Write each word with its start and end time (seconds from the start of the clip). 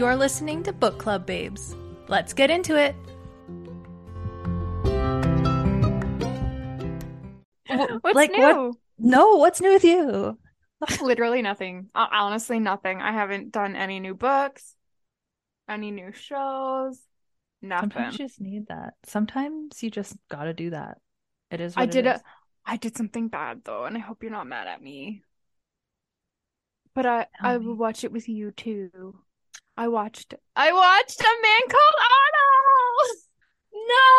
You're 0.00 0.16
listening 0.16 0.62
to 0.62 0.72
Book 0.72 0.96
Club 0.96 1.26
Babes. 1.26 1.76
Let's 2.08 2.32
get 2.32 2.50
into 2.50 2.74
it. 2.74 2.96
What's 8.00 8.14
like 8.14 8.30
new? 8.30 8.38
what? 8.38 8.76
No, 8.98 9.36
what's 9.36 9.60
new 9.60 9.74
with 9.74 9.84
you? 9.84 10.38
Literally 11.02 11.42
nothing. 11.42 11.90
Honestly, 11.94 12.58
nothing. 12.60 13.02
I 13.02 13.12
haven't 13.12 13.52
done 13.52 13.76
any 13.76 14.00
new 14.00 14.14
books, 14.14 14.74
any 15.68 15.90
new 15.90 16.12
shows, 16.12 16.98
nothing. 17.60 17.90
Sometimes 17.90 18.18
you 18.18 18.24
just 18.26 18.40
need 18.40 18.68
that. 18.68 18.94
Sometimes 19.04 19.82
you 19.82 19.90
just 19.90 20.16
gotta 20.30 20.54
do 20.54 20.70
that. 20.70 20.96
It 21.50 21.60
is. 21.60 21.76
I 21.76 21.80
what 21.80 21.90
it 21.90 21.92
did 21.92 22.06
is. 22.06 22.20
a, 22.20 22.22
I 22.64 22.78
did 22.78 22.96
something 22.96 23.28
bad 23.28 23.64
though, 23.64 23.84
and 23.84 23.98
I 23.98 24.00
hope 24.00 24.22
you're 24.22 24.32
not 24.32 24.46
mad 24.46 24.66
at 24.66 24.80
me. 24.82 25.24
But 26.94 27.04
I 27.04 27.26
Tell 27.38 27.50
I 27.50 27.58
me. 27.58 27.66
will 27.66 27.76
watch 27.76 28.02
it 28.02 28.12
with 28.12 28.30
you 28.30 28.50
too. 28.50 29.18
I 29.80 29.88
watched 29.88 30.34
I 30.54 30.72
watched 30.74 31.20
a 31.22 31.34
man 31.42 31.60
called 31.62 31.96
Otto. 32.12 33.16
No, 33.72 34.12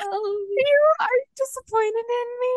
you 0.00 0.80
are 1.00 1.18
disappointed 1.36 2.06
in 2.20 2.28
me. 2.40 2.56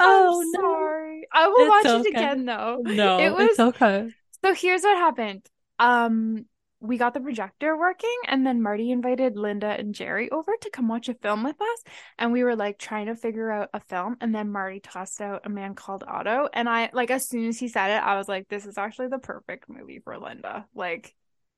Oh, 0.00 0.40
I'm 0.42 0.50
no. 0.52 0.60
sorry. 0.60 1.28
I 1.32 1.46
will 1.46 1.56
It's 1.60 1.70
watch 1.70 1.86
okay. 1.86 2.08
it 2.08 2.14
again 2.14 2.44
though. 2.46 2.78
No, 2.82 3.18
it 3.20 3.32
was 3.32 3.60
okay. 3.60 4.10
So 4.44 4.54
here's 4.54 4.82
what 4.82 4.96
happened. 4.96 5.46
Um, 5.78 6.46
we 6.80 6.96
got 6.98 7.14
the 7.14 7.20
projector 7.20 7.76
working, 7.76 8.16
and 8.26 8.46
then 8.46 8.62
Marty 8.62 8.90
invited 8.92 9.36
Linda 9.36 9.66
and 9.68 9.94
Jerry 9.94 10.30
over 10.30 10.52
to 10.60 10.70
come 10.70 10.88
watch 10.88 11.08
a 11.08 11.14
film 11.14 11.42
with 11.44 11.60
us. 11.60 11.82
And 12.18 12.32
we 12.32 12.44
were 12.44 12.56
like 12.56 12.78
trying 12.78 13.06
to 13.06 13.16
figure 13.16 13.50
out 13.50 13.70
a 13.74 13.80
film, 13.80 14.16
and 14.20 14.34
then 14.34 14.50
Marty 14.50 14.80
tossed 14.80 15.20
out 15.20 15.42
a 15.46 15.48
man 15.48 15.74
called 15.74 16.04
Otto. 16.06 16.48
And 16.52 16.68
I 16.68 16.90
like 16.92 17.10
as 17.10 17.28
soon 17.28 17.48
as 17.48 17.58
he 17.58 17.68
said 17.68 17.96
it, 17.96 18.02
I 18.02 18.16
was 18.16 18.28
like, 18.28 18.48
this 18.48 18.66
is 18.66 18.78
actually 18.78 19.08
the 19.08 19.18
perfect 19.18 19.68
movie 19.68 20.00
for 20.00 20.18
Linda. 20.18 20.66
Like, 20.74 21.14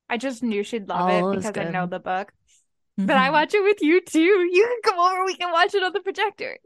I 0.09 0.17
just 0.17 0.43
knew 0.43 0.63
she'd 0.63 0.89
love 0.89 1.07
Oh, 1.07 1.07
it 1.09 1.31
because 1.31 1.57
I 1.57 1.65
know 1.65 1.87
the 1.87 1.99
book. 1.99 2.33
But 2.97 3.17
I 3.17 3.29
Mhm. 3.29 3.33
watch 3.33 3.53
it 3.53 3.63
with 3.63 3.81
you 3.81 4.01
too. 4.01 4.19
You 4.51 4.67
can 4.67 4.91
come 4.93 4.99
over, 4.99 5.25
we 5.25 5.35
can 5.35 5.51
watch 5.51 5.73
it 5.75 5.83
on 5.83 5.93
the 5.93 6.01
projector. 6.01 6.57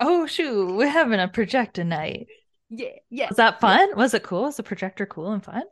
Oh 0.00 0.26
shoot, 0.26 0.74
we're 0.76 0.88
having 0.88 1.20
a 1.20 1.28
projector 1.28 1.84
night. 1.84 2.26
Yeah, 2.70 2.90
yeah. 3.10 3.28
Was 3.28 3.36
that 3.38 3.60
fun? 3.60 3.96
Was 3.96 4.14
it 4.14 4.22
cool? 4.22 4.42
Was 4.42 4.56
the 4.56 4.62
projector 4.62 5.06
cool 5.06 5.32
and 5.32 5.44
fun? 5.44 5.64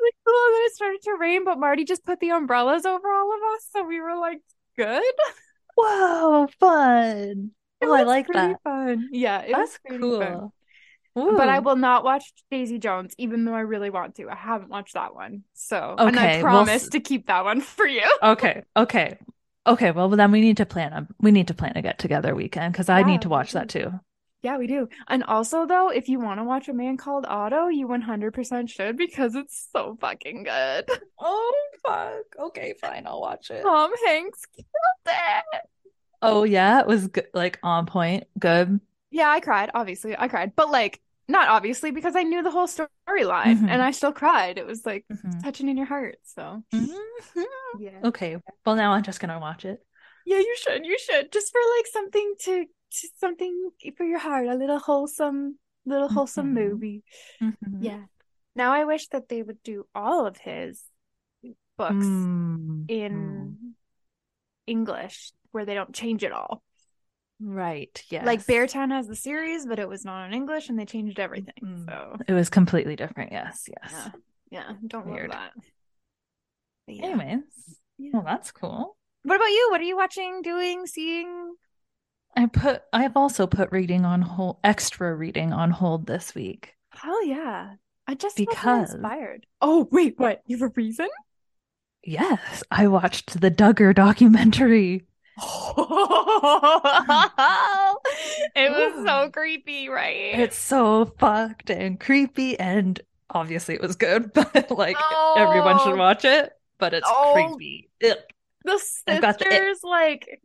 Really 0.00 0.12
cool. 0.26 0.46
And 0.46 0.54
then 0.56 0.62
it 0.66 0.74
started 0.74 1.02
to 1.04 1.16
rain, 1.18 1.44
but 1.44 1.58
Marty 1.58 1.84
just 1.84 2.04
put 2.04 2.20
the 2.20 2.30
umbrellas 2.30 2.86
over 2.86 3.12
all 3.12 3.34
of 3.34 3.40
us, 3.54 3.66
so 3.72 3.84
we 3.84 4.00
were 4.00 4.16
like, 4.16 4.40
good. 4.76 5.02
Whoa, 5.76 6.46
fun! 6.60 7.52
It 7.80 7.86
Oh, 7.86 7.92
I 7.92 8.02
like 8.04 8.30
pretty 8.30 8.32
that. 8.32 8.60
Fun. 8.64 9.08
Yeah, 9.12 9.42
it 9.42 9.56
That's 9.56 9.56
was 9.56 9.78
cool. 10.00 10.52
But 11.36 11.48
I 11.48 11.60
will 11.60 11.76
not 11.76 12.04
watch 12.04 12.32
Daisy 12.50 12.78
Jones, 12.78 13.14
even 13.18 13.44
though 13.44 13.54
I 13.54 13.60
really 13.60 13.90
want 13.90 14.16
to. 14.16 14.28
I 14.30 14.34
haven't 14.36 14.70
watched 14.70 14.94
that 14.94 15.14
one, 15.14 15.44
so 15.54 16.02
and 16.06 16.18
I 16.18 16.28
Okay, 16.28 16.44
well, 16.44 16.64
promise 16.66 16.88
to 16.90 17.00
keep 17.00 17.26
that 17.26 17.44
one 17.44 17.60
for 17.60 17.86
you. 17.86 18.08
Okay, 18.22 18.62
okay, 18.76 19.18
okay. 19.66 19.90
Well, 19.92 20.08
then 20.08 20.32
we 20.32 20.40
need 20.40 20.56
to 20.58 20.66
plan 20.66 20.92
a 20.92 21.06
we 21.20 21.30
need 21.30 21.48
to 21.48 21.54
plan 21.54 21.72
a 21.76 21.82
get 21.82 21.98
together 21.98 22.34
weekend 22.34 22.72
because 22.72 22.88
I 22.88 23.02
Yeah, 23.02 23.04
need 23.04 23.22
to 23.22 23.28
watch 23.28 23.52
that 23.52 23.68
too. 23.68 23.92
Yeah, 24.42 24.56
we 24.58 24.68
do. 24.68 24.88
And 25.08 25.24
also, 25.24 25.66
though, 25.66 25.88
if 25.90 26.08
you 26.08 26.20
want 26.20 26.38
to 26.38 26.44
watch 26.44 26.68
A 26.68 26.72
Man 26.72 26.96
Called 26.96 27.26
Otto, 27.26 27.68
you 27.68 27.88
100% 27.88 28.68
should 28.70 28.96
because 28.96 29.34
it's 29.34 29.68
so 29.72 29.96
fucking 30.00 30.44
good. 30.44 30.88
Oh 31.20 31.54
fuck! 31.84 32.46
Okay, 32.46 32.74
fine. 32.80 33.06
I'll 33.06 33.20
watch 33.20 33.50
it. 33.50 33.62
Tom 33.62 33.90
Hanks 34.06 34.42
killed 34.54 34.66
it. 35.06 35.60
Oh 36.22 36.44
yeah, 36.44 36.80
it 36.80 36.86
was 36.86 37.08
good, 37.08 37.26
like 37.34 37.58
on 37.62 37.86
point. 37.86 38.24
Good. 38.38 38.80
Yeah, 39.10 39.28
I 39.28 39.40
cried. 39.40 39.70
Obviously, 39.74 40.16
I 40.16 40.28
cried, 40.28 40.52
but 40.54 40.70
like 40.70 41.00
not 41.28 41.48
obviously 41.48 41.90
because 41.90 42.14
I 42.16 42.22
knew 42.22 42.42
the 42.42 42.50
whole 42.52 42.66
storyline, 42.68 43.58
Mhm. 43.58 43.68
and 43.68 43.82
I 43.82 43.90
still 43.90 44.12
cried. 44.12 44.58
It 44.58 44.66
was 44.66 44.86
like 44.86 45.04
Mhm. 45.12 45.42
touching 45.42 45.68
in 45.68 45.76
your 45.76 45.86
heart. 45.86 46.18
So 46.24 46.62
Mhm. 46.72 46.96
yeah, 47.80 48.00
Okay. 48.04 48.36
Well, 48.64 48.76
now 48.76 48.92
I'm 48.92 49.02
just 49.02 49.20
gonna 49.20 49.38
watch 49.40 49.64
it. 49.64 49.84
yeah, 50.24 50.38
you 50.38 50.56
should. 50.60 50.84
You 50.86 50.98
should 50.98 51.32
just 51.32 51.50
for 51.52 51.60
like 51.76 51.86
something 51.88 52.34
to, 52.44 52.66
to 52.90 53.08
something 53.18 53.70
for 53.96 54.04
your 54.04 54.18
heart, 54.18 54.46
a 54.48 54.54
little 54.54 54.78
wholesome, 54.78 55.58
little 55.84 56.08
wholesome 56.08 56.48
Mhm. 56.54 56.54
movie. 56.54 57.04
Mhm. 57.40 57.54
Yeah. 57.80 58.04
Now 58.56 58.72
I 58.72 58.84
wish 58.84 59.08
that 59.08 59.28
they 59.28 59.42
would 59.42 59.62
do 59.62 59.86
all 59.94 60.26
of 60.26 60.36
his 60.38 60.82
books 61.76 61.94
Mm, 62.06 62.90
in 62.90 63.74
English, 64.66 65.32
where 65.52 65.64
they 65.64 65.74
don't 65.74 65.94
change 65.94 66.24
it 66.24 66.32
all. 66.32 66.62
Right. 67.40 67.92
mm. 67.94 68.12
Yes. 68.12 68.26
Like 68.26 68.40
Beartown 68.46 68.90
has 68.90 69.06
the 69.06 69.14
series, 69.14 69.64
but 69.64 69.78
it 69.78 69.88
was 69.88 70.04
not 70.04 70.26
in 70.26 70.32
English, 70.34 70.68
and 70.68 70.78
they 70.78 70.84
changed 70.86 71.20
everything. 71.20 71.54
Mm. 71.62 71.86
So 71.86 72.16
It 72.26 72.32
was 72.32 72.50
completely 72.50 72.96
different. 72.96 73.30
Yes. 73.32 73.68
Yes. 73.68 73.92
yeah, 73.92 74.10
yeah, 74.50 74.72
don't 74.86 75.06
Weird. 75.06 75.30
love 75.30 75.38
that. 75.38 75.52
But 76.86 76.96
yeah. 76.96 77.04
Anyways, 77.06 77.78
Yeah. 77.98 78.10
well, 78.14 78.22
that's 78.22 78.50
cool. 78.50 78.96
What 79.22 79.36
about 79.36 79.46
you? 79.50 79.68
What 79.70 79.80
are 79.80 79.84
you 79.84 79.96
watching, 79.96 80.42
doing, 80.42 80.86
seeing? 80.86 81.54
I 82.36 82.46
put. 82.46 82.82
I've 82.92 83.16
also 83.16 83.46
put 83.46 83.72
reading 83.72 84.04
on 84.04 84.22
hold. 84.22 84.58
Extra 84.64 85.14
reading 85.14 85.52
on 85.52 85.70
hold 85.70 86.06
this 86.06 86.34
week. 86.34 86.74
Hell 86.90 87.24
yeah. 87.24 87.74
I 88.06 88.14
just 88.14 88.36
Because- 88.36 88.94
inspired. 88.94 89.46
Oh, 89.60 89.88
wait, 89.92 90.18
what? 90.18 90.42
You 90.46 90.56
have 90.58 90.70
a 90.70 90.72
reason? 90.74 91.08
Yes, 92.04 92.62
I 92.70 92.86
watched 92.86 93.40
the 93.40 93.50
Duggar 93.50 93.94
documentary. 93.94 95.04
it 98.56 98.70
was 98.70 99.06
so 99.06 99.30
creepy, 99.30 99.88
right? 99.88 100.38
It's 100.38 100.56
so 100.58 101.12
fucked 101.18 101.70
and 101.70 101.98
creepy, 102.00 102.58
and 102.58 103.00
obviously 103.30 103.74
it 103.74 103.80
was 103.82 103.96
good, 103.96 104.32
but 104.34 104.70
like 104.70 104.96
everyone 105.36 105.78
should 105.80 105.94
Oh. 105.94 105.96
watch 105.96 106.24
it. 106.24 106.52
But 106.78 106.94
it's 106.94 107.06
Oh. 107.08 107.32
creepy. 107.34 107.90
Ugh. 108.04 108.16
the 108.64 108.72
I've 109.06 109.20
the- 109.20 109.32
sisters, 109.38 109.80
like, 109.82 110.40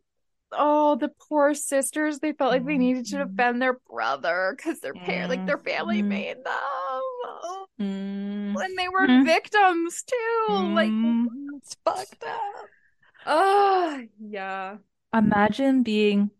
oh, 0.55 0.95
the 0.95 1.09
poor 1.09 1.53
sisters. 1.53 2.19
They 2.19 2.33
felt 2.33 2.51
like 2.51 2.65
they 2.65 2.77
needed 2.77 3.05
to 3.07 3.17
Mhm. 3.17 3.29
defend 3.35 3.61
their 3.61 3.73
brother 3.89 4.53
because 4.55 4.79
their 4.79 4.93
parent, 4.93 5.29
like 5.29 5.45
their 5.45 5.57
family, 5.57 6.01
Mhm. 6.01 6.07
made 6.07 6.37
them. 6.37 6.45
Oh, 6.47 7.67
Mm. 7.79 8.55
and 8.63 8.77
they 8.77 8.87
were 8.89 9.07
Mhm. 9.07 9.25
victims 9.25 10.03
too. 10.03 10.47
Like, 10.49 10.89
Mm. 10.91 11.27
it's 11.57 11.75
fucked 11.85 12.23
up. 12.23 12.65
oh, 13.25 14.01
yeah. 14.19 14.77
Imagine 15.13 15.83
being 15.83 16.31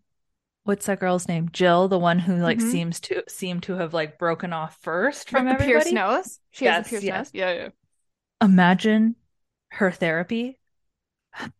what's 0.63 0.85
that 0.85 0.99
girl's 0.99 1.27
name? 1.27 1.49
Jill, 1.51 1.87
the 1.87 1.99
one 1.99 2.19
who 2.19 2.37
like 2.37 2.59
Mhm. 2.59 2.71
seems 2.71 2.99
to 3.01 3.23
seem 3.27 3.59
to 3.61 3.73
have 3.73 3.93
like 3.93 4.17
broken 4.17 4.53
off 4.53 4.77
first 4.81 5.29
From 5.29 5.45
pierced 5.47 5.61
everybody. 5.87 5.93
nose. 5.93 6.39
She 6.51 6.65
has 6.65 6.87
a 6.87 6.89
pierced 6.89 7.05
yes. 7.05 7.27
nose. 7.27 7.31
Yeah, 7.33 7.51
yeah. 7.53 7.69
Imagine 8.41 9.15
her 9.71 9.91
therapy 9.91 10.59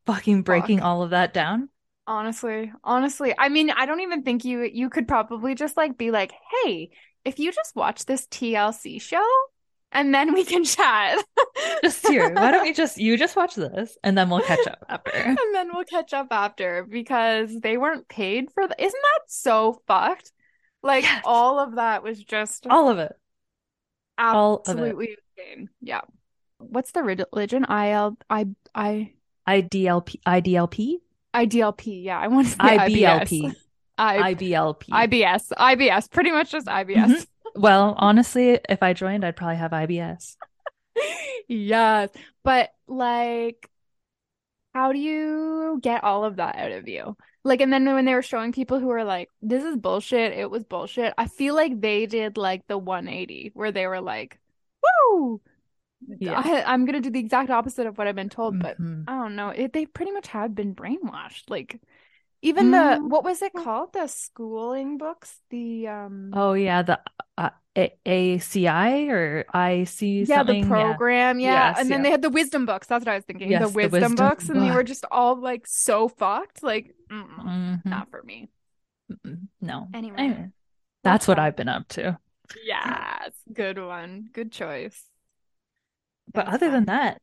fucking 0.06 0.44
breaking 0.44 0.80
Fuck. 0.80 0.86
all 0.86 1.04
of 1.04 1.10
that 1.12 1.34
down. 1.34 1.70
Honestly, 2.06 2.72
honestly, 2.84 3.34
I 3.38 3.48
mean, 3.50 3.70
I 3.70 3.86
don't 3.86 4.02
even 4.02 4.24
think 4.24 4.44
you 4.44 4.64
you 4.64 4.90
could 4.90 5.08
probably 5.08 5.56
just 5.56 5.78
like 5.78 5.98
be 5.98 6.12
like, 6.12 6.34
"Hey, 6.64 6.92
if 7.24 7.40
you 7.40 7.52
just 7.54 7.76
watch 7.76 8.06
this 8.06 8.28
TLC 8.28 9.00
show 9.00 9.26
and 9.92 10.14
then 10.14 10.34
we 10.34 10.44
can 10.44 10.64
chat." 10.66 11.24
Just 11.82 12.06
here. 12.08 12.30
Why 12.30 12.52
don't 12.52 12.64
we 12.64 12.74
just 12.74 12.98
you 12.98 13.18
just 13.18 13.36
watch 13.38 13.56
this 13.56 13.98
and 14.04 14.18
then 14.18 14.30
we'll 14.30 14.42
catch 14.42 14.68
up 14.68 14.84
after. 14.90 15.12
and 15.14 15.38
then 15.54 15.70
we'll 15.74 15.86
catch 15.86 16.14
up 16.14 16.28
after 16.32 16.84
because 16.90 17.58
they 17.62 17.78
weren't 17.78 18.08
paid 18.10 18.52
for 18.52 18.68
the 18.68 18.76
Isn't 18.82 19.02
that 19.02 19.22
so 19.28 19.82
fucked? 19.88 20.32
Like 20.82 21.06
Yes. 21.06 21.22
all 21.24 21.60
of 21.60 21.76
that 21.76 22.04
was 22.04 22.22
just 22.24 22.68
All 22.70 22.90
of 22.90 23.00
it. 23.00 23.14
all 24.32 24.64
of 24.68 24.82
it. 24.82 24.98
absolutely 24.98 25.18
insane. 25.38 25.70
Yeah. 25.82 26.02
What's 26.58 26.92
the 26.92 27.04
religion? 27.04 27.66
IL 27.70 28.18
I 28.30 28.48
I 28.76 29.14
IDLP 29.48 30.22
IDLP? 30.26 31.00
IDLP. 31.34 32.04
Yeah, 32.04 32.20
I 32.20 32.28
want 32.28 32.48
to 32.48 32.54
say 32.54 32.78
IBLP. 32.78 33.56
I 33.98 34.34
IBLP. 34.34 34.90
IBS. 34.90 35.52
IBS. 35.58 36.12
Pretty 36.12 36.32
much 36.32 36.52
just 36.52 36.68
IBS. 36.68 36.96
Mhm. 36.96 37.28
Well, 37.56 37.94
honestly, 37.98 38.60
if 38.68 38.82
I 38.82 38.94
joined, 38.94 39.24
I'd 39.24 39.36
probably 39.36 39.58
have 39.58 39.72
IBS. 39.72 40.36
Yes. 41.48 42.10
But 42.44 42.70
like 42.88 43.70
how 44.74 44.92
do 44.92 45.00
you 45.00 45.80
get 45.82 46.04
all 46.04 46.24
of 46.26 46.38
that 46.38 46.56
out 46.56 46.72
of 46.72 46.88
you? 46.88 47.16
Like 47.44 47.62
and 47.62 47.72
then 47.72 47.86
when 47.86 48.06
they 48.06 48.14
were 48.14 48.22
showing 48.22 48.52
people 48.52 48.80
who 48.80 48.88
were 48.88 49.04
like, 49.04 49.30
this 49.42 49.64
is 49.64 49.78
bullshit, 49.78 50.34
it 50.34 50.50
was 50.50 50.64
bullshit. 50.64 51.14
I 51.18 51.28
feel 51.28 51.56
like 51.56 51.80
they 51.80 52.06
did 52.06 52.38
like 52.38 52.66
the 52.68 52.78
180 52.78 53.52
where 53.54 53.72
they 53.72 53.88
were 53.88 54.02
like, 54.02 54.40
woo. 55.12 55.42
Yeah. 56.20 56.42
I, 56.44 56.64
I'm 56.74 56.86
gonna 56.86 57.02
do 57.02 57.10
the 57.10 57.20
exact 57.20 57.50
opposite 57.50 57.88
of 57.88 57.98
what 57.98 58.08
I've 58.08 58.16
been 58.16 58.30
told, 58.30 58.60
but 58.60 58.80
Mhm. 58.80 59.06
I 59.08 59.12
don't 59.16 59.36
know. 59.36 59.50
It, 59.50 59.74
they 59.74 59.86
pretty 59.86 60.12
much 60.12 60.28
have 60.28 60.54
been 60.56 60.74
brainwashed. 60.76 61.50
Like 61.50 61.80
even 62.42 62.72
the 62.72 62.78
Mm. 62.78 63.10
what 63.10 63.24
was 63.24 63.42
it 63.42 63.54
called? 63.54 63.94
The 63.94 64.08
schooling 64.08 64.98
books? 64.98 65.40
The 65.50 65.88
um 65.88 66.32
Oh 66.34 66.54
yeah, 66.54 66.82
the 66.84 67.00
uh, 67.38 67.50
A- 67.78 67.96
ACI 68.06 69.08
or 69.10 69.46
IC 69.56 70.28
yeah, 70.28 70.44
the 70.44 70.64
program, 70.64 71.40
yeah. 71.40 71.70
Yes, 71.70 71.80
And 71.80 71.90
then 71.90 72.00
yeah. 72.00 72.04
they 72.04 72.12
had 72.12 72.22
the 72.22 72.30
wisdom 72.30 72.66
books. 72.66 72.88
That's 72.88 73.06
what 73.06 73.12
I 73.12 73.16
was 73.16 73.26
thinking. 73.26 73.50
Yes, 73.50 73.62
the 73.64 73.70
the 73.70 73.76
wisdom, 73.76 73.92
wisdom 73.92 74.16
books, 74.16 74.50
and 74.50 74.62
they 74.62 74.72
were 74.72 74.84
just 74.84 75.06
all 75.10 75.36
like 75.40 75.66
so 75.66 76.08
fucked. 76.10 76.62
Like, 76.64 76.94
mm-mm, 77.10 77.40
Mhm. 77.40 77.86
not 77.86 78.10
for 78.12 78.22
me. 78.24 78.50
No. 79.62 79.88
Anyway. 79.94 80.16
Anyway, 80.18 80.50
that's 81.04 81.28
what. 81.28 81.40
I've 81.40 81.56
been 81.56 81.70
up 81.70 81.88
to. 81.90 82.18
Yes, 82.64 83.32
good 83.52 83.80
one. 83.80 84.30
Good 84.34 84.52
choice. 84.52 85.02
But 86.34 86.48
other 86.48 86.70
than 86.72 86.86
that, 86.86 87.22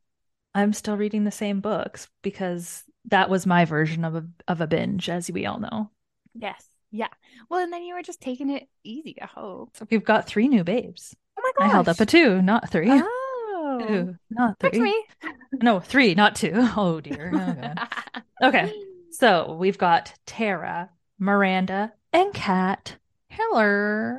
I'm 0.55 0.73
still 0.73 0.97
reading 0.97 1.25
the 1.25 1.31
same 1.31 1.61
books 1.61 2.09
because 2.23 2.85
that 3.07 3.31
was 3.31 3.47
my 3.47 3.65
version 3.65 4.05
of 4.05 4.15
a 4.17 4.27
of 4.49 4.61
a 4.61 4.67
binge, 4.67 5.09
as 5.09 5.31
we 5.31 5.47
all 5.47 5.59
know. 5.61 5.91
Yes, 6.35 6.65
yeah. 6.91 7.09
Well, 7.49 7.61
and 7.61 7.73
then 7.73 7.83
you 7.83 7.95
were 7.95 8.03
just 8.03 8.21
taking 8.21 8.51
it 8.51 8.69
easy. 8.85 9.17
I 9.21 9.27
hope. 9.27 9.77
So 9.77 9.87
we've 9.91 10.05
got 10.05 10.27
three 10.27 10.49
new 10.49 10.65
babes. 10.65 11.15
Oh 11.39 11.43
my 11.43 11.53
gosh. 11.59 11.69
I 11.69 11.73
held 11.73 11.89
up 11.89 12.01
a 12.01 12.07
two, 12.07 12.43
not 12.43 12.71
three. 12.71 12.89
Oh, 12.91 13.85
Two, 13.87 14.17
not 14.31 14.59
three. 14.59 14.81
me. 14.81 15.05
No, 15.53 15.81
three, 15.81 16.15
not 16.15 16.35
two. 16.37 16.53
Oh 16.77 17.01
dear. 17.01 17.33
Oh, 17.35 18.21
Okay. 18.49 18.73
So 19.11 19.55
we've 19.59 19.79
got 19.79 20.13
Tara, 20.27 20.91
Miranda, 21.19 21.93
and 22.13 22.33
Kat. 22.35 22.97
Hello. 23.29 24.19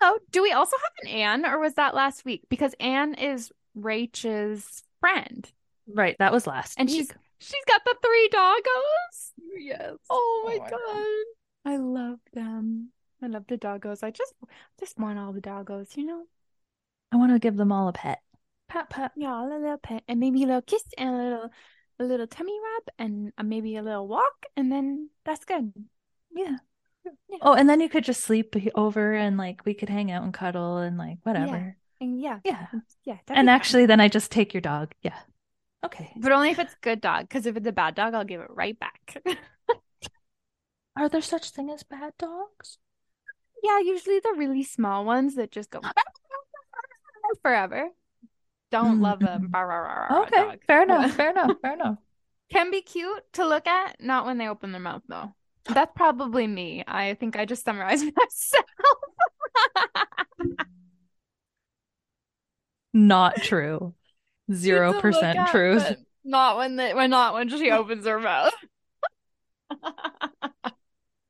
Oh, 0.00 0.18
do 0.30 0.42
we 0.42 0.52
also 0.52 0.76
have 0.76 0.92
an 1.08 1.08
Anne, 1.16 1.46
or 1.46 1.58
was 1.58 1.74
that 1.74 1.94
last 1.94 2.24
week? 2.24 2.42
Because 2.48 2.74
Anne 2.80 3.14
is 3.14 3.52
Rachel's 3.74 4.82
friend, 5.00 5.50
Right, 5.86 6.16
that 6.18 6.32
was 6.32 6.46
last 6.46 6.78
and 6.78 6.88
week. 6.88 6.96
she's 6.98 7.10
she's 7.38 7.64
got 7.66 7.82
the 7.84 7.96
three 8.02 8.28
doggos. 8.32 9.32
yes. 9.58 9.96
Oh 10.10 10.42
my 10.46 10.58
my 10.58 10.70
god. 10.70 10.70
God. 10.70 11.24
I 11.64 11.76
love 11.76 12.18
them. 12.32 12.90
I 13.22 13.26
love 13.28 13.44
the 13.48 13.56
doggos. 13.58 14.02
I 14.02 14.10
just 14.10 14.32
just 14.80 14.98
want 14.98 15.18
all 15.18 15.32
the 15.32 15.40
doggos, 15.40 15.96
you 15.96 16.04
know? 16.06 16.24
I 17.12 17.16
want 17.16 17.32
to 17.32 17.38
give 17.38 17.56
them 17.56 17.72
all 17.72 17.88
a 17.88 17.92
pet. 17.92 18.20
Pet 18.68 18.88
pet. 18.90 19.12
Yeah, 19.16 19.42
a 19.42 19.46
little 19.46 19.76
pet 19.78 20.02
and 20.08 20.18
maybe 20.20 20.42
a 20.44 20.46
little 20.46 20.62
kiss 20.62 20.84
and 20.96 21.08
a 21.10 21.18
little 21.18 21.50
a 22.00 22.04
little 22.04 22.26
tummy 22.26 22.58
rub 22.58 22.94
and 22.98 23.32
uh, 23.36 23.42
maybe 23.42 23.76
a 23.76 23.82
little 23.82 24.08
walk 24.08 24.46
and 24.56 24.72
then 24.72 25.10
that's 25.24 25.44
good. 25.44 25.72
Yeah. 26.34 26.56
Yeah. 27.04 27.38
Oh, 27.42 27.54
and 27.54 27.68
then 27.68 27.80
you 27.80 27.88
could 27.88 28.04
just 28.04 28.22
sleep 28.22 28.54
over 28.76 29.12
and 29.14 29.36
like 29.36 29.64
we 29.64 29.74
could 29.74 29.88
hang 29.88 30.10
out 30.12 30.22
and 30.22 30.32
cuddle 30.32 30.78
and 30.78 30.96
like 30.96 31.18
whatever. 31.24 31.76
And 32.02 32.20
yeah. 32.20 32.40
Yeah. 32.44 32.66
Yeah. 33.04 33.18
And 33.28 33.46
be 33.46 33.48
fun. 33.48 33.48
actually, 33.48 33.86
then 33.86 34.00
I 34.00 34.08
just 34.08 34.30
take 34.30 34.52
your 34.52 34.60
dog. 34.60 34.92
Yeah. 35.02 35.18
Okay. 35.84 36.12
but 36.16 36.30
only 36.32 36.50
if 36.50 36.58
it's 36.58 36.76
good 36.80 37.00
dog, 37.00 37.28
because 37.28 37.46
if 37.46 37.56
it's 37.56 37.66
a 37.66 37.72
bad 37.72 37.94
dog, 37.94 38.14
I'll 38.14 38.24
give 38.24 38.40
it 38.40 38.50
right 38.50 38.78
back. 38.78 39.22
Are 40.96 41.08
there 41.08 41.22
such 41.22 41.50
thing 41.50 41.70
as 41.70 41.82
bad 41.82 42.12
dogs? 42.18 42.78
yeah, 43.62 43.78
usually 43.78 44.18
the 44.18 44.34
really 44.36 44.64
small 44.64 45.04
ones 45.04 45.36
that 45.36 45.50
just 45.50 45.70
go 45.70 45.80
forever. 47.42 47.88
Don't 48.70 49.00
love 49.00 49.20
them. 49.20 49.50
Mm-hmm. 49.52 50.14
Okay. 50.22 50.58
Fair 50.66 50.82
enough. 50.82 51.12
Fair 51.16 51.30
enough. 51.30 51.56
Fair 51.60 51.74
enough. 51.74 51.98
Can 52.50 52.70
be 52.70 52.82
cute 52.82 53.22
to 53.34 53.46
look 53.46 53.66
at, 53.66 53.96
not 54.00 54.26
when 54.26 54.38
they 54.38 54.48
open 54.48 54.72
their 54.72 54.80
mouth 54.80 55.02
though. 55.08 55.34
That's 55.66 55.92
probably 55.94 56.46
me. 56.46 56.82
I 56.86 57.14
think 57.14 57.36
I 57.36 57.44
just 57.44 57.64
summarized 57.64 58.04
myself. 58.04 58.64
Not 62.92 63.36
true. 63.36 63.94
Zero 64.52 64.92
Cute 64.92 65.02
to 65.02 65.08
look 65.08 65.14
percent 65.14 65.38
at, 65.38 65.50
truth. 65.50 65.96
Not 66.24 66.56
when 66.56 66.76
they, 66.76 66.94
when 66.94 67.10
not 67.10 67.34
when 67.34 67.48
she 67.48 67.70
opens 67.70 68.06
her 68.06 68.18
mouth. 68.20 68.52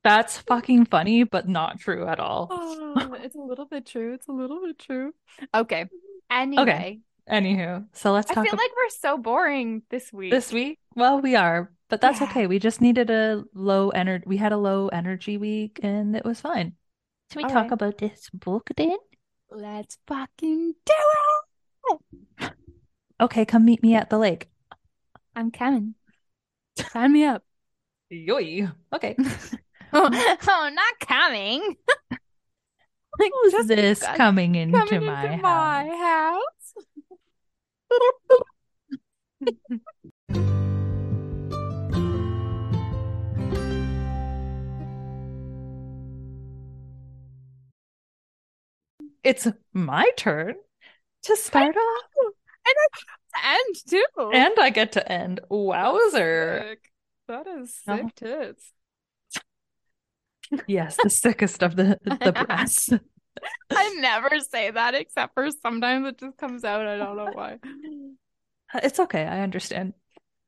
That's 0.04 0.38
fucking 0.38 0.86
funny, 0.86 1.22
but 1.22 1.48
not 1.48 1.78
true 1.78 2.06
at 2.08 2.18
all. 2.18 2.48
Oh, 2.50 3.14
it's 3.20 3.36
a 3.36 3.40
little 3.40 3.66
bit 3.66 3.86
true. 3.86 4.14
It's 4.14 4.26
a 4.26 4.32
little 4.32 4.60
bit 4.66 4.78
true. 4.78 5.14
Okay. 5.54 5.86
Anyway, 6.28 7.00
Anywho, 7.30 7.86
so 7.92 8.10
let's 8.10 8.28
I 8.30 8.34
feel 8.34 8.42
about 8.42 8.58
like 8.58 8.70
we're 8.76 8.88
so 8.98 9.16
boring 9.16 9.82
this 9.90 10.12
week. 10.12 10.32
this 10.32 10.52
week. 10.52 10.78
Well, 10.96 11.20
we 11.20 11.36
are, 11.36 11.70
but 11.88 12.00
that's 12.00 12.20
Yeah. 12.20 12.26
okay. 12.28 12.46
We 12.48 12.58
just 12.58 12.80
needed 12.80 13.10
a 13.10 13.44
low 13.54 13.90
energy. 13.90 14.24
We 14.26 14.38
had 14.38 14.50
a 14.52 14.56
low 14.56 14.88
energy 14.88 15.36
week, 15.38 15.78
and 15.84 16.16
it 16.16 16.24
was 16.24 16.40
fine. 16.40 16.74
Can 17.30 17.38
we 17.38 17.44
All 17.44 17.50
talk 17.50 17.62
right. 17.64 17.72
about 17.72 17.98
this 17.98 18.28
book 18.34 18.70
then? 18.76 18.96
Let's 19.50 19.98
fucking 20.08 20.74
do 20.84 20.92
it. 20.92 21.44
Okay, 23.20 23.44
come 23.44 23.64
meet 23.64 23.82
me 23.82 23.94
at 23.94 24.10
the 24.10 24.18
lake. 24.18 24.48
I'm 25.36 25.50
coming. 25.50 25.94
Sign 26.76 27.12
me 27.12 27.24
up. 27.24 27.44
Yoy. 28.10 28.68
Okay. 28.92 29.16
Oh, 29.94 30.08
oh, 30.48 30.70
not 30.72 31.06
coming. 31.06 31.76
like 33.18 33.30
Who's 33.42 33.66
this 33.66 34.00
coming 34.00 34.54
coming 34.54 34.54
into 34.54 34.94
into 34.94 35.00
my 35.02 35.36
my 35.36 35.84
house? 35.86 36.74
house. 39.50 39.58
It's 49.22 49.46
my 49.72 50.10
turn 50.16 50.54
to 51.24 51.36
start 51.36 51.76
off, 51.76 52.04
and 52.66 52.74
I 52.76 52.86
to 53.34 53.48
end 53.48 53.76
too. 54.16 54.30
and 54.34 54.54
I 54.60 54.70
get 54.70 54.92
to 54.92 55.12
end. 55.12 55.40
Wowzer. 55.48 56.76
That 57.28 57.46
is 57.46 57.80
Oh. 57.88 57.96
sick 57.96 58.14
tits. 58.16 58.72
Yes, 60.66 60.98
the 61.02 61.08
sickest 61.10 61.62
of 61.62 61.76
the 61.76 61.98
the 62.04 62.32
breasts. 62.32 62.90
I 63.70 63.94
never 64.00 64.38
say 64.40 64.70
that 64.70 64.94
except 64.94 65.32
for 65.34 65.48
sometimes 65.50 66.06
it 66.08 66.18
just 66.18 66.36
comes 66.36 66.64
out. 66.64 66.86
I 66.86 66.98
don't 66.98 67.16
know 67.16 67.30
why. 67.32 67.58
Uh, 68.74 68.80
it's 68.82 69.00
okay. 69.00 69.24
I 69.24 69.40
understand. 69.40 69.94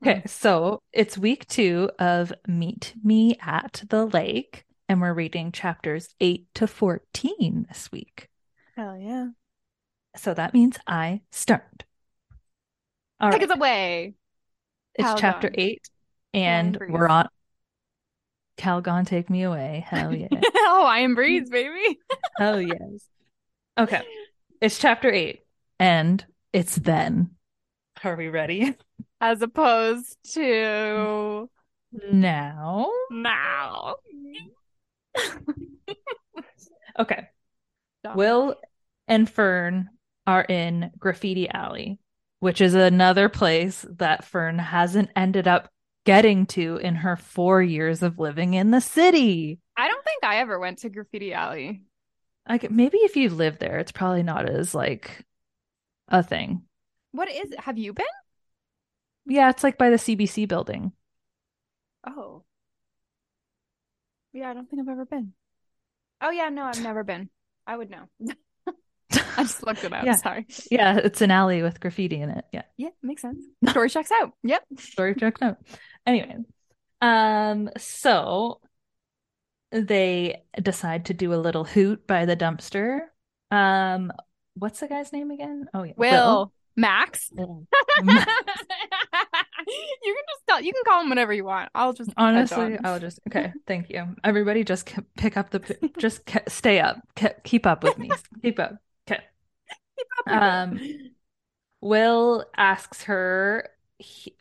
Hmm. 0.03 0.09
Okay, 0.09 0.23
so 0.27 0.83
it's 0.93 1.17
week 1.17 1.47
two 1.47 1.91
of 1.99 2.33
Meet 2.47 2.95
Me 3.03 3.39
at 3.41 3.85
the 3.89 4.05
Lake, 4.05 4.65
and 4.89 5.01
we're 5.01 5.15
reading 5.15 5.53
chapters 5.53 6.15
8 6.21 6.47
to 6.57 6.67
14 6.67 7.65
this 7.69 7.91
week. 7.91 8.29
Hell 8.77 8.99
yeah. 8.99 9.29
So 10.17 10.35
that 10.35 10.55
means 10.55 10.79
I 10.87 11.23
start. 11.33 11.85
All 13.21 13.31
Take 13.31 13.41
right, 13.41 13.51
us 13.51 13.57
away. 13.57 14.15
it's 14.95 15.21
chapter 15.21 15.51
8, 15.53 15.81
and 16.33 16.79
we're 16.89 17.09
on. 17.09 17.29
Calgon, 18.57 19.07
take 19.07 19.29
me 19.31 19.43
away. 19.43 19.85
Hell 19.89 20.15
yeah. 20.17 20.29
Oh, 20.33 20.79
Hawaiian 20.81 21.15
breeze, 21.15 21.51
baby. 21.51 21.99
Hell 22.39 22.61
yes. 22.61 22.79
Okay, 23.79 24.03
it's 24.61 24.79
chapter 24.79 25.11
8, 25.11 25.41
and 25.79 26.25
it's 26.53 26.77
then. 26.77 27.31
Are 28.03 28.17
we 28.17 28.29
ready? 28.29 28.77
As 29.21 29.41
opposed 29.43 30.17
to 30.35 31.49
Now. 32.13 32.91
now. 33.11 33.97
Okay. 36.97 37.27
Stop. 38.03 38.15
Will 38.17 38.55
and 39.09 39.29
Fern 39.29 39.91
are 40.27 40.43
in 40.43 40.91
Graffiti 40.99 41.49
Alley, 41.49 41.99
which 42.41 42.61
is 42.61 42.75
another 42.75 43.29
place 43.29 43.85
that 43.99 44.25
Fern 44.25 44.59
hasn't 44.59 45.11
ended 45.17 45.49
up 45.49 45.69
getting 46.05 46.47
to 46.47 46.77
in 46.77 46.97
her 46.97 47.17
four 47.17 47.63
years 47.63 48.03
of 48.03 48.19
living 48.19 48.55
in 48.55 48.71
the 48.71 48.81
city. 48.81 49.59
I 49.77 49.89
don't 49.89 50.05
think 50.05 50.25
I 50.25 50.37
ever 50.37 50.59
went 50.59 50.79
to 50.79 50.91
Graffiti 50.91 51.33
Alley. 51.33 51.83
Like 52.49 52.71
maybe 52.71 52.99
if 52.99 53.17
you 53.17 53.31
live 53.31 53.59
there, 53.59 53.79
it's 53.79 53.93
probably 53.93 54.23
not 54.23 54.49
as 54.49 54.75
like 54.75 55.25
a 56.09 56.23
thing. 56.23 56.63
What 57.13 57.31
is 57.31 57.53
it? 57.53 57.61
Have 57.61 57.79
you 57.79 57.93
been? 57.93 58.07
Yeah, 59.27 59.49
it's 59.51 59.65
like 59.65 59.79
by 59.79 59.91
the 59.91 59.97
CBC 59.97 60.47
building. 60.47 60.93
Oh. 62.07 62.45
Yeah, 64.33 64.51
I 64.51 64.55
don't 64.55 64.69
think 64.69 64.83
I've 64.83 64.93
ever 64.93 65.07
been. 65.07 65.33
Oh 66.21 66.31
yeah, 66.31 66.51
no, 66.51 66.65
I've 66.65 66.83
never 66.83 67.05
been. 67.05 67.31
I 67.67 67.77
would 67.77 67.91
know. 67.91 68.09
I 69.39 69.43
just 69.43 69.67
looked 69.67 69.85
it 69.85 69.93
up. 69.93 70.05
Yeah. 70.05 70.17
Sorry. 70.17 70.47
Yeah, 70.71 70.99
it's 70.99 71.21
an 71.21 71.31
alley 71.31 71.63
with 71.63 71.81
graffiti 71.81 72.21
in 72.21 72.31
it. 72.31 72.45
Yeah. 72.53 72.63
Yeah, 72.77 72.91
makes 73.03 73.23
sense. 73.23 73.45
Story 73.69 73.89
checks 73.91 74.11
out. 74.23 74.33
Yep. 74.43 74.65
story 74.79 75.15
checks 75.15 75.43
out. 75.43 75.59
Anyway, 76.07 76.37
um, 77.01 77.71
so 77.77 78.61
they 79.71 80.43
decide 80.63 81.07
to 81.07 81.15
do 81.15 81.35
a 81.35 81.37
little 81.37 81.65
hoot 81.65 82.07
by 82.07 82.25
the 82.27 82.37
dumpster. 82.37 83.01
Um, 83.51 84.13
what's 84.55 84.81
the 84.81 84.89
guy's 84.89 85.13
name 85.13 85.31
again? 85.31 85.67
Oh 85.75 85.83
yeah, 85.83 85.95
Will. 85.97 86.53
Max. 86.77 87.31
Will. 87.33 87.67
you 87.99 88.07
can 88.07 88.25
just 90.29 90.47
tell 90.49 90.61
you 90.61 90.73
can 90.73 90.83
call 90.85 91.03
him 91.03 91.09
whatever 91.09 91.33
you 91.33 91.45
want. 91.45 91.71
I'll 91.75 91.93
just 91.93 92.11
Honestly. 92.17 92.79
I'll 92.83 92.99
just 93.01 93.21
okay. 93.29 93.53
Thank 93.67 93.91
you, 93.91 94.17
everybody. 94.25 94.65
Just 94.65 94.93
pick 95.17 95.37
up 95.37 95.51
the, 95.51 95.91
just 95.99 96.23
stay 96.49 96.81
up, 96.81 97.01
keep 97.45 97.67
up 97.67 97.85
with 97.85 97.99
me, 97.99 98.11
keep 98.43 98.59
up. 98.59 98.77
Okay. 99.09 99.23
Keep 99.23 99.29
up 99.29 99.33
with 99.61 99.71
it. 99.71 99.77
Um, 100.27 100.81
Will 101.81 102.45
asks 102.57 103.05
her 103.05 103.71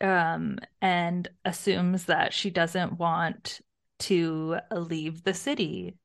um, 0.00 0.58
and 0.80 1.28
assumes 1.44 2.06
that 2.06 2.32
she 2.32 2.50
doesn't 2.50 2.98
want 2.98 3.60
to 4.00 4.58
leave 4.72 5.22
the 5.22 5.34
city. 5.34 5.96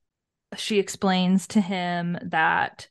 She 0.58 0.80
explains 0.80 1.48
to 1.48 1.62
him 1.62 2.18
that 2.24 2.88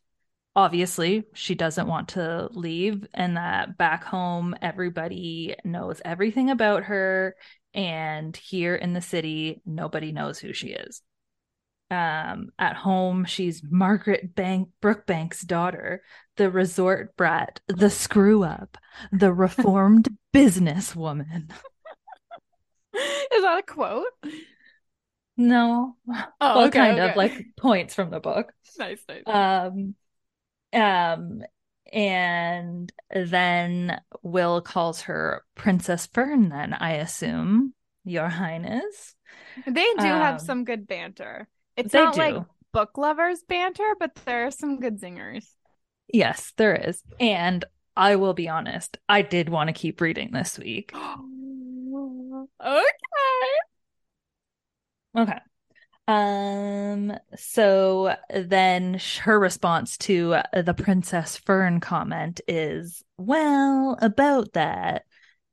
obviously 0.57 1.25
she 1.35 1.55
doesn't 1.55 1.87
want 1.87 2.09
to 2.09 2.49
leave 2.53 3.07
and 3.15 3.37
that 3.37 3.79
back 3.79 4.03
home 4.05 4.55
everybody 4.61 5.55
knows 5.65 6.01
everything 6.05 6.51
about 6.51 6.85
her 6.85 7.37
and 7.75 8.37
here 8.37 8.75
in 8.75 8.93
the 8.93 9.01
city 9.01 9.63
nobody 9.65 10.11
knows 10.11 10.39
who 10.39 10.53
she 10.53 10.69
is. 10.69 11.03
Um, 11.91 12.51
at 12.59 12.77
home, 12.77 13.25
she's 13.25 13.63
Margaret 13.65 14.35
Bank 14.35 14.69
Brookbank's 14.83 15.41
daughter, 15.41 16.03
the 16.37 16.51
resort 16.51 17.17
brat, 17.17 17.61
the 17.67 17.89
screw 17.89 18.45
up, 18.45 18.77
the 19.11 19.33
reformed 19.33 20.09
businesswoman. 20.35 21.51
Is 22.95 23.43
that 23.43 23.59
a 23.61 23.63
quote? 23.63 24.05
No, 25.37 25.97
Oh, 26.09 26.25
well, 26.41 26.61
okay, 26.67 26.79
kind 26.79 26.99
of 26.99 27.17
like 27.17 27.33
points 27.57 27.95
from 27.95 28.11
the 28.11 28.21
book. 28.21 28.53
nice, 28.79 29.01
nice. 29.09 29.23
Um, 29.27 29.95
um, 30.73 31.43
and 31.93 32.93
then 33.15 34.01
Will 34.23 34.61
calls 34.61 35.03
her 35.03 35.45
Princess 35.55 36.07
Fern. 36.07 36.49
Then 36.49 36.75
I 36.75 36.95
assume, 36.95 37.73
Your 38.05 38.29
Highness. 38.29 39.15
they 39.65 39.73
do 39.95 40.05
have 40.05 40.35
um, 40.35 40.39
some 40.41 40.65
good 40.65 40.87
banter. 40.87 41.49
It's 41.79 41.93
they 41.93 42.03
not 42.03 42.17
like 42.17 42.37
book 42.73 42.99
lovers 42.99 43.43
banter, 43.49 43.95
but 43.99 44.15
there 44.27 44.47
are 44.47 44.51
some 44.51 44.81
good 44.81 45.01
zingers. 45.01 45.47
Yes, 46.13 46.53
there 46.57 46.75
is. 46.75 47.03
And 47.21 47.65
I 47.97 48.17
will 48.17 48.35
be 48.35 48.49
honest, 48.49 48.99
I 49.09 49.23
did 49.23 49.49
want 49.49 49.69
to 49.69 49.73
keep 49.73 50.01
reading 50.01 50.33
this 50.33 50.59
week. 50.59 50.93
okay. 52.65 52.91
Okay. 55.17 55.39
Um, 56.09 57.13
so 57.37 58.17
then 58.35 58.99
her 59.23 59.39
response 59.39 59.99
to 59.99 60.39
the 60.55 60.75
Princess 60.75 61.37
Fern 61.37 61.81
comment 61.81 62.41
is, 62.49 63.03
well, 63.19 63.99
about 64.01 64.55
that. 64.55 65.05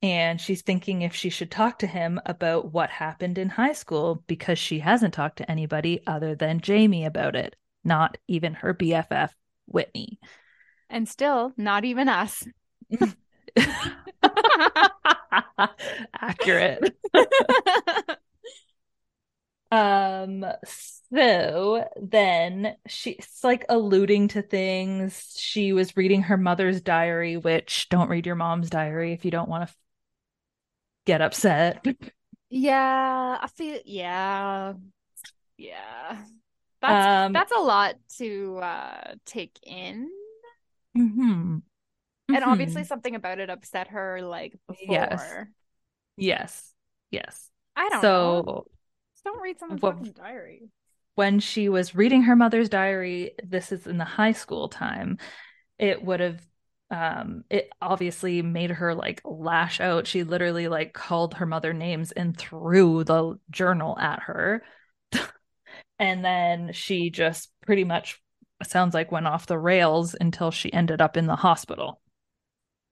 And 0.01 0.39
she's 0.39 0.61
thinking 0.61 1.01
if 1.01 1.15
she 1.15 1.29
should 1.29 1.49
talk 1.49 1.79
to 1.79 1.87
him 1.87 2.19
about 2.25 2.71
what 2.71 2.89
happened 2.89 3.37
in 3.37 3.49
high 3.49 3.73
school 3.73 4.23
because 4.27 4.59
she 4.59 4.79
hasn't 4.79 5.13
talked 5.13 5.37
to 5.37 5.49
anybody 5.49 6.01
other 6.05 6.35
than 6.35 6.61
Jamie 6.61 7.05
about 7.05 7.35
it, 7.35 7.55
not 7.83 8.17
even 8.27 8.53
her 8.55 8.73
BFF, 8.73 9.31
Whitney. 9.65 10.19
And 10.89 11.09
still, 11.09 11.53
not 11.57 11.85
even 11.85 12.07
us. 12.07 12.47
Accurate. 16.21 16.95
Um, 19.71 20.45
so 21.11 21.89
then 22.01 22.75
she's 22.87 23.39
like 23.43 23.65
alluding 23.67 24.29
to 24.29 24.41
things. 24.41 25.35
She 25.37 25.73
was 25.73 25.97
reading 25.97 26.21
her 26.23 26.37
mother's 26.37 26.81
diary, 26.81 27.35
which 27.35 27.89
don't 27.89 28.09
read 28.09 28.25
your 28.25 28.35
mom's 28.35 28.69
diary 28.69 29.11
if 29.11 29.25
you 29.25 29.31
don't 29.31 29.49
want 29.49 29.67
to 29.67 29.75
get 31.05 31.21
upset. 31.21 31.85
yeah, 32.49 33.37
I 33.41 33.47
feel 33.47 33.79
yeah. 33.85 34.73
Yeah. 35.57 36.17
That's 36.81 37.25
Um, 37.27 37.33
that's 37.33 37.51
a 37.51 37.59
lot 37.61 37.95
to 38.17 38.57
uh 38.61 39.13
take 39.25 39.57
in. 39.63 40.09
mhm. 40.97 41.61
And 42.27 42.43
obviously 42.43 42.81
Mhm. 42.81 42.87
something 42.87 43.15
about 43.15 43.39
it 43.39 43.49
upset 43.49 43.89
her 43.89 44.21
like 44.21 44.53
before. 44.67 44.85
Yes. 44.89 45.45
yes, 46.17 46.73
yes. 47.11 47.51
I 47.75 47.89
don't 47.89 48.01
so 48.01 48.43
know. 48.45 48.65
Just 49.13 49.23
don't 49.23 49.41
read 49.41 49.59
someone's 49.59 49.81
What- 49.81 49.97
fucking 49.97 50.13
diary. 50.13 50.69
when 51.15 51.39
she 51.39 51.69
was 51.69 51.95
reading 51.95 52.23
her 52.23 52.35
mother's 52.35 52.67
diary, 52.69 53.31
this 53.43 53.71
is 53.71 53.87
in 53.87 53.97
the 53.97 54.05
high 54.05 54.31
school 54.33 54.67
time, 54.69 55.17
it 55.79 56.03
would 56.03 56.19
have 56.19 56.45
um 56.91 57.43
it 57.49 57.69
obviously 57.81 58.41
made 58.41 58.69
her 58.71 58.93
like 58.95 59.21
lash 59.25 59.79
out. 59.81 60.07
She 60.07 60.23
literally 60.23 60.67
like 60.67 60.93
called 60.93 61.35
her 61.35 61.45
mother 61.45 61.73
names 61.73 62.11
and 62.11 62.37
threw 62.37 63.03
the 63.03 63.39
journal 63.49 63.97
at 63.99 64.21
her. 64.23 64.63
and 65.99 66.23
then 66.23 66.71
she 66.73 67.09
just 67.09 67.51
pretty 67.65 67.83
much 67.83 68.21
sounds 68.63 68.93
like 68.93 69.11
went 69.11 69.27
off 69.27 69.47
the 69.47 69.59
rails 69.59 70.15
until 70.19 70.51
she 70.51 70.71
ended 70.71 71.01
up 71.01 71.17
in 71.17 71.25
the 71.27 71.35
hospital. 71.35 72.01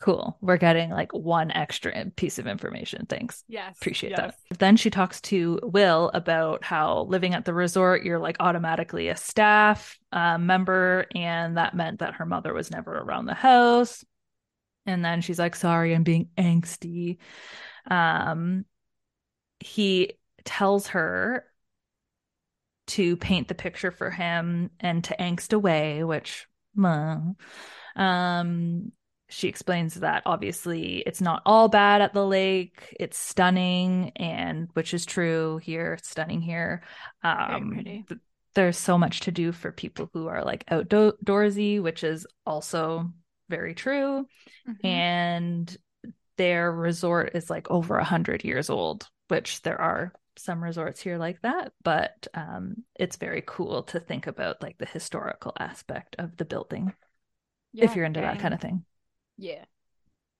Cool. 0.03 0.37
We're 0.41 0.57
getting 0.57 0.89
like 0.89 1.13
one 1.13 1.49
extra 1.51 2.11
piece 2.17 2.37
of 2.37 2.45
information. 2.45 3.05
Thanks. 3.07 3.45
Yes. 3.47 3.77
Appreciate 3.77 4.09
yes. 4.09 4.35
that. 4.49 4.59
Then 4.59 4.75
she 4.75 4.89
talks 4.89 5.21
to 5.21 5.61
Will 5.63 6.11
about 6.13 6.61
how 6.61 7.03
living 7.07 7.33
at 7.33 7.45
the 7.45 7.53
resort, 7.53 8.03
you're 8.03 8.19
like 8.19 8.35
automatically 8.41 9.07
a 9.07 9.15
staff 9.15 9.97
uh, 10.11 10.37
member, 10.37 11.05
and 11.15 11.55
that 11.55 11.73
meant 11.73 11.99
that 11.99 12.15
her 12.15 12.25
mother 12.25 12.53
was 12.53 12.69
never 12.69 12.97
around 12.97 13.27
the 13.27 13.33
house. 13.33 14.03
And 14.85 15.05
then 15.05 15.21
she's 15.21 15.39
like, 15.39 15.55
"Sorry, 15.55 15.95
I'm 15.95 16.03
being 16.03 16.27
angsty." 16.37 17.19
Um, 17.89 18.65
he 19.61 20.15
tells 20.43 20.87
her 20.87 21.45
to 22.87 23.15
paint 23.15 23.47
the 23.47 23.55
picture 23.55 23.91
for 23.91 24.09
him 24.09 24.69
and 24.81 25.01
to 25.05 25.15
angst 25.17 25.53
away, 25.53 26.03
which, 26.03 26.45
um, 27.95 28.91
she 29.29 29.47
explains 29.47 29.95
that 29.95 30.23
obviously 30.25 30.97
it's 30.99 31.21
not 31.21 31.41
all 31.45 31.67
bad 31.67 32.01
at 32.01 32.13
the 32.13 32.25
lake. 32.25 32.95
It's 32.99 33.17
stunning, 33.17 34.11
and 34.15 34.69
which 34.73 34.93
is 34.93 35.05
true 35.05 35.57
here. 35.57 35.93
It's 35.93 36.09
stunning 36.09 36.41
here. 36.41 36.83
Um, 37.23 37.87
th- 38.07 38.21
there's 38.55 38.77
so 38.77 38.97
much 38.97 39.21
to 39.21 39.31
do 39.31 39.51
for 39.51 39.71
people 39.71 40.09
who 40.13 40.27
are 40.27 40.43
like 40.43 40.65
outdoorsy, 40.67 41.81
which 41.81 42.03
is 42.03 42.27
also 42.45 43.11
very 43.49 43.73
true. 43.73 44.27
Mhm. 44.67 44.79
And 44.83 45.77
their 46.37 46.71
resort 46.71 47.31
is 47.35 47.49
like 47.49 47.69
over 47.71 47.97
a 47.97 48.03
hundred 48.03 48.43
years 48.43 48.69
old, 48.69 49.09
which 49.27 49.61
there 49.61 49.79
are 49.79 50.13
some 50.37 50.63
resorts 50.63 50.99
here 51.01 51.17
like 51.17 51.41
that, 51.41 51.73
but 51.83 52.27
um, 52.33 52.83
it's 52.95 53.17
very 53.17 53.43
cool 53.45 53.83
to 53.83 53.99
think 53.99 54.27
about 54.27 54.61
like 54.61 54.77
the 54.79 54.85
historical 54.85 55.53
aspect 55.59 56.15
of 56.17 56.35
the 56.37 56.45
building 56.45 56.93
if 57.77 57.95
you're 57.95 58.05
into 58.05 58.21
that 58.21 58.39
kind 58.39 58.53
of 58.53 58.61
thing. 58.61 58.85
Yeah. 59.37 59.65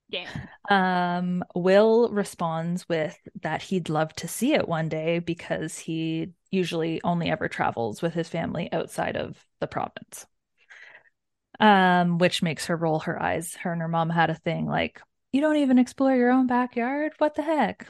Yeah. 0.10 0.28
Um, 0.70 1.44
Will 1.56 2.10
responds 2.10 2.88
with 2.88 3.18
that 3.42 3.62
he'd 3.64 3.90
love 3.90 4.14
to 4.16 4.28
see 4.28 4.54
it 4.54 4.68
one 4.68 4.90
day 4.90 5.20
because 5.20 5.78
he 5.78 6.34
usually 6.52 7.02
only 7.04 7.30
ever 7.30 7.48
travels 7.48 8.02
with 8.02 8.14
his 8.14 8.30
family 8.30 8.72
outside 8.72 9.18
of 9.18 9.46
the 9.60 9.68
province. 9.68 10.26
Um, 11.60 12.18
which 12.18 12.42
makes 12.42 12.66
her 12.68 12.76
roll 12.76 13.00
her 13.02 13.22
eyes. 13.22 13.56
Her 13.56 13.72
and 13.72 13.82
her 13.82 13.88
mom 13.88 14.10
had 14.10 14.30
a 14.30 14.36
thing 14.36 14.66
like, 14.66 15.02
you 15.34 15.42
don't 15.42 15.58
even 15.58 15.78
explore 15.80 16.16
your 16.16 16.32
own 16.32 16.48
backyard? 16.48 17.14
What 17.18 17.36
the 17.36 17.42
heck? 17.42 17.88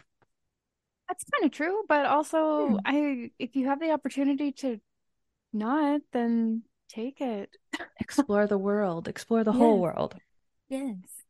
That's 1.08 1.24
kind 1.26 1.46
of 1.46 1.52
true, 1.52 1.84
but 1.88 2.06
also 2.06 2.78
Hmm. 2.78 2.86
I 2.86 3.32
if 3.40 3.56
you 3.56 3.68
have 3.68 3.80
the 3.80 3.92
opportunity 3.92 4.52
to 4.54 4.80
not, 5.54 6.02
then 6.14 6.64
take 6.90 7.22
it. 7.22 7.58
explore 8.00 8.46
the 8.46 8.58
world, 8.58 9.08
explore 9.08 9.44
the 9.44 9.54
whole 9.54 9.80
world. 9.80 10.20
Yes. 10.74 11.24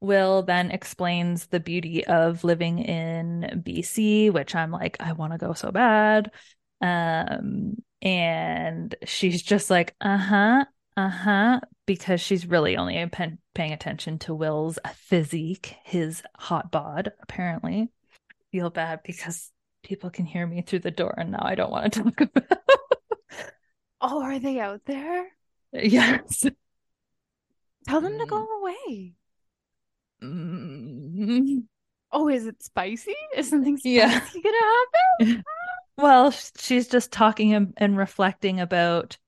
Will 0.00 0.42
then 0.42 0.70
explains 0.70 1.46
the 1.46 1.58
beauty 1.58 2.04
of 2.06 2.44
living 2.44 2.78
in 2.78 3.60
BC, 3.64 4.30
which 4.30 4.54
I'm 4.54 4.70
like, 4.70 4.96
I 5.00 5.12
want 5.12 5.32
to 5.32 5.38
go 5.38 5.52
so 5.52 5.72
bad. 5.72 6.30
Um, 6.80 7.76
and 8.00 8.94
she's 9.04 9.42
just 9.42 9.68
like, 9.68 9.94
uh 10.00 10.16
huh, 10.16 10.64
uh 10.96 11.08
huh, 11.08 11.60
because 11.86 12.20
she's 12.20 12.46
really 12.46 12.76
only 12.76 13.04
pen- 13.06 13.38
paying 13.54 13.72
attention 13.72 14.18
to 14.20 14.34
Will's 14.34 14.78
physique, 14.94 15.74
his 15.84 16.22
hot 16.36 16.70
bod, 16.70 17.12
apparently. 17.20 17.90
Feel 18.52 18.70
bad 18.70 19.00
because 19.04 19.50
people 19.82 20.10
can 20.10 20.24
hear 20.24 20.46
me 20.46 20.62
through 20.62 20.80
the 20.80 20.90
door, 20.92 21.14
and 21.16 21.32
now 21.32 21.42
I 21.42 21.56
don't 21.56 21.70
want 21.70 21.92
to 21.92 22.02
talk 22.02 22.20
about. 22.36 22.58
Oh, 24.00 24.22
are 24.22 24.38
they 24.38 24.60
out 24.60 24.84
there? 24.84 25.26
yes. 25.72 26.46
Tell 27.86 28.00
them 28.00 28.12
to 28.12 28.26
Mm. 28.26 28.30
go 28.30 28.58
away. 28.60 29.14
Mm. 30.22 31.64
Oh, 32.12 32.28
is 32.28 32.46
it 32.46 32.62
spicy? 32.62 33.14
Is 33.36 33.48
something 33.48 33.76
spicy 33.78 33.96
Yeah. 33.96 34.20
gonna 34.42 34.56
happen? 35.18 35.44
Well, 35.98 36.30
she's 36.58 36.88
just 36.88 37.12
talking 37.12 37.52
and, 37.54 37.74
and 37.76 37.96
reflecting 37.98 38.60
about 38.60 39.18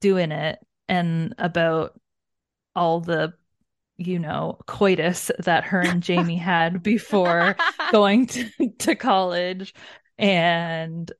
doing 0.00 0.32
it 0.32 0.58
and 0.88 1.34
about 1.38 2.00
all 2.74 3.00
the, 3.00 3.34
you 3.98 4.18
know, 4.18 4.58
coitus 4.66 5.30
that 5.40 5.64
her 5.64 5.80
and 5.82 6.02
Jamie 6.02 6.36
had 6.38 6.82
before 6.82 7.56
going 7.92 8.26
to, 8.28 8.50
to 8.80 8.94
college. 8.96 9.74
And 10.18 11.12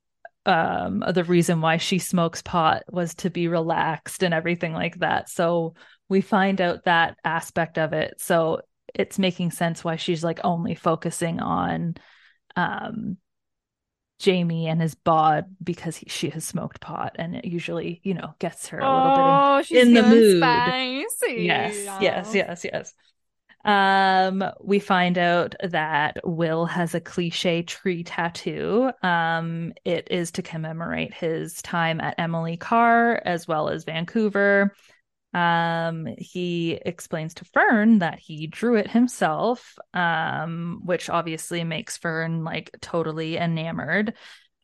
um, 0.47 1.05
the 1.13 1.25
reason 1.25 1.61
why 1.61 1.77
she 1.77 1.99
smokes 1.99 2.43
pot 2.43 2.85
was 2.91 3.15
to 3.17 3.31
be 3.31 3.49
relaxed 3.49 4.23
and 4.23 4.33
everything 4.35 4.73
like 4.73 4.97
that. 5.01 5.29
So 5.29 5.75
we 6.09 6.21
find 6.21 6.61
out 6.61 6.85
that 6.85 7.17
aspect 7.25 7.79
of 7.79 7.93
it. 7.93 8.15
So 8.21 8.63
it's 8.95 9.19
making 9.19 9.51
sense 9.51 9.83
why 9.85 9.97
she's 9.97 10.25
like 10.25 10.41
only 10.45 10.75
focusing 10.75 11.41
on 11.41 11.95
um 12.57 13.17
Jamie 14.19 14.67
and 14.69 14.81
his 14.81 14.95
bod 14.95 15.45
because 15.63 15.97
he, 15.97 16.09
she 16.09 16.31
has 16.31 16.43
smoked 16.45 16.81
pot 16.81 17.17
and 17.19 17.37
it 17.37 17.45
usually, 17.45 18.01
you 18.03 18.15
know, 18.15 18.35
gets 18.39 18.69
her 18.69 18.79
a 18.79 18.97
little 18.97 19.11
bit 19.15 19.21
in 19.21 19.27
oh, 19.29 19.63
she's 19.63 19.87
in 19.87 19.93
the 19.95 20.03
mood. 20.03 20.39
spicy. 20.39 21.43
Yes, 21.43 21.85
yes, 22.01 22.29
Oh. 22.31 22.35
yes, 22.35 22.65
yes. 22.65 22.95
Um, 23.65 24.45
we 24.63 24.79
find 24.79 25.19
out 25.19 25.55
that 25.63 26.19
Will 26.25 26.67
has 26.67 26.95
a 26.95 27.01
cliche 27.01 27.63
tree 27.63 28.05
tattoo. 28.05 28.91
Um, 29.03 29.73
it 29.85 30.09
is 30.11 30.31
to 30.33 30.43
commemorate 30.43 31.13
his 31.13 31.61
time 31.63 32.01
at 32.01 32.15
Emily 32.17 32.57
Carr 32.57 33.21
as 33.25 33.47
well 33.49 33.69
as 33.69 33.85
Vancouver. 33.85 34.73
Um, 35.37 36.09
he 36.17 36.73
explains 36.73 37.35
to 37.35 37.45
Fern 37.45 37.99
that 37.99 38.19
he 38.19 38.47
drew 38.47 38.77
it 38.77 38.91
himself, 38.91 39.79
um, 39.93 40.81
which 40.83 41.11
obviously 41.11 41.63
makes 41.63 41.99
Fern 41.99 42.43
like 42.43 42.71
totally 42.81 43.37
enamored. 43.37 44.15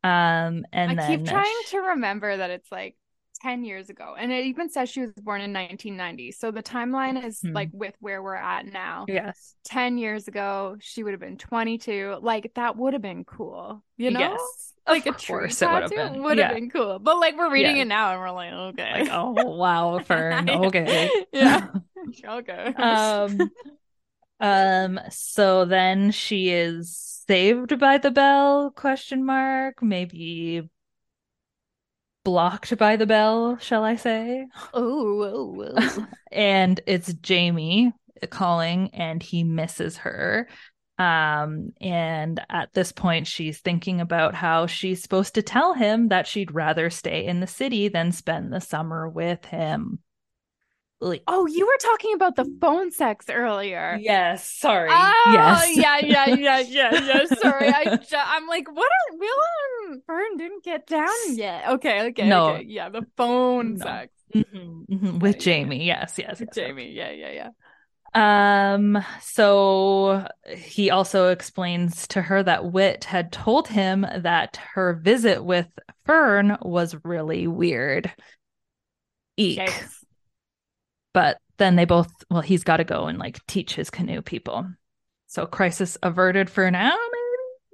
Um, 0.02 0.64
and 0.72 0.92
I 0.92 0.94
then 0.94 1.18
keep 1.18 1.26
trying 1.28 1.62
to 1.68 1.78
remember 1.78 2.34
that 2.38 2.48
it's 2.48 2.72
like 2.72 2.96
10 3.42 3.64
years 3.64 3.90
ago. 3.90 4.14
And 4.18 4.30
it 4.32 4.46
even 4.46 4.70
says 4.70 4.88
she 4.88 5.00
was 5.02 5.12
born 5.16 5.40
in 5.40 5.52
1990. 5.52 6.32
So 6.32 6.50
the 6.50 6.62
timeline 6.62 7.24
is 7.24 7.40
Hmm. 7.40 7.52
like 7.52 7.70
with 7.72 7.94
where 8.00 8.22
we're 8.22 8.34
at 8.36 8.66
now. 8.66 9.04
yes, 9.08 9.54
10 9.64 9.98
years 9.98 10.28
ago, 10.28 10.76
she 10.80 11.02
would 11.02 11.12
have 11.12 11.20
been 11.20 11.36
22. 11.36 12.18
Like 12.22 12.52
that 12.54 12.76
would 12.76 12.92
have 12.92 13.02
been 13.02 13.24
cool. 13.24 13.82
You 13.96 14.10
know? 14.12 14.20
Yes, 14.20 14.72
Like 14.86 15.06
of 15.06 15.16
a 15.16 15.18
tree 15.18 15.26
course 15.34 15.62
it 15.62 15.66
would 15.70 15.82
have 15.82 15.90
tattoo 15.90 16.12
been. 16.12 16.22
would 16.22 16.38
have 16.38 16.54
been 16.54 16.70
cool. 16.70 16.98
But 16.98 17.18
like 17.18 17.36
we're 17.36 17.50
reading 17.52 17.76
Yeah. 17.76 17.82
it 17.82 17.88
now 17.88 18.12
and 18.12 18.20
we're 18.20 18.30
like, 18.30 18.52
okay. 18.52 19.00
like 19.02 19.08
oh 19.12 19.30
wow, 19.32 19.98
Fern, 20.06 20.48
okay. 20.48 21.10
Yeah. 21.32 21.68
okay. 22.28 22.74
um 22.76 23.50
um 24.40 25.00
so 25.10 25.64
then 25.64 26.10
she 26.10 26.50
is 26.50 26.96
saved 27.28 27.78
by 27.78 27.98
the 27.98 28.10
bell 28.10 28.70
question 28.72 29.24
mark 29.24 29.82
maybe 29.82 30.68
blocked 32.24 32.76
by 32.78 32.96
the 32.96 33.06
bell 33.06 33.56
shall 33.58 33.84
i 33.84 33.96
say. 33.96 34.46
Oh, 34.72 35.74
and 36.32 36.80
it's 36.86 37.12
jamie 37.14 37.92
calling 38.30 38.90
and 38.94 39.22
he 39.22 39.44
misses 39.44 39.98
her. 39.98 40.48
Um 40.98 41.72
and 41.80 42.40
at 42.48 42.72
this 42.72 42.92
point 42.92 43.26
she's 43.26 43.60
thinking 43.60 44.00
about 44.00 44.34
how 44.34 44.66
she's 44.66 45.02
supposed 45.02 45.34
to 45.34 45.42
tell 45.42 45.74
him 45.74 46.08
that 46.08 46.26
she'd 46.26 46.54
rather 46.54 46.90
stay 46.90 47.26
in 47.26 47.40
the 47.40 47.46
city 47.46 47.88
than 47.88 48.12
spend 48.12 48.52
the 48.52 48.60
summer 48.60 49.08
with 49.08 49.44
him 49.46 49.98
Like, 51.02 51.24
Oh, 51.26 51.46
you 51.46 51.66
were 51.66 51.78
talking 51.80 52.14
about 52.14 52.36
the 52.36 52.44
phone 52.60 52.92
sex 52.92 53.26
earlier. 53.28 53.98
yes 54.00 54.48
sorry 54.48 54.88
Oh, 54.92 55.60
yes 55.66 55.76
yeah, 55.76 55.98
yeah, 55.98 56.26
yeah, 56.26 56.58
yeah, 56.60 57.00
yeah. 57.00 57.24
Sorry, 57.40 57.68
I 57.68 57.96
ju- 57.96 58.16
I'm 58.16 58.46
like, 58.46 58.70
what 58.70 58.86
are 58.86 59.16
Will 59.18 59.90
and 59.90 60.02
Fern 60.06 60.36
didn't 60.36 60.62
get 60.62 60.86
down 60.86 61.08
yet? 61.36 61.68
Okay, 61.70 62.02
okay, 62.08 62.28
No. 62.28 62.50
okay. 62.50 62.64
Yeah, 62.68 62.88
the 62.88 63.04
phone 63.16 63.74
No. 63.78 63.84
sex. 63.84 64.12
Mhm, 64.32 64.86
mhm, 64.88 65.20
with 65.20 65.34
Yeah, 65.44 65.54
yeah, 65.54 65.64
Jamie. 65.64 65.84
Yes, 65.84 66.14
yes, 66.18 66.40
yes. 66.40 66.54
Jamie, 66.54 66.92
yeah, 66.92 67.10
yeah, 67.10 67.30
yeah. 67.32 67.50
Um, 68.14 69.02
so 69.22 70.26
he 70.56 70.90
also 70.90 71.28
explains 71.30 72.06
to 72.08 72.22
her 72.22 72.42
that 72.42 72.70
Whit 72.70 73.04
had 73.04 73.32
told 73.32 73.68
him 73.68 74.06
that 74.18 74.58
her 74.74 74.94
visit 74.94 75.42
with 75.44 75.66
Fern 76.04 76.58
was 76.62 76.94
really 77.04 77.46
weird. 77.48 78.12
Eek. 79.36 79.58
Yikes. 79.60 80.01
But 81.12 81.38
then 81.58 81.76
they 81.76 81.84
both, 81.84 82.10
well, 82.30 82.40
he's 82.40 82.64
got 82.64 82.78
to 82.78 82.84
go 82.84 83.06
and 83.06 83.18
like 83.18 83.44
teach 83.46 83.74
his 83.74 83.90
canoe 83.90 84.22
people. 84.22 84.66
So 85.26 85.46
crisis 85.46 85.96
averted 86.02 86.48
for 86.50 86.70
now, 86.70 86.96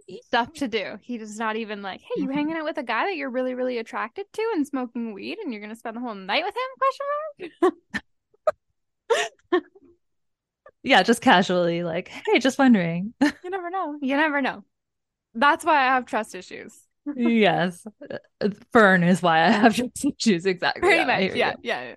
maybe? 0.09 0.21
Stuff 0.25 0.53
to 0.55 0.69
do. 0.69 0.97
He 1.03 1.19
does 1.19 1.39
not 1.39 1.57
even 1.57 1.83
like, 1.83 2.01
hey, 2.01 2.23
you 2.23 2.29
Mhm. 2.29 2.35
hanging 2.35 2.57
out 2.57 2.65
with 2.65 2.79
a 2.79 2.83
guy 2.83 3.07
that 3.07 3.17
you're 3.17 3.31
really, 3.31 3.55
really 3.55 3.79
attracted 3.79 4.27
to 4.33 4.53
and 4.55 4.67
smoking 4.67 5.13
weed, 5.13 5.39
and 5.39 5.53
you're 5.53 5.61
gonna 5.61 5.77
spend 5.77 5.97
the 5.97 6.01
whole 6.01 6.15
night 6.15 6.45
with 6.45 6.55
him? 6.55 6.71
Question 6.79 7.07
mark. 7.63 7.75
Yeah, 10.83 11.03
just 11.03 11.21
casually, 11.21 11.83
like, 11.83 12.09
hey, 12.09 12.39
just 12.39 12.59
wondering. 12.59 13.13
You 13.43 13.51
never 13.51 13.69
know. 13.71 13.99
You 14.01 14.17
never 14.17 14.41
know. 14.41 14.65
That's 15.35 15.65
why 15.65 15.77
I 15.81 15.85
have 15.95 16.07
trust 16.07 16.35
issues. 16.35 16.79
Yes. 17.15 17.87
Fern 18.73 19.03
is 19.03 19.23
why 19.23 19.39
I 19.45 19.51
have 19.51 19.79
issues. 20.05 20.47
Exactly. 20.47 20.83
Pretty 20.83 20.99
Yeah, 20.99 21.07
much. 21.07 21.21
hear 21.21 21.35
Yeah, 21.35 21.53
you. 21.63 21.63
yeah. 21.63 21.95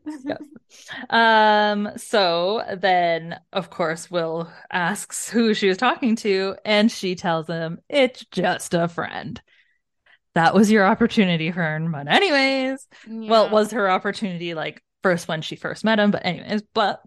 Um, 1.10 1.90
so 1.98 2.64
then 2.78 3.40
of 3.54 3.70
course 3.70 4.10
Will 4.10 4.52
asks 4.72 5.30
who 5.30 5.54
she 5.54 5.68
was 5.68 5.78
talking 5.78 6.16
to, 6.18 6.56
and 6.66 6.92
she 6.92 7.16
tells 7.16 7.48
him 7.48 7.80
it's 7.90 8.26
just 8.32 8.74
a 8.74 8.88
friend. 8.88 9.42
That 10.34 10.54
was 10.54 10.72
your 10.72 10.86
opportunity, 10.86 11.52
Fern. 11.52 11.92
But 11.92 12.08
anyways, 12.08 12.88
well, 13.28 13.46
it 13.46 13.52
was 13.52 13.72
her 13.72 13.90
opportunity 13.90 14.54
like 14.54 14.82
first 15.04 15.28
when 15.28 15.42
she 15.42 15.56
first 15.56 15.84
met 15.84 16.00
him, 16.00 16.12
but 16.12 16.26
anyways, 16.26 16.62
but 16.74 17.02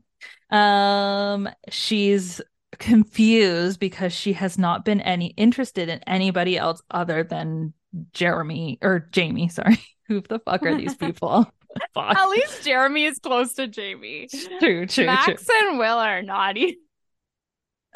um 0.51 1.49
she's 1.71 2.41
confused 2.79 3.81
because 3.81 4.13
she 4.13 4.33
has 4.35 4.59
not 4.59 4.85
been 4.85 5.01
any 5.01 5.29
interested 5.29 5.89
in 5.89 6.01
anybody 6.07 6.59
else 6.59 6.83
other 6.91 7.23
than 7.23 7.73
Jeremy 8.13 8.79
or 8.83 9.09
Jamie, 9.13 9.49
sorry. 9.49 9.79
Who 10.09 10.21
the 10.21 10.39
fuck 10.39 10.63
are 10.65 10.75
these 10.77 10.95
people? 11.07 11.51
Fuck. 11.95 12.17
At 12.17 12.27
least 12.29 12.65
Jeremy 12.65 13.05
is 13.05 13.19
close 13.19 13.55
to 13.55 13.67
Jamie. 13.67 14.29
True, 14.31 14.59
true, 14.61 14.87
true. 14.87 15.07
Max 15.07 15.45
and 15.63 15.77
Will 15.79 15.99
are 15.99 16.23
naughty. 16.23 16.79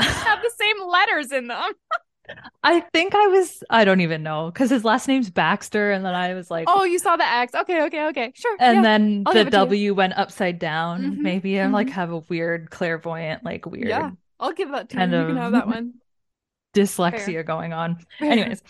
Have 0.01 0.43
the 0.43 0.51
same 0.59 0.89
letters 0.89 1.31
in 1.33 1.47
them. 1.49 1.71
I 2.63 2.81
think 2.93 3.15
I 3.15 3.27
was 3.29 3.63
I 3.71 3.85
don't 3.85 4.01
even 4.01 4.23
know 4.23 4.51
because 4.53 4.69
his 4.71 4.85
last 4.85 5.07
name's 5.09 5.31
Baxter, 5.31 5.93
and 5.93 6.05
then 6.05 6.15
I 6.15 6.35
was 6.35 6.51
like, 6.51 6.67
Oh, 6.69 6.85
you 6.85 6.99
saw 6.99 7.17
the 7.17 7.25
X. 7.27 7.55
Okay, 7.55 7.85
okay, 7.85 8.07
okay. 8.09 8.33
Sure. 8.35 8.57
and 8.61 8.77
yeah. 8.77 8.83
then 8.83 9.23
I'll 9.27 9.33
the. 9.33 9.45
W 9.45 9.95
went 9.95 10.13
upside 10.19 10.59
down. 10.59 11.03
Mhm, 11.03 11.17
Maybe 11.19 11.61
I 11.61 11.67
like 11.69 11.91
have 11.91 12.11
a 12.11 12.19
weird 12.19 12.71
clairvoyant, 12.71 13.45
like 13.45 13.65
weird 13.65 13.89
Yeah. 13.89 14.11
I'll 14.41 14.53
give 14.53 14.71
that 14.73 14.89
to 14.91 14.97
you. 14.97 15.03
You 15.05 15.27
can 15.27 15.37
have 15.37 15.53
that 15.53 15.67
one. 15.69 15.95
dyslexia 16.75 17.45
going 17.47 17.73
on. 17.73 17.99
Anyways, 18.21 18.63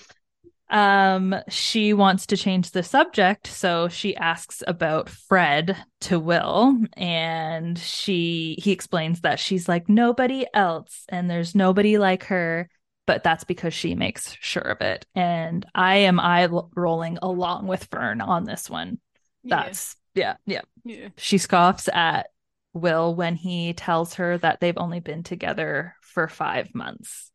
um, 0.71 1.35
she 1.49 1.95
wants 1.95 2.27
to 2.27 2.37
change 2.37 2.71
the 2.71 2.83
subject, 2.83 3.47
so 3.47 3.89
she 3.89 4.17
asks 4.17 4.63
about 4.67 5.09
Fred 5.09 5.77
to 6.03 6.21
Will, 6.21 6.77
and 6.95 7.79
she 7.79 8.59
he 8.63 8.73
explains 8.73 9.23
that 9.23 9.41
she's 9.41 9.69
like 9.69 9.89
nobody 9.89 10.47
else, 10.53 11.05
and 11.09 11.31
there's 11.31 11.55
nobody 11.55 11.97
like 11.97 12.25
her, 12.25 12.69
but 13.07 13.25
that's 13.25 13.45
because 13.45 13.73
she 13.73 13.95
makes 13.95 14.37
sure 14.41 14.63
of 14.63 14.81
it. 14.83 15.07
And 15.15 15.65
I 15.75 15.97
am 15.97 16.21
eye 16.21 16.49
rolling 16.77 17.19
along 17.23 17.67
with 17.67 17.85
Fern 17.85 18.21
on 18.21 18.45
this 18.45 18.69
one. 18.69 18.99
That's 19.45 19.97
yeah, 20.15 20.35
yeah. 20.45 20.61
yeah. 20.85 20.97
yeah. 20.97 21.09
She 21.17 21.39
scoffs 21.39 21.89
at 21.89 22.29
Will 22.75 23.15
when 23.15 23.37
he 23.37 23.73
tells 23.73 24.15
her 24.15 24.37
that 24.39 24.61
they've 24.61 24.77
only 24.77 25.01
been 25.01 25.23
together 25.23 25.95
for 26.03 26.29
five 26.29 26.75
months. 26.75 27.31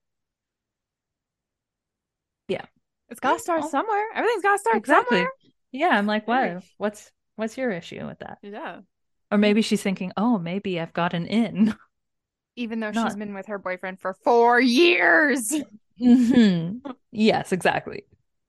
It's 3.13 3.19
got 3.19 3.33
to 3.33 3.39
start 3.39 3.61
Oh. 3.63 3.69
somewhere. 3.69 4.05
Everything's 4.15 4.41
got 4.41 4.53
to 4.53 4.57
start 4.57 4.77
Exactly. 4.77 5.17
somewhere. 5.17 5.31
Yeah, 5.71 5.89
I'm 5.89 6.07
like, 6.07 6.27
what? 6.27 6.63
What's 6.77 7.11
what's 7.35 7.57
your 7.59 7.69
issue 7.69 8.05
with 8.07 8.17
that? 8.19 8.39
Yeah. 8.41 8.81
Or 9.31 9.37
maybe 9.37 9.61
she's 9.61 9.83
thinking, 9.83 10.11
oh, 10.17 10.39
maybe 10.39 10.79
I've 10.79 10.93
got 10.93 11.13
an 11.13 11.27
in. 11.27 11.75
Even 12.55 12.79
though 12.79 12.91
she's 12.91 13.15
been 13.15 13.35
with 13.35 13.45
her 13.47 13.59
boyfriend 13.59 13.99
for 13.99 14.13
four 14.13 14.59
years. 14.59 15.53
Mhm. 16.01 16.81
Yes, 17.11 17.51
exactly. 17.51 18.03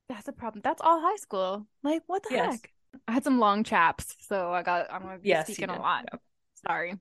That's 0.08 0.28
a 0.28 0.32
problem. 0.32 0.62
That's 0.64 0.80
all 0.80 1.00
high 1.00 1.16
school. 1.16 1.66
Like, 1.82 2.02
what 2.06 2.22
the 2.22 2.30
Yes. 2.32 2.54
heck? 2.54 2.70
I 3.06 3.12
had 3.12 3.24
some 3.24 3.38
long 3.38 3.64
chaps, 3.64 4.16
so 4.20 4.50
I 4.50 4.62
got 4.62 4.90
I'm 4.90 5.02
gonna 5.02 5.18
be 5.18 5.28
Yes, 5.28 5.46
speaking 5.46 5.68
a 5.68 5.78
lot. 5.78 6.06
Yep. 6.10 6.22
Sorry. 6.66 6.92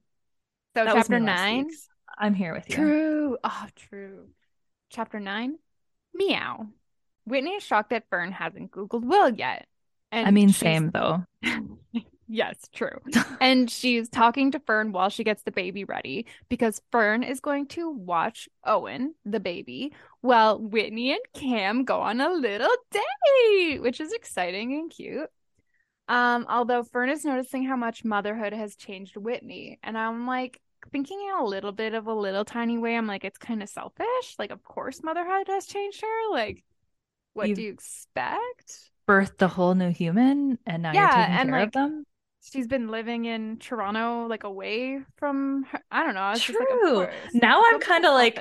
So 0.76 0.84
That 0.86 0.94
chapter 0.96 1.20
nine. 1.20 1.70
I'm 2.18 2.34
here 2.34 2.54
with 2.54 2.70
you. 2.70 2.76
True. 2.76 3.38
Oh, 3.44 3.68
true. 3.76 4.28
Chapter 4.90 5.20
nine. 5.20 5.58
Meow. 6.14 6.68
Whitney 7.26 7.52
is 7.52 7.64
shocked 7.64 7.92
that 7.92 8.10
Fern 8.10 8.32
hasn't 8.32 8.72
Googled 8.72 9.04
Will 9.04 9.30
yet. 9.30 9.68
And 10.12 10.28
I 10.28 10.32
mean, 10.32 10.50
she's- 10.50 10.60
same 10.60 10.92
though. 10.92 11.26
Yes, 12.34 12.58
true. 12.74 12.98
and 13.42 13.70
she's 13.70 14.10
talking 14.10 14.50
to 14.52 14.60
Fern 14.60 14.92
while 14.92 15.10
she 15.10 15.24
gets 15.24 15.44
the 15.44 15.52
baby 15.52 15.84
ready 15.84 16.26
because 16.50 16.82
Fern 16.92 17.22
is 17.22 17.40
going 17.40 17.68
to 17.68 17.92
watch 17.92 18.50
Owen, 18.66 19.14
the 19.24 19.40
baby, 19.40 19.94
while 20.22 20.58
Whitney 20.58 21.12
and 21.12 21.22
Cam 21.34 21.84
go 21.84 22.00
on 22.02 22.22
a 22.22 22.32
little 22.32 22.76
date, 22.90 23.82
which 23.84 24.00
is 24.00 24.14
exciting 24.14 24.74
and 24.74 24.90
cute. 24.90 25.30
Um, 26.08 26.48
although 26.50 26.82
Fern 26.82 27.10
is 27.10 27.24
noticing 27.24 27.66
how 27.66 27.76
much 27.76 28.04
motherhood 28.04 28.54
has 28.54 28.76
changed 28.76 29.16
Whitney, 29.16 29.78
and 29.84 29.96
I'm 29.96 30.26
like 30.26 30.60
thinking 30.92 31.20
in 31.30 31.36
a 31.40 31.46
little 31.46 31.72
bit 31.72 31.94
of 31.94 32.08
a 32.08 32.14
little 32.16 32.46
tiny 32.46 32.80
way, 32.80 32.98
I'm 32.98 33.06
like, 33.06 33.26
it's 33.26 33.38
kind 33.38 33.62
of 33.62 33.70
selfish. 33.70 34.36
Like, 34.40 34.50
of 34.50 34.64
course, 34.64 35.04
motherhood 35.04 35.50
has 35.50 35.68
changed 35.68 36.02
her. 36.02 36.32
Like, 36.32 36.64
what 37.34 37.48
You've- 37.50 37.62
do 37.62 37.66
you 37.68 37.74
expect? 37.74 38.90
Birthed 39.08 39.42
a 39.42 39.48
whole 39.48 39.76
new 39.76 39.90
human, 39.92 40.58
and 40.66 40.84
now 40.84 40.94
Yeah, 40.94 41.02
you're 41.02 41.12
taking 41.26 41.34
and, 41.40 41.50
care 41.50 41.60
like, 41.60 41.68
of 41.68 41.74
them. 41.74 42.06
she's 42.42 42.68
been 42.68 42.88
living 42.88 43.26
in 43.26 43.58
Toronto, 43.60 44.28
like 44.28 44.44
away 44.44 45.02
from 45.18 45.64
her. 45.64 45.80
I 45.92 46.04
don't 46.04 46.14
know. 46.16 46.32
It's 46.32 46.44
just 46.46 46.58
like, 46.58 46.68
True. 46.70 47.08
Now 47.34 47.62
Don't 47.62 47.74
I'm 47.76 47.80
kinda 47.82 48.12
like. 48.12 48.40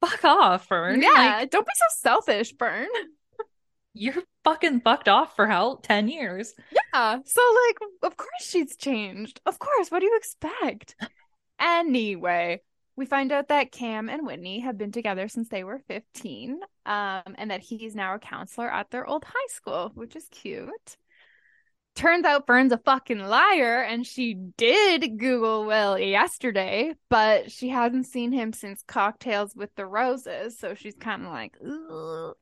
Fuck 0.00 0.24
off, 0.24 0.66
Fern. 0.66 1.02
yeah, 1.02 1.36
Like, 1.40 1.50
don't 1.50 1.66
be 1.66 1.72
so 1.74 1.84
selfish, 1.98 2.56
Fern. 2.58 2.88
you're 3.92 4.14
fucking 4.44 4.80
fucked 4.80 5.08
off 5.08 5.36
for 5.36 5.46
how 5.46 5.76
ten 5.82 6.08
years. 6.08 6.54
Yeah. 6.72 7.18
So, 7.24 7.42
like, 7.68 7.76
of 8.02 8.16
course 8.16 8.30
she's 8.40 8.76
changed. 8.76 9.40
Of 9.46 9.58
course. 9.58 9.90
What 9.90 10.00
do 10.00 10.06
you 10.06 10.16
expect? 10.16 10.96
Anyway, 11.60 12.62
we 13.00 13.06
find 13.06 13.32
out 13.32 13.48
that 13.48 13.72
Cam 13.72 14.10
and 14.10 14.26
Whitney 14.26 14.60
have 14.60 14.76
been 14.76 14.92
together 14.92 15.26
since 15.26 15.48
they 15.48 15.64
were 15.64 15.80
15, 15.88 16.60
um, 16.84 17.22
and 17.36 17.50
that 17.50 17.62
he's 17.62 17.96
now 17.96 18.14
a 18.14 18.18
counselor 18.18 18.70
at 18.70 18.90
their 18.90 19.06
old 19.06 19.24
high 19.24 19.48
school, 19.48 19.90
which 19.94 20.14
is 20.14 20.28
cute. 20.30 20.98
Turns 21.94 22.26
out 22.26 22.46
Fern's 22.46 22.72
a 22.72 22.78
fucking 22.78 23.18
liar, 23.18 23.82
and 23.82 24.06
she 24.06 24.34
did 24.34 25.18
Google 25.18 25.64
Will 25.64 25.98
yesterday, 25.98 26.92
but 27.08 27.50
she 27.50 27.70
hasn't 27.70 28.04
seen 28.04 28.32
him 28.32 28.52
since 28.52 28.84
Cocktails 28.86 29.56
with 29.56 29.74
the 29.76 29.86
Roses, 29.86 30.58
so 30.58 30.74
she's 30.74 30.94
kind 30.94 31.22
of 31.22 31.28
like, 31.32 31.56
Ugh. 31.66 32.34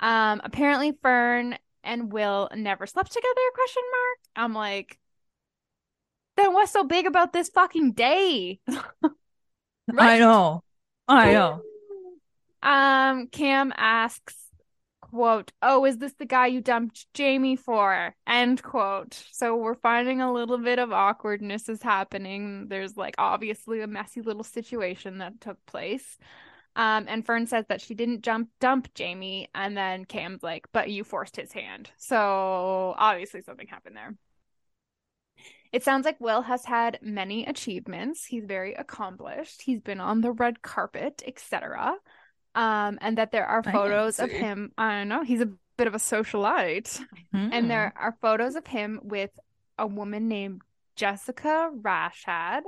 Um, 0.00 0.40
apparently 0.42 0.92
Fern 1.02 1.58
and 1.84 2.10
Will 2.10 2.48
never 2.54 2.86
slept 2.86 3.12
together, 3.12 3.40
question 3.54 3.82
mark. 3.92 4.18
I'm 4.36 4.54
like, 4.54 4.98
then 6.38 6.54
what's 6.54 6.72
so 6.72 6.82
big 6.82 7.06
about 7.06 7.34
this 7.34 7.50
fucking 7.50 7.92
day? 7.92 8.58
I 9.96 10.18
know. 10.18 10.62
I 11.08 11.32
know. 11.32 11.62
Um, 12.64 13.26
Cam 13.26 13.72
asks, 13.76 14.36
quote, 15.00 15.50
Oh, 15.62 15.84
is 15.84 15.98
this 15.98 16.14
the 16.14 16.24
guy 16.24 16.46
you 16.46 16.60
dumped 16.60 17.12
Jamie 17.12 17.56
for? 17.56 18.14
End 18.24 18.62
quote. 18.62 19.20
So 19.32 19.56
we're 19.56 19.74
finding 19.74 20.20
a 20.20 20.32
little 20.32 20.58
bit 20.58 20.78
of 20.78 20.92
awkwardness 20.92 21.68
is 21.68 21.82
happening. 21.82 22.68
There's 22.68 22.96
like 22.96 23.16
obviously 23.18 23.80
a 23.80 23.88
messy 23.88 24.20
little 24.22 24.44
situation 24.44 25.18
that 25.18 25.40
took 25.40 25.58
place. 25.66 26.18
Um, 26.76 27.06
and 27.08 27.26
Fern 27.26 27.46
says 27.46 27.66
that 27.68 27.80
she 27.82 27.94
didn't 27.94 28.22
jump 28.22 28.48
dump 28.60 28.94
Jamie, 28.94 29.48
and 29.54 29.76
then 29.76 30.04
Cam's 30.06 30.42
like, 30.42 30.66
but 30.72 30.88
you 30.90 31.04
forced 31.04 31.36
his 31.36 31.52
hand. 31.52 31.90
So 31.98 32.94
obviously 32.96 33.42
something 33.42 33.66
happened 33.66 33.96
there. 33.96 34.14
It 35.72 35.82
sounds 35.82 36.04
like 36.04 36.20
Will 36.20 36.42
has 36.42 36.64
had 36.66 36.98
many 37.02 37.46
achievements. 37.46 38.24
He's 38.26 38.44
very 38.44 38.74
accomplished. 38.74 39.62
He's 39.62 39.80
been 39.80 40.00
on 40.00 40.20
the 40.20 40.30
red 40.32 40.60
carpet, 40.62 41.22
etc. 41.26 41.94
Um, 42.54 42.98
and 43.00 43.16
that 43.18 43.32
there 43.32 43.46
are 43.46 43.62
photos 43.62 44.18
of 44.18 44.30
him. 44.30 44.72
I 44.76 44.98
don't 44.98 45.08
know. 45.08 45.22
He's 45.22 45.40
a 45.40 45.48
bit 45.78 45.86
of 45.86 45.94
a 45.94 45.98
socialite. 45.98 47.00
And 47.32 47.52
Mm. 47.64 47.68
there 47.68 47.94
are 47.96 48.16
photos 48.20 48.56
of 48.56 48.66
him 48.66 49.00
with 49.02 49.30
a 49.78 49.86
woman 49.86 50.28
named 50.28 50.60
Jessica 50.96 51.70
Rashad, 51.74 52.60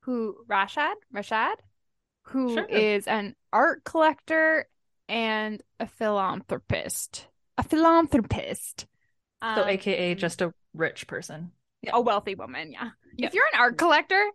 who 0.00 0.44
Rashad 0.48 0.94
Rashad, 1.14 1.54
who 2.24 2.58
is 2.68 3.04
Sure. 3.04 3.12
an 3.14 3.36
art 3.52 3.84
collector 3.84 4.68
and 5.08 5.62
a 5.78 5.86
philanthropist. 5.86 7.28
A 7.56 7.62
philanthropist. 7.62 8.86
So, 9.40 9.46
Um, 9.62 9.68
AKA 9.68 10.16
just 10.16 10.42
a 10.42 10.52
rich 10.74 11.06
person. 11.06 11.52
A 11.92 12.00
wealthy 12.00 12.34
woman, 12.34 12.72
yeah. 12.72 12.90
Yeah. 13.16 13.26
If 13.26 13.34
you're 13.34 13.44
an 13.52 13.60
art 13.60 13.78
collector, 13.78 14.30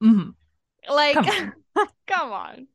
hmm 0.00 0.30
like 0.88 1.14
Come 1.14 1.52
come 2.06 2.32
on. 2.32 2.66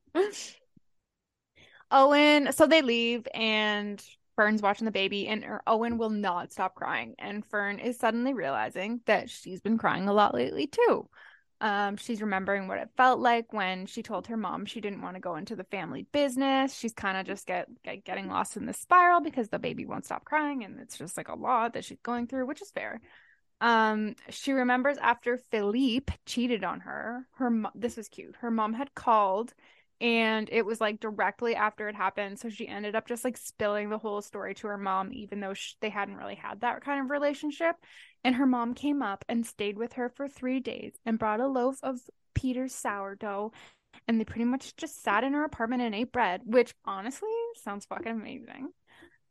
Owen, 1.91 2.51
so 2.51 2.65
they 2.65 2.81
leave 2.81 3.27
and 3.33 4.03
Fern's 4.35 4.61
watching 4.61 4.85
the 4.85 4.91
baby 4.91 5.27
and 5.27 5.43
er- 5.43 5.61
Owen 5.67 5.97
will 5.97 6.09
not 6.09 6.51
stop 6.51 6.73
crying 6.75 7.15
and 7.19 7.45
Fern 7.45 7.79
is 7.79 7.97
suddenly 7.97 8.33
realizing 8.33 9.01
that 9.05 9.29
she's 9.29 9.61
been 9.61 9.77
crying 9.77 10.07
a 10.07 10.13
lot 10.13 10.33
lately 10.33 10.67
too. 10.67 11.07
Um, 11.61 11.95
she's 11.95 12.21
remembering 12.21 12.67
what 12.67 12.79
it 12.79 12.89
felt 12.97 13.19
like 13.19 13.53
when 13.53 13.85
she 13.85 14.03
told 14.03 14.27
her 14.27 14.35
mom 14.35 14.65
she 14.65 14.81
didn't 14.81 15.01
want 15.01 15.15
to 15.15 15.21
go 15.21 15.35
into 15.35 15.55
the 15.55 15.63
family 15.65 16.07
business. 16.11 16.73
She's 16.73 16.93
kind 16.93 17.17
of 17.17 17.25
just 17.25 17.45
get, 17.45 17.67
get 17.83 18.03
getting 18.03 18.27
lost 18.27 18.57
in 18.57 18.65
the 18.65 18.73
spiral 18.73 19.21
because 19.21 19.49
the 19.49 19.59
baby 19.59 19.85
won't 19.85 20.03
stop 20.05 20.25
crying 20.25 20.63
and 20.63 20.79
it's 20.79 20.97
just 20.97 21.15
like 21.15 21.29
a 21.29 21.35
lot 21.35 21.73
that 21.73 21.85
she's 21.85 22.01
going 22.01 22.27
through, 22.27 22.47
which 22.47 22.61
is 22.61 22.71
fair. 22.71 22.99
Um, 23.63 24.15
she 24.29 24.51
remembers 24.51 24.97
after 24.97 25.37
Philippe 25.37 26.13
cheated 26.25 26.65
on 26.65 26.81
her, 26.81 27.27
her 27.35 27.49
mo- 27.49 27.71
this 27.75 27.97
was 27.97 28.09
cute. 28.09 28.35
Her 28.41 28.51
mom 28.51 28.73
had 28.73 28.93
called 28.93 29.53
and 30.01 30.49
it 30.51 30.65
was 30.65 30.81
like 30.81 30.99
directly 30.99 31.55
after 31.55 31.87
it 31.87 31.95
happened, 31.95 32.37
so 32.39 32.49
she 32.49 32.67
ended 32.67 32.93
up 32.95 33.07
just 33.07 33.23
like 33.23 33.37
spilling 33.37 33.89
the 33.89 33.97
whole 33.97 34.21
story 34.21 34.53
to 34.55 34.67
her 34.67 34.77
mom 34.77 35.13
even 35.13 35.39
though 35.39 35.53
sh- 35.53 35.75
they 35.81 35.89
hadn't 35.89 36.17
really 36.17 36.35
had 36.35 36.61
that 36.61 36.81
kind 36.83 37.01
of 37.01 37.09
relationship. 37.09 37.77
And 38.25 38.35
her 38.35 38.45
mom 38.45 38.73
came 38.75 39.01
up 39.01 39.23
and 39.29 39.45
stayed 39.45 39.77
with 39.77 39.93
her 39.93 40.09
for 40.09 40.27
3 40.27 40.59
days 40.59 40.93
and 41.05 41.19
brought 41.19 41.39
a 41.39 41.47
loaf 41.47 41.77
of 41.83 41.99
Peter's 42.33 42.75
sourdough 42.75 43.53
and 44.07 44.19
they 44.19 44.25
pretty 44.25 44.45
much 44.45 44.75
just 44.77 45.03
sat 45.03 45.23
in 45.23 45.33
her 45.33 45.45
apartment 45.45 45.81
and 45.83 45.95
ate 45.95 46.11
bread, 46.11 46.41
which 46.45 46.75
honestly 46.85 47.29
sounds 47.63 47.85
fucking 47.85 48.11
amazing. 48.11 48.69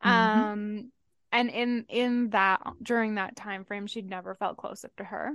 Mhm. 0.05 0.09
Um 0.09 0.93
and 1.33 1.51
in 1.51 1.87
in 1.89 2.31
that 2.31 2.61
during 2.83 3.17
that 3.17 3.35
time 3.37 3.65
frame 3.65 3.87
she'd 3.87 4.09
never 4.09 4.35
felt 4.35 4.57
closer 4.59 4.91
to 4.99 5.05
her. 5.05 5.33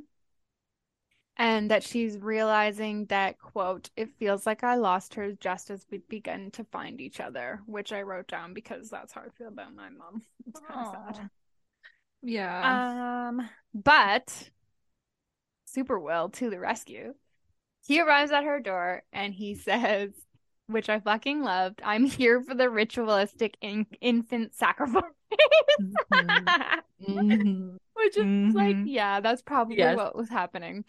And 1.40 1.70
that 1.70 1.84
she's 1.84 2.18
realizing 2.18 3.06
that 3.08 3.38
quote 3.38 3.92
it 3.96 4.10
feels 4.18 4.46
like 4.48 4.64
i 4.64 4.76
lost 4.76 5.14
her 5.16 5.34
just 5.34 5.70
as 5.70 5.86
we'd 5.92 6.08
begun 6.08 6.50
to 6.52 6.64
find 6.64 7.00
each 7.00 7.20
other 7.20 7.62
which 7.68 7.92
i 7.94 8.02
wrote 8.02 8.28
down 8.28 8.54
because 8.56 8.90
that's 8.90 9.14
how 9.14 9.22
i 9.22 9.30
feel 9.38 9.50
about 9.50 9.76
my 9.76 9.90
mom. 9.90 10.24
It's 10.48 10.60
kind 10.62 10.80
of 10.88 11.16
sad. 11.16 11.30
Yeah. 12.24 13.28
um 13.30 13.50
but 13.74 14.50
super 15.66 16.00
will 16.00 16.30
to 16.30 16.50
the 16.50 16.60
rescue. 16.60 17.14
He 17.86 18.02
arrives 18.02 18.32
at 18.32 18.44
her 18.44 18.60
door 18.60 19.04
and 19.14 19.34
he 19.34 19.54
says 19.68 20.12
which 20.68 20.90
i 20.90 21.00
fucking 21.00 21.44
loved 21.44 21.82
i'm 21.84 22.04
here 22.06 22.42
for 22.42 22.56
the 22.56 22.70
ritualistic 22.70 23.58
in- 23.62 23.86
infant 24.02 24.56
sacrifice 24.56 25.04
Mhm. 27.02 27.78
Which 27.94 28.18
is 28.18 28.54
like, 28.56 28.76
Mhm. 28.76 28.84
yeah, 28.88 29.20
that's 29.22 29.42
probably 29.42 29.78
Yes. 29.78 29.98
what 29.98 30.16
was 30.16 30.30
happening. 30.30 30.86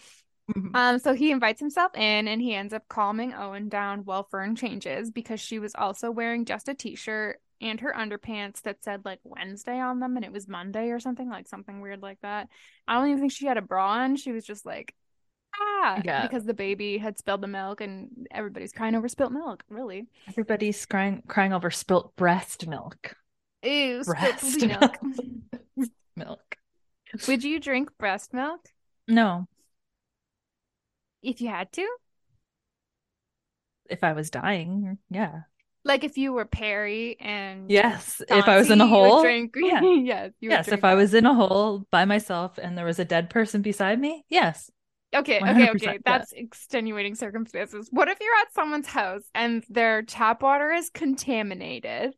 Mhm. 0.55 0.71
Um, 0.75 0.99
so 0.99 1.15
he 1.15 1.31
invites 1.31 1.61
himself 1.61 1.95
in 1.95 2.29
and 2.29 2.41
he 2.41 2.55
ends 2.55 2.73
up 2.73 2.87
calming 2.89 3.35
Owen 3.35 3.69
down 3.69 4.05
while 4.05 4.25
Fern 4.31 4.57
changes 4.57 5.11
because 5.11 5.41
she 5.41 5.59
was 5.59 5.75
also 5.75 6.11
wearing 6.11 6.45
just 6.45 6.69
a 6.69 6.75
t-shirt 6.75 7.41
and 7.61 7.81
her 7.81 7.93
underpants 7.97 8.63
that 8.63 8.83
said 8.85 9.05
like 9.05 9.21
Wednesday 9.25 9.79
on 9.81 10.01
them 10.01 10.17
and 10.17 10.25
it 10.25 10.33
was 10.33 10.47
Monday 10.49 10.91
or 10.91 11.01
something, 11.01 11.29
like 11.29 11.49
something 11.49 11.81
weird 11.81 12.03
like 12.03 12.21
that. 12.23 12.49
I 12.87 12.95
don't 12.95 13.09
even 13.09 13.21
think 13.21 13.33
she 13.33 13.47
had 13.47 13.59
a 13.59 13.63
bra 13.63 13.89
on. 13.95 14.17
She 14.17 14.33
was 14.33 14.45
just 14.45 14.65
like, 14.65 14.95
ah, 15.59 16.01
Yeah. 16.05 16.23
because 16.23 16.45
the 16.45 16.55
baby 16.55 16.99
had 16.99 17.19
spilled 17.19 17.41
the 17.43 17.47
milk 17.49 17.81
and 17.81 18.27
everybody's 18.31 18.73
crying 18.73 18.95
over 18.95 19.09
spilt 19.09 19.33
milk, 19.33 19.65
really. 19.69 20.07
Everybody's 20.29 20.85
crying 20.87 21.23
crying 21.27 21.53
over 21.53 21.71
spilt 21.71 22.15
breast 22.17 22.67
milk. 22.69 23.15
Ew, 23.63 24.03
Breast 24.05 24.65
milk. 24.65 24.99
Milk. 26.17 26.57
Would 27.27 27.45
you 27.45 27.61
drink 27.61 27.91
breast 27.99 28.35
milk 28.35 28.61
No, 29.07 29.47
if 31.23 31.41
you 31.41 31.49
had 31.49 31.73
to? 31.73 31.87
if 33.89 34.05
I 34.05 34.13
was 34.13 34.29
dying, 34.31 34.99
yeah. 35.11 35.43
Like 35.85 36.05
if 36.05 36.19
you 36.19 36.33
were 36.33 36.45
Perry 36.45 37.17
and 37.21 37.71
Yes, 37.71 38.21
if 38.29 38.47
I 38.47 38.59
was 38.59 38.71
in 38.71 38.81
a 38.81 38.85
Chauncey, 38.85 38.95
you 38.97 39.01
would 39.03 39.11
hole. 39.11 39.23
drink- 39.23 39.55
yeah. 39.57 39.81
yes, 39.83 40.33
Yes, 40.41 40.69
if 40.69 40.85
I 40.85 40.95
was 40.95 41.15
in 41.15 41.25
a 41.25 41.33
hole 41.35 41.87
by 41.91 42.05
myself 42.05 42.59
and 42.59 42.77
there 42.77 42.85
was 42.85 42.99
a 42.99 43.05
dead 43.05 43.31
person 43.31 43.63
beside 43.63 43.99
me, 44.01 44.25
yes. 44.29 44.71
Okay, 45.15 45.39
okay, 45.41 45.71
okay. 45.71 45.99
That's 46.05 46.33
extenuating 46.33 47.15
circumstances. 47.15 47.89
What 47.91 48.09
if 48.09 48.19
you're 48.21 48.35
at 48.43 48.53
someone's 48.53 48.89
house 48.89 49.23
and 49.35 49.65
their 49.71 50.03
tap 50.03 50.43
water 50.43 50.71
is 50.73 50.91
contaminated 50.91 52.15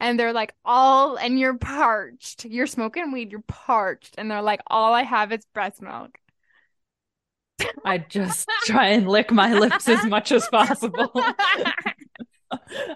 and 0.00 0.18
they're 0.18 0.32
like, 0.32 0.54
all, 0.64 1.16
and 1.16 1.38
you're 1.38 1.58
parched. 1.58 2.44
You're 2.44 2.66
smoking 2.66 3.12
weed, 3.12 3.32
you're 3.32 3.42
parched. 3.42 4.14
And 4.18 4.30
they're 4.30 4.42
like, 4.42 4.60
all 4.66 4.94
I 4.94 5.02
have 5.02 5.32
is 5.32 5.44
breast 5.54 5.82
milk. 5.82 6.18
I 7.84 7.98
just 7.98 8.48
try 8.64 8.88
and 8.88 9.08
lick 9.08 9.32
my 9.32 9.52
lips 9.54 9.88
as 9.88 10.04
much 10.04 10.32
as 10.32 10.46
possible. 10.48 11.10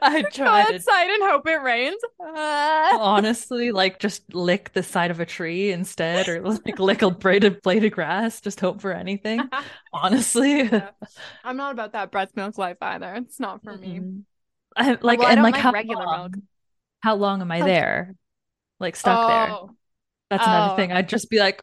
I 0.03 0.23
Go 0.23 0.29
try 0.31 0.65
to 0.65 0.75
outside 0.75 1.11
and 1.11 1.23
hope 1.31 1.47
it 1.47 1.63
rains. 1.63 2.01
honestly 2.21 3.71
like 3.73 3.99
just 3.99 4.35
lick 4.35 4.73
the 4.73 4.83
side 4.83 5.11
of 5.11 5.21
a 5.21 5.27
tree 5.27 5.73
instead 5.73 6.29
or 6.29 6.41
like 6.41 6.79
lick 6.79 7.03
a 7.03 7.11
braided 7.11 7.61
blade 7.63 7.85
of 7.85 7.93
grass, 7.93 8.41
just 8.41 8.61
hope 8.61 8.81
for 8.81 8.93
anything. 8.93 9.41
Honestly. 9.93 10.63
Yeah. 10.63 10.91
I'm 11.45 11.57
not 11.57 11.73
about 11.73 11.93
that 11.93 12.11
breast 12.11 12.37
milk 12.37 12.59
life 12.59 12.79
either. 12.81 13.15
It's 13.17 13.41
not 13.41 13.63
for 13.63 13.77
me. 13.77 14.01
Mhm. 14.01 14.23
I, 14.77 14.99
like 15.03 15.19
Well, 15.19 15.29
and 15.29 15.43
like, 15.43 15.55
like 15.55 15.73
regular 15.73 16.07
long? 16.07 16.31
milk. 16.33 16.45
How 17.03 17.17
long 17.17 17.41
am 17.41 17.51
I 17.51 17.63
there? 17.63 18.15
Like 18.81 18.97
stuck 18.97 19.29
there. 19.29 19.51
Oh. 19.51 19.71
That's 20.31 20.47
another 20.47 20.73
Oh. 20.73 20.77
thing. 20.77 20.93
I'd 20.93 21.09
just 21.09 21.29
be 21.31 21.39
like, 21.39 21.61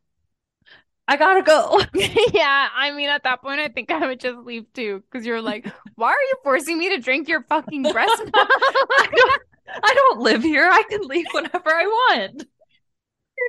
I 1.07 1.17
gotta 1.17 1.41
go. 1.41 1.81
yeah, 2.33 2.69
I 2.75 2.91
mean, 2.91 3.09
at 3.09 3.23
that 3.23 3.41
point, 3.41 3.59
I 3.59 3.69
think 3.69 3.89
I 3.91 4.05
would 4.07 4.19
just 4.19 4.37
leave 4.39 4.71
too, 4.73 5.03
because 5.09 5.25
you're 5.25 5.41
like, 5.41 5.65
why 5.95 6.09
are 6.09 6.21
you 6.29 6.35
forcing 6.43 6.77
me 6.77 6.89
to 6.89 7.01
drink 7.01 7.27
your 7.27 7.41
fucking 7.43 7.81
breast 7.83 8.17
milk? 8.19 8.31
I 8.35 9.07
don't, 9.15 9.41
I 9.83 9.93
don't 9.95 10.19
live 10.19 10.43
here. 10.43 10.69
I 10.71 10.83
can 10.89 11.01
leave 11.01 11.25
whenever 11.33 11.69
I 11.69 11.85
want. 11.85 12.45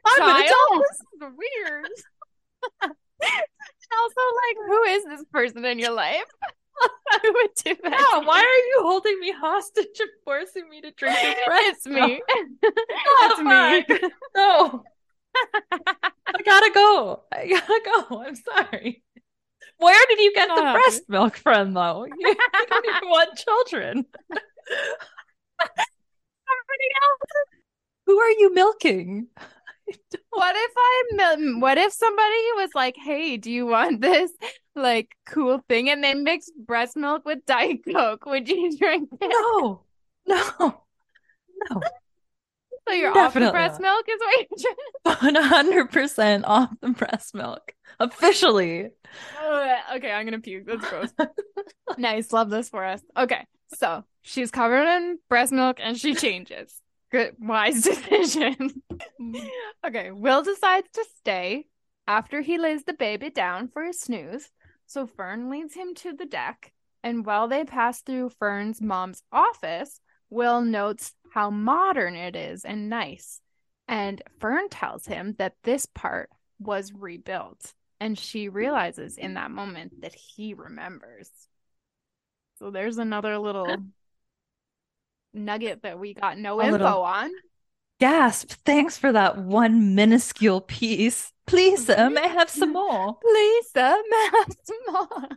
I'm 0.07 0.22
an 0.29 0.35
Child? 0.37 0.44
adult. 0.46 0.85
This 0.88 1.29
is 1.29 1.37
weird. 1.37 1.87
also, 3.92 4.20
like, 4.46 4.57
who 4.66 4.83
is 4.85 5.05
this 5.05 5.24
person 5.33 5.64
in 5.64 5.79
your 5.79 5.92
life? 5.92 6.24
who 7.23 7.33
would 7.33 7.51
do 7.64 7.77
that? 7.83 7.93
Yeah, 7.93 8.27
why 8.27 8.38
are 8.40 8.43
you 8.69 8.79
holding 8.81 9.19
me 9.21 9.33
hostage 9.33 9.99
and 10.01 10.11
forcing 10.25 10.69
me 10.69 10.81
to 10.81 10.90
drink 10.93 11.19
your 11.23 11.35
breast 11.47 11.66
It's 11.69 11.87
me. 11.87 12.01
milk? 12.01 12.23
it's 12.62 13.40
me. 13.40 13.99
No. 14.37 14.85
Oh, 15.33 15.73
I 15.73 16.43
gotta 16.45 16.71
go. 16.75 17.23
I 17.33 17.47
gotta 17.49 17.81
go. 18.09 18.23
I'm 18.23 18.35
sorry. 18.35 19.03
Where 19.79 20.07
did 20.09 20.19
you 20.19 20.33
get 20.35 20.49
the 20.49 20.73
breast 20.73 21.03
milk 21.09 21.37
from, 21.37 21.73
though? 21.75 22.05
You, 22.05 22.14
you 22.29 22.66
don't 22.69 22.87
even 22.97 23.09
want 23.09 23.37
children. 23.38 24.07
Who 28.07 28.19
are 28.19 28.31
you 28.31 28.53
milking? 28.55 29.29
What 30.33 30.55
if 30.57 30.73
I 30.77 31.37
what 31.59 31.79
if 31.79 31.93
somebody 31.93 32.43
was 32.57 32.71
like, 32.75 32.97
"Hey, 32.97 33.37
do 33.37 33.51
you 33.51 33.66
want 33.66 34.01
this 34.01 34.31
like 34.77 35.09
cool 35.27 35.61
thing?" 35.69 35.90
and 35.90 36.03
they 36.03 36.14
mixed 36.14 36.53
breast 36.57 36.97
milk 36.97 37.25
with 37.25 37.45
Diet 37.47 37.81
Coke? 37.93 38.27
Would 38.27 38.49
you 38.49 38.77
drink 38.79 39.09
it? 39.21 39.29
No, 39.29 39.83
no, 40.27 40.83
no. 41.71 41.81
So 42.88 42.95
you're 42.95 43.16
off 43.16 43.35
the 43.35 43.51
breast 43.51 43.81
not. 43.81 43.81
milk 43.81 44.07
is 44.09 44.21
what 44.21 44.47
you're 44.57 45.33
One 45.35 45.43
hundred 45.45 45.90
percent 45.90 46.45
off 46.45 46.71
the 46.81 46.90
breast 46.90 47.35
milk 47.35 47.73
officially. 47.99 48.90
Ugh, 49.43 49.79
okay, 49.97 50.12
I'm 50.12 50.25
gonna 50.25 50.40
puke. 50.40 50.66
That's 50.66 50.88
gross. 50.88 51.11
nice, 51.99 52.33
love 52.33 52.51
this 52.51 52.69
for 52.69 52.85
us. 52.85 53.03
Okay, 53.16 53.47
so 53.75 54.05
she's 54.23 54.51
covered 54.51 54.87
in 54.87 55.19
breast 55.29 55.53
milk 55.53 55.79
and 55.81 55.99
she 55.99 56.14
changes. 56.14 56.81
Good, 57.11 57.35
wise 57.40 57.83
decision. 57.83 58.83
Mm. 59.20 59.49
okay, 59.87 60.11
Will 60.11 60.42
decides 60.42 60.88
to 60.94 61.05
stay 61.18 61.66
after 62.07 62.40
he 62.40 62.59
lays 62.59 62.85
the 62.85 62.92
baby 62.92 63.31
down 63.31 63.68
for 63.68 63.85
a 63.85 63.92
snooze. 63.92 64.51
So 64.87 65.07
Fern 65.07 65.51
leads 65.51 65.75
him 65.75 65.94
to 65.96 66.12
the 66.12 66.27
deck, 66.27 66.73
and 67.03 67.25
while 67.25 67.49
they 67.49 67.64
pass 67.64 68.03
through 68.03 68.31
Fern's 68.31 68.81
mom's 68.81 69.23
office, 69.33 70.01
Will 70.31 70.62
notes 70.62 71.12
how 71.33 71.51
modern 71.51 72.14
it 72.14 72.37
is 72.37 72.64
and 72.64 72.88
nice. 72.88 73.40
And 73.88 74.23
Fern 74.38 74.68
tells 74.68 75.07
him 75.07 75.35
that 75.38 75.55
this 75.64 75.87
part 75.87 76.31
was 76.61 76.92
rebuilt. 76.92 77.75
And 77.99 78.18
she 78.18 78.49
realizes 78.49 79.18
in 79.18 79.35
that 79.35 79.51
moment 79.51 80.01
that 80.03 80.14
he 80.14 80.55
remembers. 80.55 81.31
So 82.59 82.70
there's 82.70 82.99
another 82.99 83.38
little 83.38 83.77
nugget 85.33 85.83
that 85.83 85.99
we 85.99 86.14
got 86.14 86.38
no 86.38 86.61
A 86.61 86.64
info 86.66 86.79
little- 86.79 87.03
on. 87.03 87.31
Gasp! 88.01 88.53
Thanks 88.64 88.97
for 88.97 89.12
that 89.12 89.37
one 89.37 89.95
minuscule 89.95 90.62
piece. 90.62 91.33
Please, 91.47 91.85
sir, 91.87 92.09
may 92.09 92.23
I 92.23 92.27
have 92.29 92.49
some 92.49 92.73
more? 92.75 93.19
Lisa, 93.23 93.81
I 94.03 94.31
have 94.38 94.57
some 94.64 94.79
more. 94.88 95.29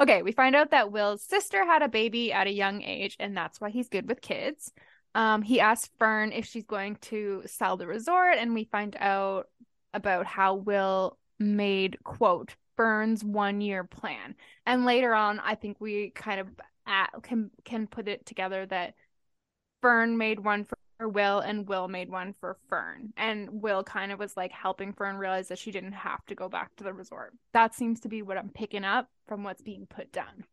Okay, 0.00 0.22
we 0.22 0.30
find 0.30 0.54
out 0.54 0.70
that 0.70 0.92
Will's 0.92 1.22
sister 1.24 1.64
had 1.64 1.82
a 1.82 1.88
baby 1.88 2.32
at 2.32 2.46
a 2.46 2.52
young 2.52 2.82
age, 2.82 3.16
and 3.18 3.36
that's 3.36 3.60
why 3.60 3.70
he's 3.70 3.88
good 3.88 4.06
with 4.08 4.20
kids. 4.20 4.72
Um, 5.16 5.42
he 5.42 5.58
asks 5.58 5.90
Fern 5.98 6.30
if 6.30 6.46
she's 6.46 6.64
going 6.64 6.94
to 7.02 7.42
sell 7.46 7.76
the 7.76 7.88
resort, 7.88 8.36
and 8.38 8.54
we 8.54 8.64
find 8.64 8.94
out 9.00 9.48
about 9.92 10.26
how 10.26 10.54
Will 10.54 11.18
made 11.40 11.98
quote 12.04 12.54
Fern's 12.78 13.24
one 13.24 13.60
year 13.60 13.84
plan. 13.84 14.36
And 14.64 14.86
later 14.86 15.12
on, 15.12 15.40
I 15.40 15.56
think 15.56 15.78
we 15.80 16.10
kind 16.10 16.40
of 16.40 16.48
at, 16.86 17.10
can 17.22 17.50
can 17.64 17.88
put 17.88 18.08
it 18.08 18.24
together 18.24 18.64
that 18.66 18.94
Fern 19.82 20.16
made 20.16 20.40
one 20.40 20.64
for 20.64 21.08
Will 21.08 21.40
and 21.40 21.68
Will 21.68 21.88
made 21.88 22.08
one 22.08 22.34
for 22.40 22.56
Fern. 22.70 23.12
And 23.16 23.60
Will 23.62 23.84
kind 23.84 24.12
of 24.12 24.18
was 24.18 24.36
like 24.36 24.52
helping 24.52 24.92
Fern 24.92 25.16
realize 25.16 25.48
that 25.48 25.58
she 25.58 25.72
didn't 25.72 25.92
have 25.92 26.24
to 26.26 26.34
go 26.34 26.48
back 26.48 26.74
to 26.76 26.84
the 26.84 26.94
resort. 26.94 27.34
That 27.52 27.74
seems 27.74 28.00
to 28.00 28.08
be 28.08 28.22
what 28.22 28.38
I'm 28.38 28.48
picking 28.48 28.84
up 28.84 29.10
from 29.26 29.42
what's 29.42 29.62
being 29.62 29.86
put 29.86 30.12
down. 30.12 30.44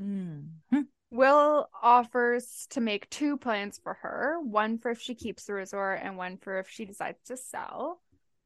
Mhm. 0.00 0.86
Will 1.10 1.68
offers 1.82 2.66
to 2.70 2.80
make 2.80 3.10
two 3.10 3.36
plans 3.36 3.78
for 3.78 3.94
her 3.94 4.40
one 4.40 4.78
for 4.78 4.90
if 4.90 5.00
she 5.00 5.14
keeps 5.14 5.44
the 5.44 5.54
resort, 5.54 6.00
and 6.02 6.16
one 6.16 6.38
for 6.38 6.58
if 6.58 6.68
she 6.68 6.84
decides 6.84 7.22
to 7.24 7.36
sell. 7.36 8.00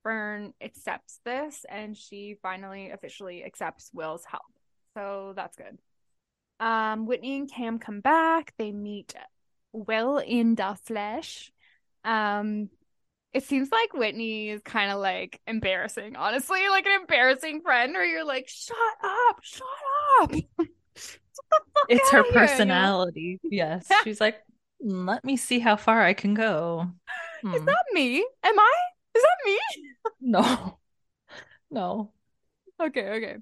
Fern 0.09 0.55
accepts 0.63 1.21
this, 1.25 1.67
and 1.69 1.97
she 1.97 2.37
finally 2.43 2.91
officially 2.91 3.45
accepts 3.45 3.91
Will's 3.93 4.25
help. 4.25 4.43
So 4.95 5.35
that's 5.37 5.57
good. 5.57 5.79
Um, 6.61 7.07
Whitney 7.07 7.37
and 7.39 7.51
Cam 7.51 7.79
come 7.79 8.01
back. 8.01 8.55
They 8.59 8.73
meet 8.73 9.15
Will 9.73 10.19
in 10.19 10.55
the 10.55 10.77
flesh. 10.85 11.53
Um, 12.05 12.71
it 13.33 13.45
seems 13.45 13.71
like 13.71 13.93
Whitney 13.95 14.51
is 14.51 14.63
kind 14.63 14.91
of 14.91 14.99
like 14.99 15.41
embarrassing, 15.47 16.17
honestly, 16.17 16.69
like 16.71 16.87
an 16.87 17.01
embarrassing 17.03 17.61
friend 17.63 17.93
where 17.93 18.07
you're 18.07 18.25
like, 18.25 18.49
shut 18.49 18.77
up, 19.05 19.39
shut 19.43 19.67
up. 20.23 20.31
Get 20.33 20.41
the 21.51 21.61
fuck 21.75 21.91
It's 21.91 22.11
her 22.11 22.25
outta 22.25 22.33
here, 22.33 22.35
personality. 22.35 23.41
Yes. 23.51 23.89
She's 24.05 24.21
like, 24.21 24.43
"Mm, 24.85 25.07
let 25.09 25.25
me 25.25 25.37
see 25.37 25.59
how 25.61 25.77
far 25.77 26.03
I 26.03 26.15
can 26.15 26.35
go. 26.35 26.91
Is 27.53 27.63
Hmm. 27.63 27.67
that 27.67 27.85
me? 27.93 28.27
Am 28.43 28.59
I? 28.59 28.73
Is 29.19 29.25
that 29.25 29.47
me? 29.47 29.59
No. 30.21 30.79
No. 31.71 32.13
Okay, 32.81 33.09
okay. 33.11 33.37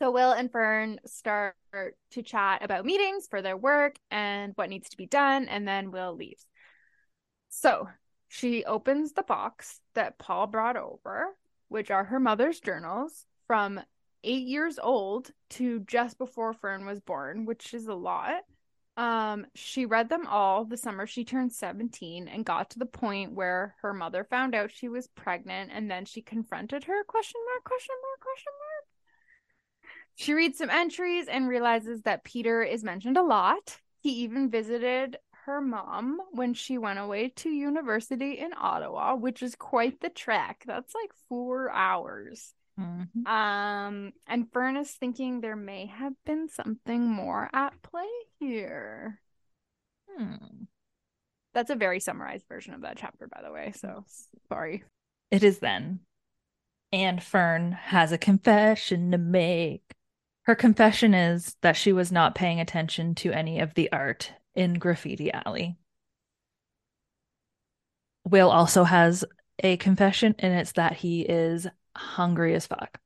So 0.00 0.10
Will 0.10 0.32
and 0.32 0.50
Fern 0.50 0.98
start 1.04 1.54
to 2.12 2.22
chat 2.22 2.62
about 2.62 2.86
meetings 2.86 3.26
for 3.28 3.42
their 3.42 3.56
work 3.56 3.96
and 4.10 4.52
what 4.56 4.70
needs 4.70 4.88
to 4.90 4.96
be 4.96 5.04
done, 5.04 5.46
and 5.46 5.68
then 5.68 5.90
Will 5.90 6.14
leaves. 6.14 6.46
So 7.50 7.88
she 8.28 8.64
opens 8.64 9.12
the 9.12 9.24
box 9.24 9.80
that 9.92 10.18
Paul 10.18 10.46
brought 10.46 10.78
over, 10.78 11.36
which 11.68 11.90
are 11.90 12.04
her 12.04 12.20
mother's 12.20 12.60
journals 12.60 13.26
from 13.46 13.78
eight 14.24 14.46
years 14.46 14.78
old 14.78 15.30
to 15.50 15.80
just 15.80 16.16
before 16.16 16.54
Fern 16.54 16.86
was 16.86 17.00
born, 17.00 17.44
which 17.44 17.74
is 17.74 17.86
a 17.86 17.94
lot. 17.94 18.42
Um, 18.96 19.46
she 19.54 19.84
read 19.84 20.08
them 20.08 20.26
all 20.26 20.64
the 20.64 20.78
summer 20.78 21.06
she 21.06 21.24
turned 21.24 21.52
17 21.52 22.28
and 22.28 22.46
got 22.46 22.70
to 22.70 22.78
the 22.78 22.86
point 22.86 23.32
where 23.32 23.74
her 23.82 23.92
mother 23.92 24.24
found 24.24 24.54
out 24.54 24.70
she 24.72 24.88
was 24.88 25.06
pregnant 25.08 25.70
and 25.72 25.90
then 25.90 26.06
she 26.06 26.22
confronted 26.22 26.84
her 26.84 27.04
question 27.04 27.40
mark 27.46 27.64
question 27.64 27.94
mark 28.02 28.20
question 28.20 28.52
mark. 28.58 28.86
She 30.14 30.32
reads 30.32 30.56
some 30.56 30.70
entries 30.70 31.28
and 31.28 31.46
realizes 31.46 32.02
that 32.02 32.24
Peter 32.24 32.62
is 32.62 32.82
mentioned 32.82 33.18
a 33.18 33.22
lot. 33.22 33.78
He 34.00 34.22
even 34.22 34.48
visited 34.50 35.18
her 35.44 35.60
mom 35.60 36.18
when 36.32 36.54
she 36.54 36.78
went 36.78 36.98
away 36.98 37.28
to 37.36 37.50
university 37.50 38.38
in 38.38 38.52
Ottawa, 38.56 39.14
which 39.14 39.42
is 39.42 39.54
quite 39.54 40.00
the 40.00 40.08
trek. 40.08 40.64
That's 40.66 40.94
like 40.94 41.12
4 41.28 41.70
hours. 41.70 42.54
Mhm. 42.78 43.26
Um, 43.26 44.12
and 44.26 44.52
Fern 44.52 44.76
is 44.76 44.90
thinking 44.92 45.40
there 45.40 45.56
may 45.56 45.86
have 45.86 46.12
been 46.24 46.48
something 46.48 47.08
more 47.08 47.48
at 47.52 47.80
play 47.82 48.08
here. 48.38 49.20
Hmm. 50.10 50.64
That's 51.54 51.70
a 51.70 51.76
very 51.76 52.00
summarized 52.00 52.46
version 52.48 52.74
of 52.74 52.82
that 52.82 52.98
chapter, 52.98 53.28
by 53.28 53.40
the 53.42 53.50
way. 53.50 53.72
So 53.72 54.04
sorry. 54.48 54.84
It 55.30 55.42
is 55.42 55.58
then. 55.58 56.00
And 56.92 57.22
Fern 57.22 57.72
has 57.72 58.12
a 58.12 58.18
confession 58.18 59.10
to 59.12 59.18
make. 59.18 59.82
Her 60.42 60.54
confession 60.54 61.14
is 61.14 61.56
that 61.62 61.76
she 61.76 61.92
was 61.92 62.12
not 62.12 62.34
paying 62.34 62.60
attention 62.60 63.14
to 63.16 63.32
any 63.32 63.58
of 63.58 63.74
the 63.74 63.90
art 63.90 64.32
in 64.54 64.74
Graffiti 64.74 65.32
Alley. 65.32 65.76
Will 68.24 68.50
also 68.50 68.84
has 68.84 69.24
a 69.62 69.76
confession, 69.78 70.34
and 70.38 70.52
it's 70.54 70.72
that 70.72 70.94
he 70.94 71.22
is 71.22 71.66
hungry 71.96 72.54
as 72.54 72.66
fuck. 72.66 72.98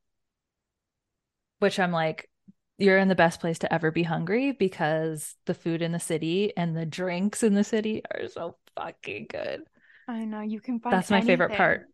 Which 1.59 1.79
I'm 1.79 1.91
like, 1.91 2.29
you're 2.77 2.97
in 2.97 3.07
the 3.07 3.15
best 3.15 3.39
place 3.39 3.59
to 3.59 3.71
ever 3.73 3.91
be 3.91 4.03
hungry 4.03 4.51
because 4.51 5.35
the 5.45 5.53
food 5.53 5.81
in 5.81 5.91
the 5.91 5.99
city 5.99 6.55
and 6.57 6.75
the 6.75 6.85
drinks 6.85 7.43
in 7.43 7.53
the 7.53 7.63
city 7.63 8.01
are 8.11 8.27
so 8.27 8.57
fucking 8.75 9.27
good. 9.29 9.61
I 10.07 10.25
know 10.25 10.41
you 10.41 10.59
can 10.59 10.79
find. 10.79 10.93
That's 10.93 11.11
my 11.11 11.21
favorite 11.21 11.53
part. 11.53 11.87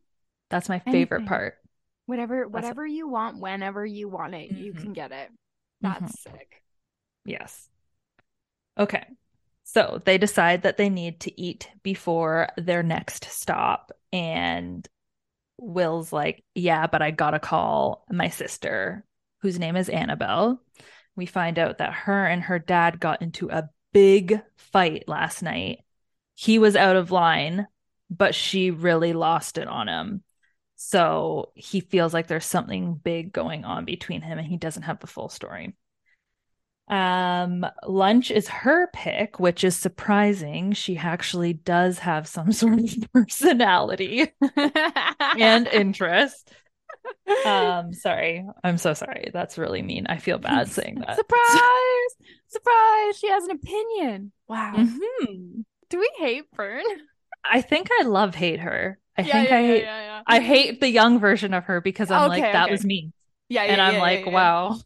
That's 0.50 0.70
my 0.70 0.80
favorite 0.80 1.18
Anything. 1.20 1.28
part. 1.28 1.56
Whatever, 2.06 2.46
That's- 2.46 2.54
whatever 2.54 2.88
you 2.88 3.10
want, 3.10 3.40
whenever 3.42 3.86
you 3.86 4.08
want 4.08 4.34
it, 4.34 4.52
you 4.52 4.74
Mhm. 4.74 4.82
can 4.82 4.94
get 4.94 5.12
it. 5.12 5.30
That's 5.82 6.22
sick. 6.22 6.64
Yes. 7.26 7.70
Okay. 8.80 9.04
So 9.64 10.02
they 10.06 10.18
decide 10.18 10.62
that 10.62 10.78
they 10.78 10.90
need 10.90 11.20
to 11.22 11.42
eat 11.42 11.70
before 11.84 12.48
their 12.56 12.82
next 12.82 13.26
stop. 13.26 13.92
And 14.14 14.88
Will's 15.58 16.12
like, 16.14 16.44
Yeah, 16.56 16.88
but 16.88 17.02
I 17.02 17.12
gotta 17.12 17.40
call 17.40 18.06
my 18.10 18.30
sister, 18.30 19.06
whose 19.42 19.60
name 19.60 19.76
is 19.76 19.90
Annabelle. 19.90 20.62
We 21.16 21.26
find 21.26 21.58
out 21.58 21.80
that 21.80 21.94
her 21.94 22.26
and 22.26 22.44
her 22.44 22.60
dad 22.60 23.00
got 23.00 23.22
into 23.22 23.50
a 23.50 23.70
big 23.92 24.40
fight 24.58 25.06
last 25.08 25.42
night. 25.42 25.80
He 26.36 26.60
was 26.60 26.76
out 26.76 26.96
of 26.96 27.12
line, 27.12 27.68
but 28.10 28.36
she 28.36 28.72
really 28.72 29.14
lost 29.14 29.58
it 29.58 29.68
on 29.68 29.88
him. 29.88 30.24
So 30.76 31.52
he 31.56 31.80
feels 31.80 32.14
like 32.14 32.28
there's 32.28 32.46
something 32.46 32.94
big 32.94 33.34
going 33.34 33.66
on 33.66 33.86
between 33.86 34.22
him 34.22 34.38
and 34.38 34.48
he 34.48 34.58
doesn't 34.58 34.84
have 34.84 35.00
the 35.00 35.08
full 35.08 35.30
story. 35.30 35.76
Um, 36.88 37.66
lunch 37.86 38.32
is 38.32 38.48
her 38.48 38.88
pick, 38.94 39.40
which 39.40 39.64
is 39.64 39.76
surprising. 39.76 40.72
She 40.74 40.98
actually 40.98 41.54
does 41.54 42.00
have 42.00 42.28
some 42.28 42.52
sort 42.54 42.80
of 42.80 43.12
personality 43.14 44.32
and 45.38 45.68
interest. 45.74 46.52
Um, 47.44 47.94
sorry. 47.94 48.46
I'm 48.64 48.78
so 48.78 48.94
sorry. 48.94 49.30
That's 49.34 49.58
really 49.58 49.82
mean. 49.82 50.08
I 50.08 50.18
feel 50.18 50.38
bad 50.40 50.72
saying 50.72 51.00
that. 51.08 51.18
surprise, 51.18 52.16
surprise! 52.48 53.18
She 53.20 53.30
has 53.30 53.44
an 53.46 53.52
opinion. 53.52 54.32
Wow. 54.48 54.74
Mhm. 54.76 55.66
Do 55.90 56.00
we 56.00 56.10
hate 56.18 56.46
Fern? 56.56 56.84
I 57.44 57.62
think 57.62 57.90
I 58.00 58.04
love 58.04 58.36
hate 58.36 58.60
her. 58.60 59.00
I 59.18 59.24
Yeah, 59.24 59.34
think 59.34 59.50
yeah, 59.50 59.56
I 59.56 59.64
hate 59.66 59.84
yeah. 59.84 60.22
I 60.26 60.40
hate 60.42 60.80
the 60.82 60.90
young 60.90 61.20
version 61.20 61.54
of 61.54 61.66
her 61.66 61.82
because 61.82 62.12
I'm 62.12 62.26
like 62.26 62.52
that 62.52 62.66
okay. 62.66 62.72
was 62.72 62.84
me. 62.86 63.12
Yeah, 63.50 63.64
yeah, 63.64 63.72
and 63.74 63.82
I'm 63.82 63.98
like, 63.98 64.26
wow. 64.26 64.78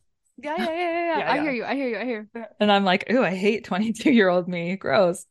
Yeah, 0.43 0.55
yeah, 0.57 0.65
yeah, 0.65 0.73
yeah. 0.73 1.17
yeah. 1.17 1.31
I 1.31 1.35
yeah. 1.35 1.41
hear 1.41 1.51
you. 1.51 1.65
I 1.65 1.75
hear 1.75 1.87
you. 1.87 1.97
I 1.97 2.05
hear. 2.05 2.29
you. 2.33 2.43
And 2.59 2.71
I'm 2.71 2.83
like, 2.83 3.11
ooh, 3.11 3.23
I 3.23 3.35
hate 3.35 3.65
22 3.65 4.11
year 4.11 4.29
old 4.29 4.47
me. 4.47 4.75
Gross. 4.75 5.25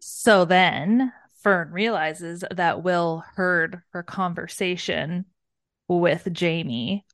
So 0.00 0.44
then 0.44 1.12
Fern 1.42 1.70
realizes 1.72 2.44
that 2.50 2.82
Will 2.82 3.24
heard 3.34 3.82
her 3.92 4.02
conversation 4.02 5.26
with 5.88 6.28
Jamie 6.32 7.04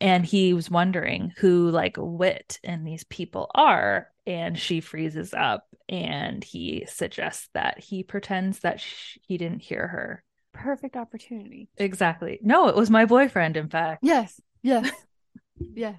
and 0.00 0.24
he 0.24 0.54
was 0.54 0.70
wondering 0.70 1.32
who 1.38 1.70
like 1.70 1.96
Whit 1.98 2.58
and 2.64 2.86
these 2.86 3.04
people 3.04 3.50
are. 3.54 4.08
And 4.26 4.58
she 4.58 4.80
freezes 4.80 5.34
up 5.34 5.66
and 5.88 6.42
he 6.44 6.84
suggests 6.88 7.48
that 7.54 7.80
he 7.80 8.02
pretends 8.02 8.60
that 8.60 8.80
sh- 8.80 9.18
he 9.22 9.36
didn't 9.36 9.62
hear 9.62 9.86
her. 9.86 10.24
Perfect 10.52 10.96
opportunity. 10.96 11.68
Exactly. 11.76 12.38
No, 12.42 12.68
it 12.68 12.76
was 12.76 12.90
my 12.90 13.04
boyfriend, 13.04 13.56
in 13.56 13.68
fact. 13.68 14.00
Yes. 14.02 14.40
Yes. 14.62 14.90
yes. 15.74 15.96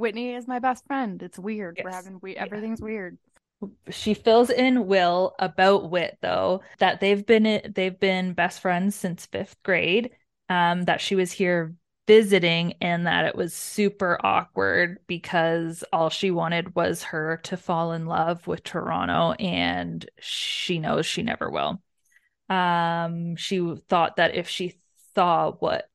Whitney 0.00 0.34
is 0.34 0.48
my 0.48 0.58
best 0.58 0.86
friend. 0.86 1.22
It's 1.22 1.38
weird. 1.38 1.80
We're 1.82 1.90
having 1.90 2.18
we 2.22 2.34
Yeah. 2.34 2.44
everything's 2.44 2.80
weird. 2.80 3.18
she 3.90 4.14
fills 4.14 4.48
in 4.50 4.86
Will 4.86 5.34
about 5.38 5.90
Whit 5.90 6.16
though 6.22 6.62
that 6.78 7.00
they've 7.00 7.24
been 7.24 7.72
they've 7.74 8.00
been 8.00 8.32
best 8.32 8.60
friends 8.60 8.94
since 8.96 9.26
fifth 9.26 9.62
grade. 9.62 10.10
Um, 10.48 10.82
that 10.86 11.00
she 11.00 11.14
was 11.14 11.30
here 11.30 11.74
visiting 12.08 12.74
and 12.80 13.06
that 13.06 13.26
it 13.26 13.36
was 13.36 13.54
super 13.54 14.18
awkward 14.24 14.98
because 15.06 15.84
all 15.92 16.10
she 16.10 16.32
wanted 16.32 16.74
was 16.74 17.04
her 17.04 17.36
to 17.44 17.56
fall 17.56 17.92
in 17.92 18.06
love 18.06 18.46
with 18.48 18.64
Toronto 18.64 19.32
and 19.38 20.08
she 20.18 20.80
knows 20.80 21.06
she 21.06 21.22
never 21.22 21.48
will. 21.48 21.80
Um, 22.48 23.36
she 23.36 23.76
thought 23.88 24.16
that 24.16 24.34
if 24.34 24.48
she 24.48 24.80
saw 25.14 25.52
what 25.52 25.88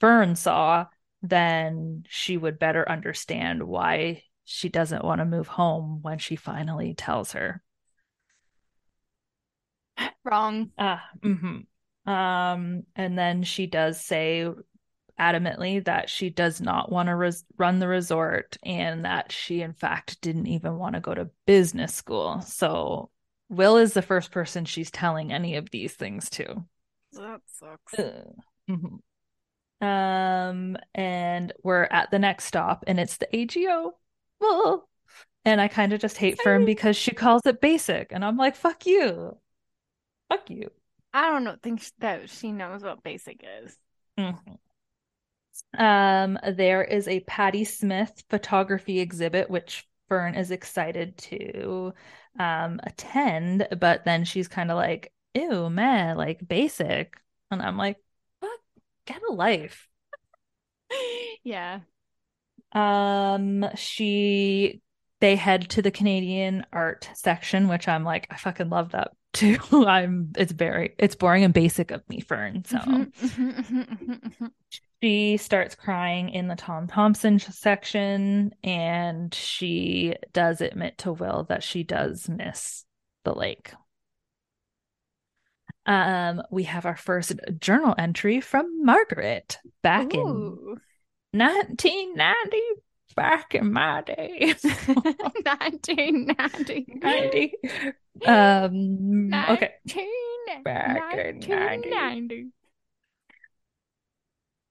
Fern 0.00 0.34
saw, 0.34 0.86
then 1.22 2.04
she 2.08 2.36
would 2.36 2.58
better 2.58 2.88
understand 2.88 3.62
why 3.62 4.22
she 4.44 4.68
doesn't 4.68 5.04
want 5.04 5.20
to 5.20 5.24
move 5.24 5.46
home 5.48 6.00
when 6.02 6.18
she 6.18 6.36
finally 6.36 6.94
tells 6.94 7.32
her. 7.32 7.62
Wrong. 10.24 10.70
Ah, 10.78 11.08
mhm. 11.20 11.66
Um, 12.06 12.82
and 12.96 13.18
then 13.18 13.42
she 13.42 13.66
does 13.66 14.00
say 14.00 14.48
adamantly 15.18 15.84
that 15.84 16.08
she 16.08 16.30
does 16.30 16.60
not 16.60 16.90
want 16.90 17.08
to 17.08 17.14
res- 17.14 17.44
run 17.58 17.78
the 17.78 17.86
resort 17.86 18.56
and 18.62 19.04
that 19.04 19.30
she, 19.32 19.60
in 19.60 19.74
fact, 19.74 20.20
didn't 20.22 20.46
even 20.46 20.78
want 20.78 20.94
to 20.94 21.00
go 21.00 21.14
to 21.14 21.30
business 21.46 21.94
school. 21.94 22.40
So 22.40 23.10
Will 23.50 23.76
is 23.76 23.92
the 23.92 24.02
first 24.02 24.30
person 24.30 24.64
she's 24.64 24.90
telling 24.90 25.32
any 25.32 25.56
of 25.56 25.70
these 25.70 25.92
things 25.94 26.30
to. 26.30 26.64
That 27.12 27.40
sucks. 27.46 27.98
Ugh. 27.98 28.34
Mhm. 28.68 28.98
Um, 29.80 30.76
and 30.94 31.52
we're 31.62 31.84
at 31.84 32.10
the 32.10 32.18
next 32.18 32.44
stop, 32.44 32.84
and 32.86 33.00
it's 33.00 33.16
the 33.16 33.34
AGO. 33.34 33.94
Ugh. 34.42 34.80
And 35.44 35.60
I 35.60 35.68
kind 35.68 35.92
of 35.92 36.00
just 36.00 36.18
hate 36.18 36.40
Fern 36.42 36.64
because 36.64 36.96
she 36.96 37.12
calls 37.12 37.46
it 37.46 37.60
basic, 37.60 38.12
and 38.12 38.24
I'm 38.24 38.36
like, 38.36 38.56
fuck 38.56 38.86
you. 38.86 39.38
Fuck 40.28 40.50
you. 40.50 40.70
I 41.12 41.30
don't 41.30 41.44
know. 41.44 41.56
Think 41.62 41.82
that 41.98 42.28
she 42.30 42.52
knows 42.52 42.82
what 42.82 43.02
basic 43.02 43.42
is. 43.62 43.76
Mhm. 44.18 44.58
Um, 45.76 46.38
there 46.52 46.82
is 46.84 47.08
a 47.08 47.20
Patti 47.20 47.64
Smith 47.64 48.24
photography 48.28 49.00
exhibit, 49.00 49.50
which 49.50 49.86
Fern 50.08 50.34
is 50.34 50.50
excited 50.50 51.16
to 51.18 51.94
um 52.38 52.80
attend, 52.84 53.66
but 53.78 54.04
then 54.04 54.24
she's 54.24 54.48
kind 54.48 54.70
of 54.70 54.76
like, 54.76 55.12
ew, 55.34 55.68
man, 55.70 56.16
like 56.16 56.46
basic. 56.46 57.16
And 57.50 57.62
I'm 57.62 57.76
like, 57.76 57.96
get 59.12 59.22
a 59.28 59.32
life. 59.32 59.88
yeah. 61.44 61.80
Um, 62.72 63.66
she 63.76 64.80
they 65.20 65.36
head 65.36 65.68
to 65.70 65.82
the 65.82 65.90
Canadian 65.90 66.64
art 66.72 67.08
section, 67.14 67.68
which 67.68 67.88
I'm 67.88 68.04
like, 68.04 68.26
I 68.30 68.36
fucking 68.36 68.70
love 68.70 68.92
that 68.92 69.12
too. 69.32 69.58
I'm 69.86 70.32
it's 70.36 70.52
very 70.52 70.94
it's 70.98 71.14
boring 71.14 71.44
and 71.44 71.54
basic 71.54 71.90
of 71.90 72.08
me, 72.08 72.20
Fern. 72.20 72.64
So 72.64 72.78
Mhm, 72.78 73.12
mhm, 73.12 73.54
mhm, 73.54 73.88
mhm, 73.88 74.34
mhm. 74.40 74.50
she 75.02 75.36
starts 75.36 75.74
crying 75.74 76.30
in 76.30 76.48
the 76.48 76.56
Tom 76.56 76.86
Thomson 76.86 77.38
section, 77.38 78.52
and 78.62 79.34
she 79.34 80.14
does 80.32 80.60
admit 80.60 80.98
to 80.98 81.12
Will 81.12 81.44
that 81.48 81.62
she 81.62 81.82
does 81.82 82.28
miss 82.28 82.84
the 83.24 83.34
lake. 83.34 83.72
Um, 85.86 86.42
we 86.50 86.64
have 86.64 86.86
our 86.86 86.96
first 86.96 87.32
journal 87.58 87.94
entry 87.96 88.40
from 88.40 88.84
Margaret 88.84 89.58
back 89.82 90.14
in 90.14 90.22
1990, 91.32 92.58
back 93.16 93.54
in 93.54 93.72
my 93.72 94.02
day. 94.02 94.54
1990. 94.62 96.86
90. 97.02 97.54
Um, 98.26 99.32
okay. 99.32 99.72
Back 100.64 101.14
in 101.14 101.40
1990. 101.40 102.48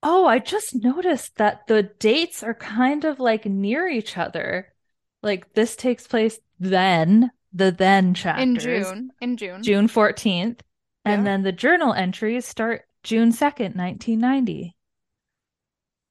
Oh, 0.01 0.25
I 0.25 0.39
just 0.39 0.75
noticed 0.75 1.35
that 1.37 1.67
the 1.67 1.83
dates 1.83 2.43
are 2.43 2.53
kind 2.53 3.03
of 3.03 3.19
like 3.19 3.45
near 3.45 3.87
each 3.87 4.17
other. 4.17 4.73
Like 5.21 5.53
this 5.53 5.75
takes 5.75 6.07
place 6.07 6.39
then, 6.59 7.31
the 7.51 7.71
then 7.71 8.13
chapters, 8.13 8.43
In 8.43 8.59
June. 8.59 9.11
In 9.19 9.37
June. 9.37 9.63
June 9.63 9.87
14th, 9.87 10.59
and 11.05 11.23
Yeah. 11.23 11.23
then 11.23 11.43
the 11.43 11.51
journal 11.51 11.93
entries 11.93 12.45
start 12.45 12.87
June 13.03 13.75
2nd, 13.75 14.21
1990. 14.21 14.75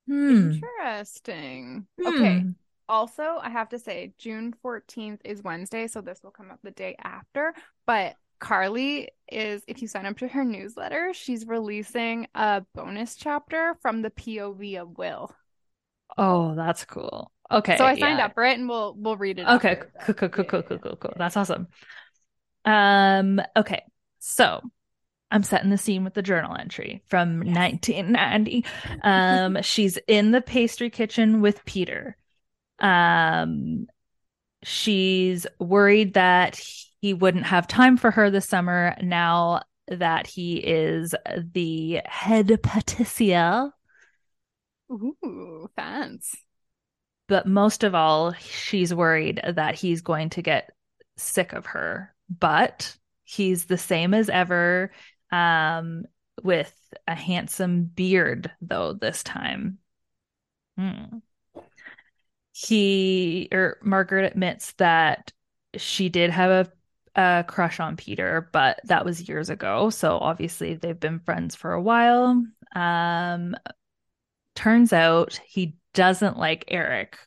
Hmm. 0.07 0.62
Interesting. 0.62 1.86
Okay. 2.05 2.41
Hmm. 2.41 2.51
Also, 2.89 3.39
I 3.43 3.51
have 3.51 3.68
to 3.70 3.78
say, 3.78 4.14
June 4.18 4.55
14th 4.62 5.20
is 5.24 5.43
Wednesday, 5.43 5.86
so 5.86 6.01
this 6.01 6.22
will 6.22 6.30
come 6.30 6.51
up 6.51 6.61
the 6.62 6.70
day 6.70 6.97
after. 7.03 7.53
But 7.86 8.16
Carley 8.39 9.11
is, 9.30 9.62
if 9.66 9.82
you 9.82 9.89
sign 9.89 10.07
up 10.07 10.16
to 10.18 10.28
her 10.28 10.45
newsletter, 10.45 11.12
she's 11.12 11.47
releasing 11.47 12.28
a 12.34 12.64
bonus 12.74 13.14
chapter 13.16 13.76
from 13.82 14.01
the 14.01 14.11
POV 14.11 14.78
of 14.78 14.97
Will. 14.97 15.34
Oh, 16.16 16.55
that's 16.55 16.84
cool. 16.84 17.30
Okay. 17.51 17.76
So 17.76 17.84
I 17.84 17.99
signed 17.99 18.18
yeah. 18.18 18.26
up 18.26 18.34
for 18.34 18.45
it 18.45 18.59
and 18.59 18.68
we'll 18.68 18.95
we'll 18.99 19.16
read 19.16 19.39
it. 19.39 19.47
Okay, 19.47 19.80
cool, 20.05 20.14
cool, 20.14 20.28
cool, 20.28 20.45
cool, 20.45 20.62
cool, 20.62 20.78
cool, 20.78 20.97
cool. 20.97 21.12
That's 21.16 21.36
awesome. 21.36 21.68
Um, 22.64 23.41
okay. 23.57 23.82
So 24.18 24.61
I'm 25.31 25.43
setting 25.43 25.70
the 25.70 25.79
scene 25.79 26.05
with 26.05 26.14
the 26.14 26.22
journal 26.22 26.57
entry 26.59 27.03
from 27.07 27.43
Yes. 27.43 27.55
1990. 27.55 28.64
Um, 29.03 29.62
she's 29.62 29.99
in 30.09 30.31
the 30.31 30.41
pastry 30.41 30.91
kitchen 30.91 31.41
with 31.41 31.64
Peter. 31.64 32.16
Um, 32.79 33.87
she's 34.62 35.47
worried 35.59 36.14
that 36.14 36.61
he 37.01 37.14
wouldn't 37.14 37.47
have 37.47 37.68
time 37.68 37.97
for 37.97 38.11
her 38.11 38.31
this 38.31 38.49
summer 38.49 38.97
now 39.03 39.62
that 39.89 40.26
he 40.26 40.57
is 40.57 41.14
the 41.55 42.01
head 42.07 42.49
patissier. 42.62 43.70
Ooh, 44.91 45.68
fans. 45.76 46.35
But 47.29 47.47
most 47.47 47.85
of 47.85 47.95
all, 47.95 48.33
she's 48.33 48.95
worried 48.95 49.41
that 49.47 49.74
he's 49.74 50.01
going 50.01 50.31
to 50.31 50.43
get 50.43 50.70
sick 51.16 51.53
of 51.53 51.66
her. 51.66 52.14
But 52.29 52.97
he's 53.24 53.66
the 53.66 53.76
same 53.79 54.14
as 54.14 54.31
ever, 54.31 54.91
um, 55.31 56.05
with 56.43 56.74
a 57.07 57.14
handsome 57.14 57.85
beard, 57.85 58.51
though, 58.61 58.93
this 58.93 59.22
time. 59.22 59.79
Hmm. 60.76 61.18
He 62.53 63.49
or 63.53 63.79
Margaret 63.83 64.33
admits 64.33 64.72
that 64.72 65.33
she 65.76 66.09
did 66.09 66.31
have 66.31 66.68
a, 67.16 67.20
a 67.20 67.45
crush 67.47 67.79
on 67.79 67.97
Peter, 67.97 68.49
but 68.53 68.81
that 68.85 69.05
was 69.05 69.29
years 69.29 69.51
ago. 69.51 69.91
So 69.91 70.18
obviously 70.18 70.74
they've 70.74 70.99
been 70.99 71.20
friends 71.20 71.55
for 71.55 71.72
a 71.72 71.83
while. 71.83 72.45
Um, 72.74 73.57
turns 74.55 74.93
out 74.93 75.41
he 75.47 75.76
doesn't 75.95 76.39
like 76.39 76.64
Eric 76.68 77.18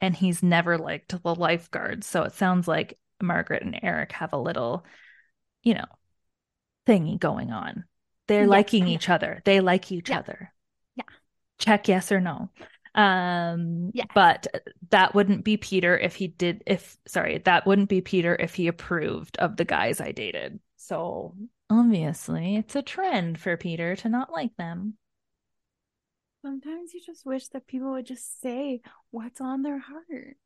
and 0.00 0.14
he's 0.14 0.42
never 0.42 0.78
liked 0.78 1.20
the 1.22 1.34
lifeguard. 1.34 2.04
So 2.04 2.22
it 2.22 2.34
sounds 2.34 2.68
like 2.68 2.98
Margaret 3.20 3.62
and 3.62 3.78
Eric 3.82 4.12
have 4.12 4.32
a 4.32 4.38
little, 4.38 4.84
you 5.62 5.74
know, 5.74 5.86
thingy 6.86 7.18
going 7.18 7.50
on. 7.52 7.84
They're 8.28 8.42
Yeah. 8.42 8.48
liking 8.48 8.88
each 8.88 9.08
other. 9.08 9.42
They 9.44 9.60
like 9.60 9.90
each 9.92 10.10
Yeah. 10.10 10.18
other. 10.18 10.52
Yeah. 10.94 11.04
Check 11.58 11.88
yes 11.88 12.10
or 12.12 12.20
no. 12.20 12.50
Um 12.94 13.90
Yes. 13.94 14.06
but 14.14 14.46
that 14.90 15.14
wouldn't 15.14 15.44
be 15.44 15.56
Peter 15.58 15.98
if 15.98 16.14
he 16.14 16.28
did 16.28 16.62
if 16.66 16.96
sorry, 17.06 17.38
that 17.38 17.66
wouldn't 17.66 17.88
be 17.90 18.00
Peter 18.00 18.34
if 18.34 18.54
he 18.54 18.68
approved 18.68 19.36
of 19.38 19.56
the 19.56 19.64
guys 19.64 20.00
I 20.00 20.12
dated. 20.12 20.60
So 20.76 21.34
obviously 21.68 22.56
it's 22.56 22.76
a 22.76 22.82
trend 22.82 23.38
for 23.40 23.56
Peter 23.56 23.96
to 23.96 24.08
not 24.08 24.32
like 24.32 24.56
them. 24.56 24.96
Sometimes 26.42 26.94
you 26.94 27.00
just 27.04 27.26
wish 27.26 27.48
that 27.48 27.66
people 27.66 27.90
would 27.92 28.06
just 28.06 28.40
say 28.40 28.80
what's 29.10 29.40
on 29.40 29.62
their 29.62 29.78
heart. 29.78 30.36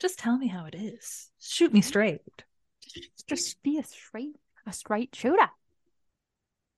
Just 0.00 0.18
tell 0.18 0.36
me 0.38 0.46
how 0.48 0.64
it 0.64 0.74
is. 0.74 1.30
Shoot 1.38 1.72
me 1.72 1.80
straight. 1.82 2.22
Just, 2.82 3.26
just 3.26 3.62
be 3.62 3.78
a 3.78 3.82
straight, 3.82 4.36
a 4.66 4.72
straight 4.72 5.14
shooter. 5.14 5.48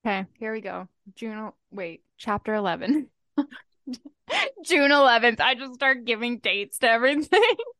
Okay, 0.06 0.26
here 0.38 0.52
we 0.52 0.60
go. 0.60 0.88
June. 1.14 1.52
Wait, 1.70 2.02
chapter 2.16 2.54
eleven. 2.54 3.08
June 4.64 4.92
eleventh. 4.92 5.40
I 5.40 5.54
just 5.54 5.74
start 5.74 6.04
giving 6.04 6.38
dates 6.38 6.78
to 6.78 6.88
everything. 6.88 7.42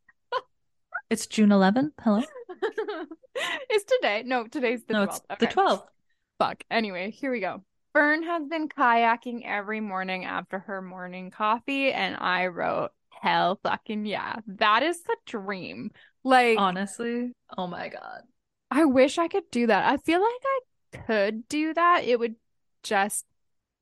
It's 1.10 1.26
June 1.26 1.48
11th. 1.48 1.92
Hello. 2.02 2.22
it's 3.70 3.84
today. 3.84 4.24
No, 4.26 4.46
today's 4.46 4.84
the 4.84 4.92
no, 4.92 5.06
12th. 5.06 5.20
it's 5.30 5.40
the 5.40 5.46
12th. 5.46 5.86
Fuck. 6.38 6.64
Anyway, 6.70 7.10
here 7.10 7.32
we 7.32 7.40
go. 7.40 7.62
Fern 7.94 8.22
has 8.24 8.46
been 8.46 8.68
kayaking 8.68 9.40
every 9.46 9.80
morning 9.80 10.26
after 10.26 10.58
her 10.58 10.82
morning 10.82 11.30
coffee, 11.30 11.92
and 11.92 12.14
I 12.18 12.48
wrote, 12.48 12.90
hell 13.10 13.58
fucking 13.62 14.04
yeah. 14.04 14.36
That 14.46 14.82
is 14.82 15.02
the 15.02 15.16
dream. 15.24 15.92
Like, 16.24 16.58
Honestly. 16.58 17.32
Oh 17.56 17.66
my 17.66 17.88
god. 17.88 18.22
I 18.70 18.84
wish 18.84 19.18
I 19.18 19.28
could 19.28 19.50
do 19.50 19.66
that. 19.68 19.84
I 19.90 19.96
feel 19.98 20.20
like 20.20 20.30
I 20.44 20.60
could 21.06 21.48
do 21.48 21.74
that. 21.74 22.04
It 22.04 22.18
would 22.18 22.36
just 22.82 23.24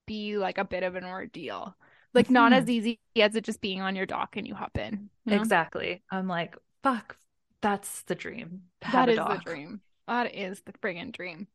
be 0.07 0.39
like 0.39 0.59
a 0.59 0.65
bit 0.65 0.83
of 0.83 0.95
an 0.95 1.05
ordeal. 1.05 1.77
Like, 2.15 2.31
not 2.31 2.53
Mhm. 2.53 2.57
as 2.63 2.71
easy 2.71 3.01
as 3.17 3.35
it 3.37 3.45
just 3.45 3.61
being 3.61 3.81
on 3.83 3.97
your 3.97 4.07
dock 4.07 4.37
and 4.37 4.47
you 4.47 4.55
hop 4.55 4.79
in. 4.79 5.11
you 5.25 5.35
know? 5.35 5.41
Exactly. 5.43 6.03
I'm 6.11 6.29
like, 6.29 6.57
fuck. 6.83 7.19
That's 7.61 8.03
the 8.03 8.15
dream. 8.15 8.63
That 8.81 8.89
have 8.91 9.09
a 9.09 9.13
is 9.13 9.17
the 9.19 9.39
dream. 9.45 9.81
That 10.07 10.35
is 10.35 10.63
the 10.63 10.73
friggin' 10.75 11.11
dream. 11.13 11.49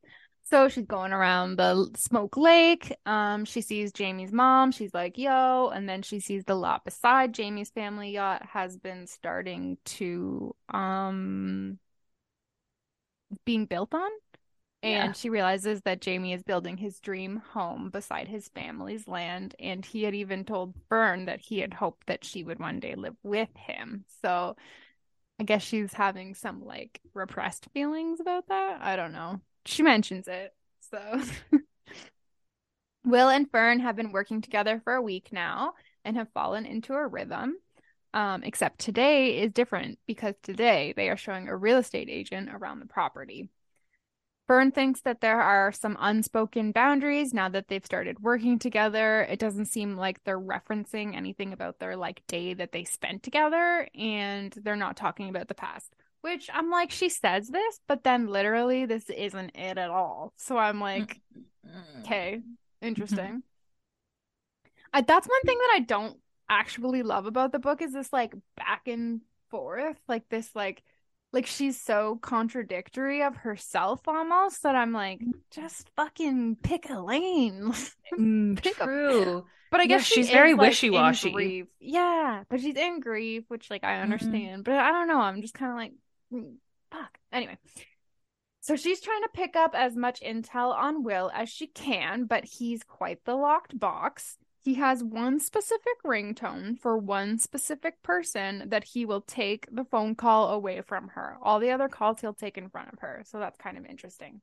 So 0.43 0.67
she's 0.67 0.85
going 0.85 1.13
around 1.13 1.55
the 1.55 1.89
Smoke 1.95 2.35
Lake. 2.35 2.93
Um, 3.05 3.45
she 3.45 3.61
sees 3.61 3.93
Jamie's 3.93 4.33
mom. 4.33 4.71
She's 4.73 4.93
like, 4.93 5.17
"Yo," 5.17 5.69
and 5.69 5.87
then 5.87 6.01
she 6.01 6.19
sees 6.19 6.43
the 6.43 6.55
lot 6.55 6.83
beside 6.83 7.33
Jamie's 7.33 7.69
family 7.69 8.11
yacht 8.11 8.45
has 8.47 8.75
been 8.75 9.07
starting 9.07 9.77
to 9.85 10.53
um 10.69 11.79
being 13.45 13.65
built 13.65 13.93
on. 13.93 14.09
And 14.83 15.13
Yeah. 15.13 15.13
she 15.15 15.29
realizes 15.29 15.81
that 15.83 16.01
Jamie 16.01 16.33
is 16.33 16.43
building 16.43 16.77
his 16.77 16.99
dream 16.99 17.37
home 17.53 17.89
beside 17.91 18.27
his 18.27 18.49
family's 18.49 19.07
land. 19.07 19.55
And 19.59 19.85
he 19.85 20.03
had 20.03 20.15
even 20.15 20.45
told 20.45 20.75
Fern 20.89 21.25
that 21.25 21.41
he 21.41 21.59
had 21.59 21.73
hoped 21.75 22.07
that 22.07 22.25
she 22.25 22.43
would 22.43 22.59
one 22.59 22.79
day 22.79 22.95
live 22.95 23.15
with 23.23 23.49
him. 23.55 24.05
So 24.23 24.55
I 25.39 25.43
guess 25.43 25.63
she's 25.63 25.93
having 25.93 26.35
some 26.35 26.65
like 26.65 27.01
repressed 27.13 27.67
feelings 27.73 28.19
about 28.19 28.47
that. 28.49 28.81
I 28.81 28.95
don't 28.95 29.13
know. 29.13 29.41
She 29.65 29.83
mentions 29.83 30.27
it. 30.27 30.53
So 30.91 31.21
Will 33.05 33.29
and 33.29 33.49
Fern 33.49 33.79
have 33.81 33.95
been 33.95 34.11
working 34.11 34.41
together 34.41 34.79
for 34.83 34.93
a 34.93 35.01
week 35.01 35.31
now 35.31 35.73
and 36.03 36.17
have 36.17 36.31
fallen 36.33 36.65
into 36.65 36.93
a 36.93 37.05
rhythm. 37.07 37.57
Um, 38.13 38.43
except 38.43 38.79
today 38.79 39.39
is 39.39 39.53
different 39.53 39.97
because 40.05 40.35
today 40.43 40.93
they 40.97 41.09
are 41.09 41.15
showing 41.15 41.47
a 41.47 41.55
real 41.55 41.77
estate 41.77 42.09
agent 42.09 42.49
around 42.51 42.79
the 42.79 42.85
property. 42.85 43.47
Fern 44.47 44.71
thinks 44.71 44.99
that 45.03 45.21
there 45.21 45.39
are 45.39 45.71
some 45.71 45.95
unspoken 45.97 46.73
boundaries 46.73 47.33
now 47.33 47.47
that 47.47 47.69
they've 47.69 47.85
started 47.85 48.19
working 48.19 48.59
together. 48.59 49.21
It 49.29 49.39
doesn't 49.39 49.67
seem 49.67 49.95
like 49.95 50.21
they're 50.25 50.37
referencing 50.37 51.15
anything 51.15 51.53
about 51.53 51.79
their 51.79 51.95
like 51.95 52.21
day 52.27 52.53
that 52.55 52.73
they 52.73 52.83
spent 52.83 53.23
together 53.23 53.87
and 53.95 54.51
they're 54.61 54.75
not 54.75 54.97
talking 54.97 55.29
about 55.29 55.47
the 55.47 55.53
past. 55.53 55.95
Which 56.19 56.49
I'm 56.53 56.69
like, 56.69 56.91
she 56.91 57.07
says 57.07 57.47
this, 57.47 57.79
but 57.87 58.03
then 58.03 58.27
literally 58.27 58.85
this 58.85 59.09
isn't 59.09 59.55
it 59.55 59.77
at 59.77 59.89
all. 59.89 60.33
So 60.35 60.57
I'm 60.57 60.81
like, 60.81 61.21
okay, 62.01 62.41
interesting. 62.81 63.43
I, 64.93 65.01
that's 65.01 65.27
one 65.29 65.41
thing 65.45 65.57
that 65.57 65.71
I 65.75 65.79
don't 65.79 66.17
actually 66.51 67.03
love 67.03 67.25
about 67.27 67.51
the 67.53 67.59
book 67.59 67.81
is 67.81 67.93
this 67.93 68.13
like 68.13 68.35
back 68.57 68.87
and 68.87 69.21
forth, 69.49 69.97
like 70.07 70.29
this 70.29 70.55
like 70.55 70.83
like 71.33 71.47
she's 71.47 71.81
so 71.81 72.17
contradictory 72.21 73.23
of 73.23 73.37
herself 73.37 74.07
almost 74.07 74.63
that 74.63 74.75
I'm 74.75 74.93
like, 74.93 75.27
just 75.51 75.89
fucking 75.95 76.57
pick 76.57 76.89
a 76.89 76.99
lane. 76.99 77.73
Mm, 78.17 78.61
Pick 78.61 78.77
true. 78.81 79.45
But 79.69 79.79
I 79.79 79.85
Yeah, 79.85 79.87
guess 79.87 80.03
she 80.03 80.23
she's 80.23 80.29
very 80.29 80.53
like, 80.55 80.79
wishy-washy. 80.89 81.19
grief. 81.19 81.67
Yeah, 81.79 82.43
but 82.49 82.61
she's 82.61 82.75
in 82.75 82.99
grief, 82.99 83.45
which 83.47 83.69
like 83.69 83.83
I 83.83 84.01
Mhm. 84.01 84.01
understand. 84.01 84.63
But 84.65 84.75
I 84.75 84.91
don't 84.91 85.07
know. 85.07 85.19
I'm 85.21 85.41
just 85.41 85.53
kind 85.53 85.71
of 85.71 85.77
like, 85.77 85.93
mm, 86.33 86.55
fuck. 86.91 87.17
Anyway, 87.31 87.57
so 88.61 88.75
she's 88.75 89.01
trying 89.01 89.23
to 89.23 89.29
pick 89.33 89.55
up 89.55 89.73
as 89.75 89.95
much 89.95 90.21
intel 90.21 90.73
on 90.73 91.03
Will 91.03 91.31
as 91.33 91.49
she 91.49 91.67
can, 91.67 92.25
but 92.25 92.45
he's 92.45 92.83
quite 92.83 93.23
the 93.25 93.35
locked 93.35 93.77
box. 93.79 94.37
He 94.63 94.75
has 94.75 95.03
one 95.03 95.39
specific 95.39 96.03
ringtone 96.05 96.77
for 96.79 96.95
one 96.97 97.39
specific 97.39 98.03
person 98.03 98.69
that 98.69 98.83
he 98.83 99.05
will 99.05 99.21
take 99.21 99.67
the 99.71 99.83
phone 99.83 100.13
call 100.13 100.49
away 100.49 100.81
from 100.81 101.09
her. 101.09 101.37
All 101.41 101.59
the 101.59 101.71
other 101.71 101.89
calls 101.89 102.21
he'll 102.21 102.35
take 102.35 102.59
in 102.59 102.69
front 102.69 102.93
of 102.93 102.99
her. 102.99 103.23
So 103.25 103.39
that's 103.39 103.57
kind 103.57 103.77
of 103.77 103.85
interesting. 103.87 104.41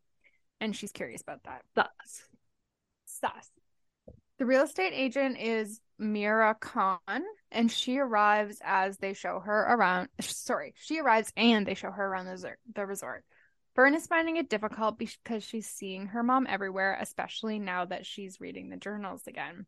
And 0.61 0.75
she's 0.75 0.91
curious 0.91 1.23
about 1.23 1.45
that. 1.45 1.63
Sus. 1.77 2.25
Sus. 3.07 3.51
The 4.39 4.47
real 4.47 4.63
estate 4.63 4.93
agent 4.93 5.39
is 5.39 5.81
Mira 5.99 6.57
Khan, 6.61 6.99
and 7.51 7.71
she 7.71 7.99
arrives 7.99 8.61
as 8.65 8.99
they 8.99 9.13
show 9.13 9.41
her 9.41 9.67
around. 9.73 10.09
Sorry, 10.21 10.75
she 10.77 11.01
arrives 11.01 11.33
and 11.37 11.67
they 11.67 11.75
show 11.75 11.91
her 11.91 12.07
around 12.07 12.27
the 12.27 12.33
resort. 12.33 12.59
The 12.75 12.87
resort. 12.87 13.25
Fern 13.75 13.95
is 13.95 14.09
finding 14.09 14.37
it 14.37 14.51
difficult 14.51 14.99
because 14.99 15.45
she's 15.45 15.69
seeing 15.69 16.07
her 16.07 16.25
mom 16.25 16.47
everywhere, 16.49 16.99
especially 17.01 17.61
now 17.61 17.85
that 17.85 18.07
she's 18.07 18.41
reading 18.41 18.69
the 18.69 18.77
journals 18.77 19.23
again. 19.29 19.67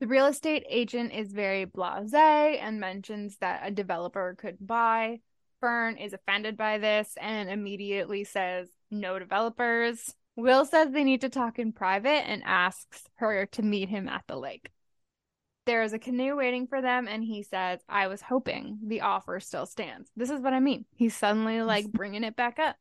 The 0.00 0.06
real 0.06 0.26
estate 0.26 0.64
agent 0.68 1.12
is 1.12 1.32
very 1.32 1.66
blasé 1.66 2.60
and 2.60 2.78
mentions 2.78 3.36
that 3.38 3.62
a 3.64 3.70
developer 3.70 4.36
could 4.38 4.56
buy. 4.64 5.20
Fern 5.60 5.96
is 5.96 6.12
offended 6.12 6.56
by 6.56 6.78
this 6.78 7.14
and 7.20 7.50
immediately 7.50 8.22
says, 8.24 8.68
No 8.90 9.18
developers. 9.18 10.14
Will 10.36 10.64
says 10.64 10.92
they 10.92 11.02
need 11.02 11.22
to 11.22 11.28
talk 11.28 11.58
in 11.58 11.72
private 11.72 12.28
and 12.28 12.42
asks 12.44 13.02
her 13.16 13.46
to 13.46 13.62
meet 13.62 13.88
him 13.88 14.08
at 14.08 14.22
the 14.28 14.36
lake. 14.36 14.70
There 15.66 15.82
is 15.82 15.92
a 15.92 15.98
canoe 15.98 16.36
waiting 16.36 16.68
for 16.68 16.80
them, 16.80 17.08
and 17.08 17.22
he 17.22 17.42
says, 17.42 17.80
I 17.88 18.06
was 18.06 18.22
hoping 18.22 18.78
the 18.86 19.00
offer 19.00 19.40
still 19.40 19.66
stands. 19.66 20.08
This 20.16 20.30
is 20.30 20.40
what 20.40 20.54
I 20.54 20.60
mean. 20.60 20.86
He's 20.94 21.16
suddenly 21.16 21.60
like 21.62 21.90
bringing 21.90 22.22
it 22.22 22.36
back 22.36 22.60
up. 22.60 22.76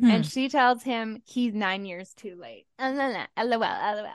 Hmm. 0.00 0.10
And 0.10 0.26
she 0.26 0.48
tells 0.48 0.82
him 0.82 1.22
he's 1.24 1.54
nine 1.54 1.84
years 1.84 2.12
too 2.12 2.36
late. 2.38 2.66
And 2.78 2.98
lol, 2.98 3.60
lol. 3.60 4.06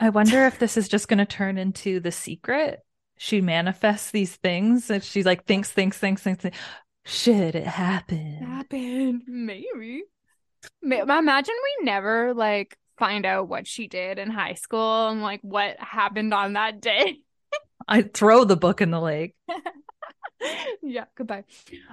I 0.00 0.08
wonder 0.08 0.46
if 0.46 0.58
this 0.58 0.76
is 0.76 0.88
just 0.88 1.08
going 1.08 1.18
to 1.18 1.26
turn 1.26 1.58
into 1.58 2.00
the 2.00 2.10
secret. 2.10 2.80
She 3.18 3.42
manifests 3.42 4.10
these 4.10 4.34
things 4.34 4.88
and 4.90 5.04
she 5.04 5.22
like 5.22 5.44
thinks, 5.44 5.70
thinks, 5.70 5.98
thinks, 5.98 6.22
thinks. 6.22 6.42
thinks. 6.42 6.58
Should 7.04 7.54
it 7.54 7.66
happen? 7.66 8.38
happened. 8.38 9.22
Maybe. 9.26 10.04
Ma- 10.82 11.02
Imagine 11.18 11.54
we 11.62 11.84
never 11.84 12.32
like 12.32 12.78
find 12.98 13.26
out 13.26 13.48
what 13.48 13.66
she 13.66 13.88
did 13.88 14.18
in 14.18 14.30
high 14.30 14.54
school 14.54 15.08
and 15.08 15.20
like 15.22 15.40
what 15.42 15.78
happened 15.78 16.32
on 16.32 16.54
that 16.54 16.80
day. 16.80 17.18
I 17.86 18.02
throw 18.02 18.44
the 18.44 18.56
book 18.56 18.80
in 18.80 18.90
the 18.90 19.00
lake. 19.00 19.34
yeah, 20.82 21.04
goodbye. 21.14 21.44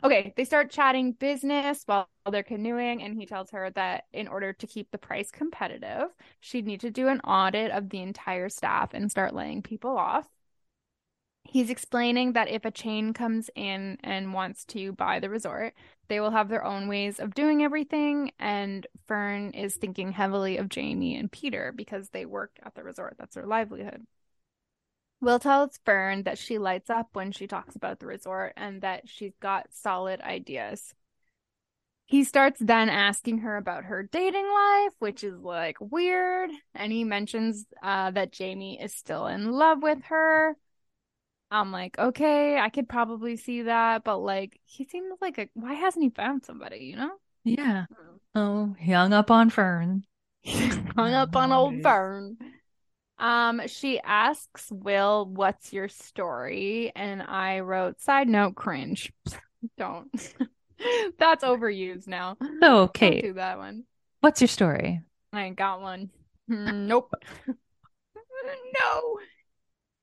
Okay, 0.03 0.33
they 0.37 0.45
start 0.45 0.71
chatting 0.71 1.11
business 1.13 1.83
while 1.85 2.07
they're 2.31 2.43
canoeing, 2.43 3.01
and 3.03 3.15
he 3.15 3.25
tells 3.25 3.51
her 3.51 3.69
that 3.71 4.05
in 4.13 4.27
order 4.27 4.53
to 4.53 4.67
keep 4.67 4.91
the 4.91 4.97
price 4.97 5.31
competitive, 5.31 6.09
she'd 6.39 6.65
need 6.65 6.81
to 6.81 6.91
do 6.91 7.07
an 7.07 7.19
audit 7.21 7.71
of 7.71 7.89
the 7.89 8.01
entire 8.01 8.49
staff 8.49 8.93
and 8.93 9.11
start 9.11 9.33
laying 9.35 9.61
people 9.61 9.97
off. 9.97 10.27
He's 11.43 11.69
explaining 11.69 12.33
that 12.33 12.49
if 12.49 12.65
a 12.65 12.71
chain 12.71 13.13
comes 13.13 13.49
in 13.55 13.97
and 14.03 14.33
wants 14.33 14.65
to 14.65 14.91
buy 14.91 15.19
the 15.19 15.29
resort, 15.29 15.73
they 16.09 16.19
will 16.19 16.31
have 16.31 16.49
their 16.49 16.63
own 16.65 16.87
ways 16.89 17.19
of 17.19 17.33
doing 17.33 17.63
everything. 17.63 18.31
And 18.37 18.85
Fern 19.07 19.51
is 19.51 19.75
thinking 19.77 20.11
heavily 20.11 20.57
of 20.57 20.67
Jamie 20.69 21.15
and 21.15 21.31
Peter 21.31 21.71
because 21.71 22.09
they 22.09 22.25
work 22.25 22.59
at 22.63 22.75
the 22.75 22.83
resort. 22.83 23.15
That's 23.17 23.35
their 23.35 23.45
livelihood. 23.45 24.05
Will 25.20 25.39
tells 25.39 25.80
Fern 25.84 26.24
that 26.24 26.38
she 26.38 26.57
lights 26.57 26.89
up 26.89 27.09
when 27.13 27.32
she 27.32 27.47
talks 27.47 27.76
about 27.76 27.99
the 27.99 28.05
resort 28.05 28.53
and 28.55 28.82
that 28.82 29.09
she's 29.09 29.36
got 29.39 29.74
solid 29.74 30.22
ideas. 30.22 30.93
He 32.05 32.24
starts 32.24 32.59
then 32.61 32.89
asking 32.89 33.39
her 33.39 33.57
about 33.57 33.86
her 33.86 34.03
dating 34.03 34.47
life, 34.47 34.93
which 34.99 35.24
is 35.24 35.38
like 35.41 35.78
weird. 35.82 36.51
And 36.74 36.91
he 36.91 37.03
mentions 37.03 37.65
uh, 37.84 38.11
that 38.11 38.32
Jamie 38.32 38.80
is 38.82 38.93
still 38.93 39.28
in 39.28 39.51
love 39.51 39.82
with 39.82 40.03
her. 40.05 40.55
I'm 41.49 41.72
like, 41.72 41.97
okay, 41.97 42.57
I 42.57 42.70
could 42.70 42.89
probably 42.89 43.38
see 43.38 43.63
that, 43.63 44.03
but 44.03 44.18
like, 44.18 44.59
he 44.65 44.86
seems 44.86 45.18
like 45.22 45.38
a 45.38 45.49
why 45.53 45.74
hasn't 45.74 46.03
he 46.03 46.09
found 46.09 46.45
somebody, 46.45 46.80
you 46.80 46.97
know? 46.97 47.11
Yeah. 47.43 47.86
Oh, 48.36 48.76
he 48.78 48.91
hung 48.91 49.13
up 49.13 49.32
on 49.32 49.49
Fern. 49.49 50.03
Hung 50.45 51.13
up 51.13 51.36
on 51.36 51.51
old 51.51 51.82
Fern. 51.82 52.38
Um, 53.20 53.61
she 53.68 53.99
asks 53.99 54.72
Will, 54.72 55.26
"What's 55.26 55.74
your 55.74 55.89
story?" 55.89 56.91
And 56.95 57.22
I 57.22 57.61
wrote, 57.61 57.99
"Side 57.99 58.30
note, 58.30 58.55
cringe." 58.55 59.11
Don't. 59.78 60.09
That's 61.18 61.43
overused 61.43 62.07
now. 62.07 62.38
So, 62.61 62.88
Don't 63.20 63.22
do 63.22 63.34
that 63.34 63.57
one. 63.57 63.84
what's 64.22 64.41
your 64.41 64.47
story? 64.47 65.01
I 65.34 65.45
ain't 65.45 65.55
got 65.55 65.82
one. 65.82 66.11
Nope. 66.47 67.13
no. 67.47 69.18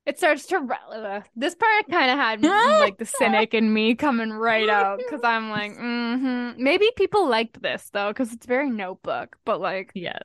It 0.06 0.18
starts 0.18 0.46
to 0.46 0.56
uh, 0.58 1.22
this 1.34 1.54
part 1.54 1.88
kind 1.90 2.10
of 2.10 2.18
had 2.18 2.42
like 2.42 2.98
the 2.98 3.06
cynic 3.06 3.54
in 3.54 3.72
me 3.72 3.94
coming 3.94 4.30
right 4.30 4.68
out 4.68 4.98
because 4.98 5.22
I'm 5.24 5.48
like, 5.48 5.72
mm-hmm. 5.72 6.62
maybe 6.62 6.90
people 6.94 7.26
liked 7.26 7.62
this 7.62 7.88
though 7.90 8.08
because 8.08 8.32
it's 8.32 8.44
very 8.44 8.68
notebook, 8.68 9.38
but 9.46 9.60
like 9.60 9.92
Yes. 9.94 10.22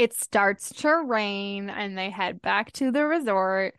It 0.00 0.14
starts 0.14 0.70
to 0.76 0.88
rain 1.04 1.68
and 1.68 1.96
they 1.98 2.08
head 2.08 2.40
back 2.40 2.72
to 2.72 2.90
the 2.90 3.04
resort. 3.04 3.74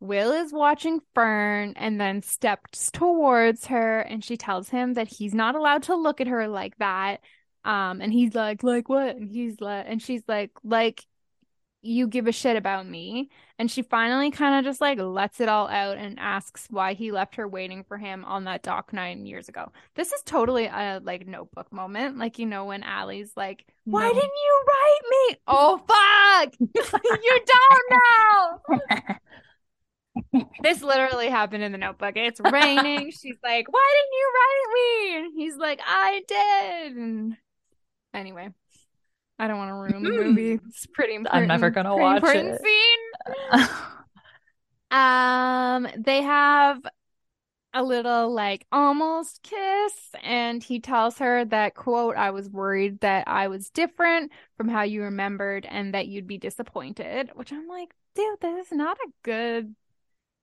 Will 0.00 0.32
is 0.32 0.52
watching 0.52 0.98
Fern 1.14 1.74
and 1.76 2.00
then 2.00 2.22
steps 2.22 2.90
towards 2.90 3.66
her 3.66 4.00
and 4.00 4.24
she 4.24 4.36
tells 4.36 4.68
him 4.68 4.94
that 4.94 5.06
he's 5.06 5.32
not 5.32 5.54
allowed 5.54 5.84
to 5.84 5.94
look 5.94 6.20
at 6.20 6.26
her 6.26 6.48
like 6.48 6.76
that. 6.78 7.20
Um 7.64 8.00
and 8.00 8.12
he's 8.12 8.34
like 8.34 8.64
like 8.64 8.88
what? 8.88 9.14
And 9.14 9.30
he's 9.30 9.60
like 9.60 9.84
and 9.86 10.02
she's 10.02 10.24
like 10.26 10.50
like 10.64 11.04
you 11.82 12.06
give 12.06 12.26
a 12.26 12.32
shit 12.32 12.56
about 12.56 12.86
me. 12.86 13.30
And 13.58 13.70
she 13.70 13.82
finally 13.82 14.30
kind 14.30 14.58
of 14.58 14.64
just 14.64 14.80
like 14.80 14.98
lets 14.98 15.40
it 15.40 15.48
all 15.48 15.68
out 15.68 15.98
and 15.98 16.18
asks 16.18 16.66
why 16.70 16.94
he 16.94 17.12
left 17.12 17.36
her 17.36 17.46
waiting 17.48 17.84
for 17.84 17.98
him 17.98 18.24
on 18.24 18.44
that 18.44 18.62
dock 18.62 18.92
nine 18.92 19.26
years 19.26 19.48
ago. 19.48 19.70
This 19.94 20.12
is 20.12 20.22
totally 20.22 20.66
a 20.66 21.00
like 21.02 21.26
notebook 21.26 21.72
moment. 21.72 22.18
Like, 22.18 22.38
you 22.38 22.46
know, 22.46 22.64
when 22.66 22.82
Allie's 22.82 23.32
like, 23.36 23.66
Why 23.84 24.08
No. 24.08 24.08
didn't 24.08 24.22
you 24.24 24.64
write 24.68 25.10
me? 25.10 25.36
Oh 25.46 25.80
fuck. 25.86 26.54
you 27.22 27.40
don't 27.46 27.90
know. 27.90 28.80
this 30.62 30.82
literally 30.82 31.28
happened 31.28 31.62
in 31.62 31.72
the 31.72 31.78
notebook. 31.78 32.14
It's 32.16 32.40
raining. 32.40 33.10
She's 33.20 33.36
like, 33.42 33.66
Why 33.70 33.94
didn't 33.96 34.18
you 34.18 34.32
write 34.36 34.74
me? 34.74 35.16
And 35.16 35.32
he's 35.40 35.56
like, 35.56 35.80
I 35.84 36.22
did. 36.26 36.96
And 36.96 37.36
anyway. 38.14 38.50
I 39.40 39.48
don't 39.48 39.58
want 39.58 39.70
to 39.70 39.74
ruin 39.74 40.04
the 40.04 40.10
movie. 40.10 40.60
It's 40.68 40.86
pretty 40.86 41.14
important. 41.14 41.42
I'm 41.42 41.48
never 41.48 41.70
gonna 41.70 41.94
pretty 41.94 42.02
watch 42.02 42.18
important 42.18 42.56
it. 42.56 42.62
Scene. 42.62 42.98
Um, 44.90 45.88
they 45.96 46.22
have 46.22 46.84
a 47.74 47.82
little 47.84 48.32
like 48.34 48.66
almost 48.72 49.42
kiss, 49.42 49.94
and 50.22 50.62
he 50.62 50.80
tells 50.80 51.18
her 51.18 51.44
that 51.46 51.74
quote, 51.76 52.16
I 52.16 52.30
was 52.30 52.50
worried 52.50 53.00
that 53.00 53.28
I 53.28 53.48
was 53.48 53.70
different 53.70 54.32
from 54.56 54.68
how 54.68 54.82
you 54.82 55.02
remembered 55.04 55.66
and 55.66 55.94
that 55.94 56.08
you'd 56.08 56.26
be 56.26 56.38
disappointed. 56.38 57.30
Which 57.34 57.52
I'm 57.52 57.68
like, 57.68 57.94
dude, 58.16 58.40
that 58.40 58.58
is 58.58 58.72
not 58.72 58.98
a 58.98 59.10
good 59.22 59.74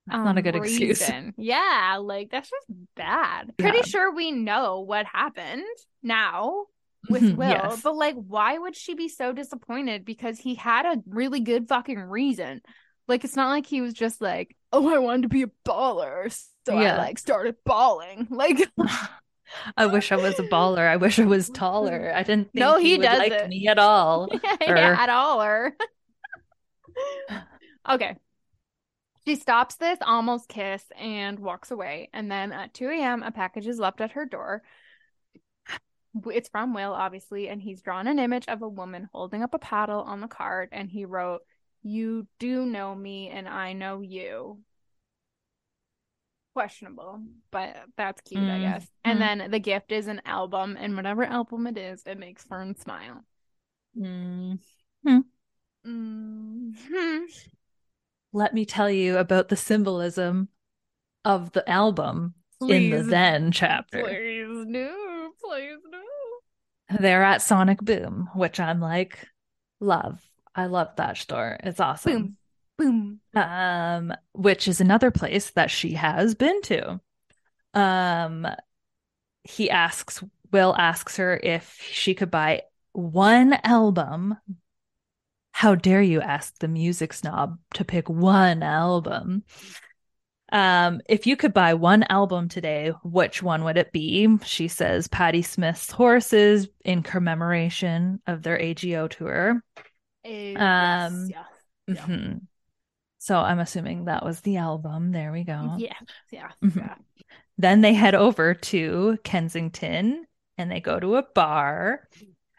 That's 0.08 0.24
not 0.24 0.38
a 0.38 0.42
um, 0.42 0.42
good 0.42 0.56
excuse. 0.56 1.02
reason. 1.02 1.34
Yeah, 1.38 2.00
like 2.02 2.32
that's 2.32 2.50
just 2.50 2.68
bad. 2.96 3.58
Pretty 3.58 3.82
Yeah. 3.82 3.84
sure 3.84 4.12
we 4.14 4.32
know 4.32 4.82
what 4.82 5.06
happened 5.06 5.64
now 6.04 6.66
with 7.10 7.34
Will, 7.38 7.50
yes. 7.50 7.82
but 7.82 7.96
like, 7.96 8.16
why 8.16 8.58
would 8.58 8.76
she 8.76 8.94
be 8.96 9.10
so 9.10 9.32
disappointed? 9.34 10.06
Because 10.06 10.38
he 10.40 10.56
had 10.56 10.86
a 10.86 11.02
really 11.08 11.40
good 11.40 11.68
fucking 11.68 12.00
reason. 12.00 12.62
Like, 13.08 13.24
it's 13.24 13.36
not 13.36 13.50
like 13.50 13.66
he 13.66 13.82
was 13.82 13.94
just 13.94 14.22
like, 14.22 14.56
oh, 14.74 14.94
I 14.94 14.98
wanted 14.98 15.24
to 15.24 15.28
be 15.30 15.44
a 15.44 15.50
baller, 15.66 16.30
so 16.66 16.80
Yeah. 16.80 16.96
I 16.96 16.98
like 16.98 17.20
started 17.20 17.56
balling. 17.66 18.28
Like, 18.32 18.70
I 19.78 19.86
wish 19.86 20.12
I 20.12 20.18
was 20.18 20.38
a 20.40 20.44
baller. 20.44 20.86
I 20.86 20.98
wish 20.98 21.20
I 21.20 21.24
was 21.24 21.50
taller. 21.50 22.12
I 22.14 22.24
didn't 22.24 22.52
think 22.52 22.56
No, 22.60 22.78
he 22.78 22.98
like 22.98 23.32
doesn't. 23.32 23.50
me 23.50 23.68
at 23.70 23.80
all. 23.80 24.28
yeah, 24.62 24.68
Or- 24.68 24.76
at 24.78 25.08
all, 25.10 25.42
or 25.42 25.74
okay. 27.90 28.16
She 29.26 29.36
stops 29.36 29.76
this 29.76 29.98
almost 30.02 30.48
kiss 30.48 30.84
and 30.98 31.40
walks 31.40 31.72
away. 31.72 32.10
And 32.14 32.32
then 32.32 32.52
at 32.54 32.74
2 32.74 32.88
a.m., 32.90 33.24
a 33.24 33.32
package 33.32 33.68
is 33.68 33.78
left 33.80 34.00
at 34.02 34.12
her 34.12 34.26
door. 34.26 34.64
It's 36.34 36.50
from 36.50 36.74
Will, 36.74 36.94
obviously, 36.94 37.50
and 37.50 37.62
he's 37.62 37.82
drawn 37.82 38.08
an 38.08 38.20
image 38.20 38.46
of 38.48 38.62
a 38.62 38.70
woman 38.70 39.10
holding 39.14 39.44
up 39.44 39.54
a 39.54 39.60
paddle 39.60 40.02
on 40.02 40.22
the 40.22 40.28
card. 40.28 40.70
And 40.72 40.90
he 40.90 41.06
wrote, 41.06 41.42
You 41.84 42.28
do 42.40 42.66
know 42.66 42.94
me, 42.96 43.30
and 43.30 43.48
I 43.48 43.74
know 43.74 44.02
you. 44.02 44.60
Questionable, 46.54 47.22
but 47.52 47.76
that's 47.98 48.22
cute, 48.22 48.50
I 48.50 48.58
Mm, 48.58 48.62
guess. 48.62 48.88
And 49.04 49.20
mm. 49.20 49.40
then 49.40 49.52
the 49.52 49.60
gift 49.60 49.92
is 49.92 50.08
an 50.08 50.22
album, 50.26 50.76
and 50.80 50.96
whatever 50.96 51.24
album 51.24 51.68
it 51.68 51.78
is, 51.78 52.02
it 52.06 52.18
makes 52.18 52.44
Fern 52.44 52.76
smile. 52.76 53.24
Mm. 53.98 54.60
Mm-hmm. 55.86 57.26
Let 58.34 58.54
me 58.54 58.66
tell 58.66 58.90
you 58.90 59.18
about 59.18 59.50
the 59.50 59.56
symbolism 59.56 60.50
of 61.24 61.52
the 61.52 61.68
album 61.70 62.36
in 62.68 62.90
the 62.90 63.04
Please, 63.04 63.08
then 63.08 63.52
chapter. 63.52 64.04
Please 64.04 64.66
do. 64.72 65.07
They're 66.90 67.24
at 67.24 67.42
Sonic 67.42 67.80
Boom, 67.80 68.30
which 68.34 68.60
I'm 68.60 68.80
like, 68.80 69.28
love. 69.80 70.22
I 70.56 70.66
love 70.68 70.96
that 70.96 71.18
store. 71.18 71.58
It's 71.64 71.80
awesome. 71.80 72.38
Boom. 72.78 73.20
Boom. 73.34 73.42
Um, 73.42 74.14
which 74.34 74.68
is 74.68 74.82
another 74.82 75.12
place 75.12 75.52
that 75.52 75.70
she 75.70 75.94
has 75.94 76.36
been 76.36 76.62
to. 76.64 77.02
Um, 77.74 78.48
he 79.44 79.70
asks, 79.70 80.24
Will 80.52 80.76
asks 80.78 81.18
her 81.18 81.40
if 81.42 81.78
she 81.82 82.14
could 82.14 82.32
buy 82.32 82.64
one 82.94 83.54
album. 83.64 84.38
How 85.52 85.76
dare 85.76 86.02
you 86.02 86.22
ask 86.22 86.58
the 86.60 86.68
music 86.68 87.14
snob 87.14 87.58
to 87.74 87.84
pick 87.84 88.10
one 88.10 88.64
album? 88.64 89.44
Um, 90.52 91.02
if 91.10 91.28
you 91.28 91.36
could 91.36 91.54
buy 91.54 91.74
one 91.74 92.04
album 92.10 92.48
today, 92.48 92.94
which 93.04 93.44
one 93.44 93.64
would 93.66 93.78
it 93.78 93.92
be? 93.92 94.38
She 94.46 94.68
says 94.68 95.08
Patti 95.08 95.42
Smith's 95.42 95.92
Horses 95.92 96.70
in 96.86 97.04
commemoration 97.04 98.22
of 98.28 98.44
their 98.44 98.60
AGO 98.60 99.08
tour. 99.08 99.62
Eh, 100.24 100.54
Um, 100.56 101.28
yes, 101.30 101.46
yeah. 101.88 102.06
Mhm. 102.06 102.42
So 103.20 103.38
I'm 103.40 103.60
assuming 103.60 104.06
that 104.06 104.24
was 104.24 104.42
the 104.42 104.58
album. 104.58 105.12
There 105.12 105.32
we 105.32 105.44
go. 105.44 105.76
Yeah. 105.78 105.94
Yeah. 106.32 106.52
Mhm. 106.64 106.78
Yeah. 106.78 106.96
Then 107.58 107.82
they 107.82 107.94
head 107.94 108.16
over 108.16 108.54
to 108.54 109.18
Kensington 109.24 110.26
and 110.58 110.72
they 110.72 110.80
go 110.80 111.00
to 111.00 111.16
a 111.18 111.24
bar. 111.24 112.08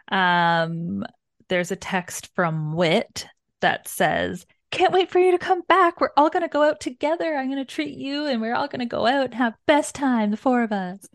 Um, 0.09 1.05
there's 1.49 1.71
a 1.71 1.77
text 1.77 2.31
from 2.35 2.75
Whit 2.75 3.27
that 3.61 3.89
says, 3.89 4.45
Can't 4.71 4.93
wait 4.93 5.11
for 5.11 5.19
you 5.19 5.33
to 5.33 5.39
come 5.39 5.63
back. 5.63 6.01
We're 6.01 6.11
all 6.17 6.31
going 6.31 6.43
to 6.43 6.49
go 6.49 6.63
out 6.63 6.81
together. 6.81 7.35
I'm 7.35 7.47
going 7.47 7.59
to 7.59 7.65
treat 7.65 7.97
you 7.97 8.27
and 8.27 8.41
we're 8.41 8.55
all 8.55 8.69
going 8.69 8.81
to 8.81 8.87
go 8.87 9.07
out 9.07 9.27
and 9.27 9.35
have 9.35 9.55
best 9.67 9.95
time, 9.95 10.31
the 10.31 10.37
four 10.37 10.63
of 10.63 10.73
us. 10.73 11.09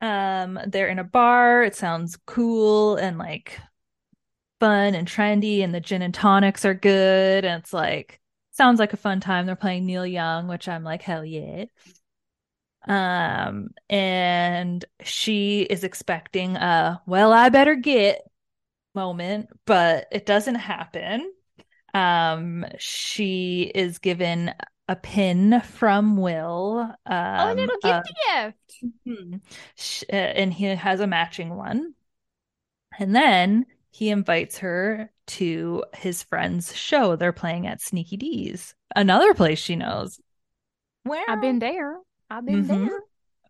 Um, 0.00 0.58
they're 0.66 0.88
in 0.88 0.98
a 0.98 1.04
bar. 1.04 1.62
It 1.62 1.76
sounds 1.76 2.18
cool 2.26 2.96
and 2.96 3.16
like 3.18 3.60
fun 4.60 4.94
and 4.94 5.06
trendy, 5.06 5.62
and 5.62 5.74
the 5.74 5.80
gin 5.80 6.02
and 6.02 6.14
tonics 6.14 6.64
are 6.64 6.74
good. 6.74 7.44
And 7.44 7.62
it's 7.62 7.72
like, 7.72 8.20
sounds 8.52 8.80
like 8.80 8.92
a 8.92 8.98
fun 8.98 9.20
time. 9.20 9.46
They're 9.46 9.56
playing 9.56 9.86
Neil 9.86 10.06
Young, 10.06 10.48
which 10.48 10.68
I'm 10.68 10.84
like, 10.84 11.02
hell 11.02 11.24
yeah. 11.24 11.66
Um, 12.88 13.70
and 13.88 14.84
she 15.02 15.62
is 15.62 15.82
expecting 15.84 16.56
a 16.56 17.02
well, 17.06 17.32
I 17.32 17.48
better 17.48 17.74
get 17.74 18.22
moment, 18.94 19.48
but 19.66 20.06
it 20.12 20.26
doesn't 20.26 20.54
happen. 20.56 21.32
Um, 21.96 22.66
she 22.78 23.70
is 23.74 23.98
given 23.98 24.52
a 24.88 24.96
pin 24.96 25.60
from 25.62 26.16
Will. 26.16 26.80
Um, 26.80 26.94
oh, 27.06 27.52
a 27.52 27.54
little 27.54 27.76
uh, 27.82 28.02
gifty 28.02 28.52
gift. 29.04 29.42
Sh- 29.76 30.04
uh, 30.12 30.16
and 30.16 30.52
he 30.52 30.64
has 30.66 31.00
a 31.00 31.06
matching 31.06 31.56
one. 31.56 31.94
And 32.98 33.14
then 33.14 33.66
he 33.90 34.10
invites 34.10 34.58
her 34.58 35.10
to 35.26 35.84
his 35.94 36.22
friend's 36.22 36.74
show. 36.76 37.16
They're 37.16 37.32
playing 37.32 37.66
at 37.66 37.80
Sneaky 37.80 38.16
Dee's, 38.16 38.74
another 38.94 39.34
place 39.34 39.58
she 39.58 39.76
knows. 39.76 40.20
Where 41.02 41.24
I've 41.28 41.40
been 41.40 41.58
there. 41.58 41.98
I've 42.30 42.44
been 42.44 42.64
Mhm. 42.64 42.68
there. 42.88 43.00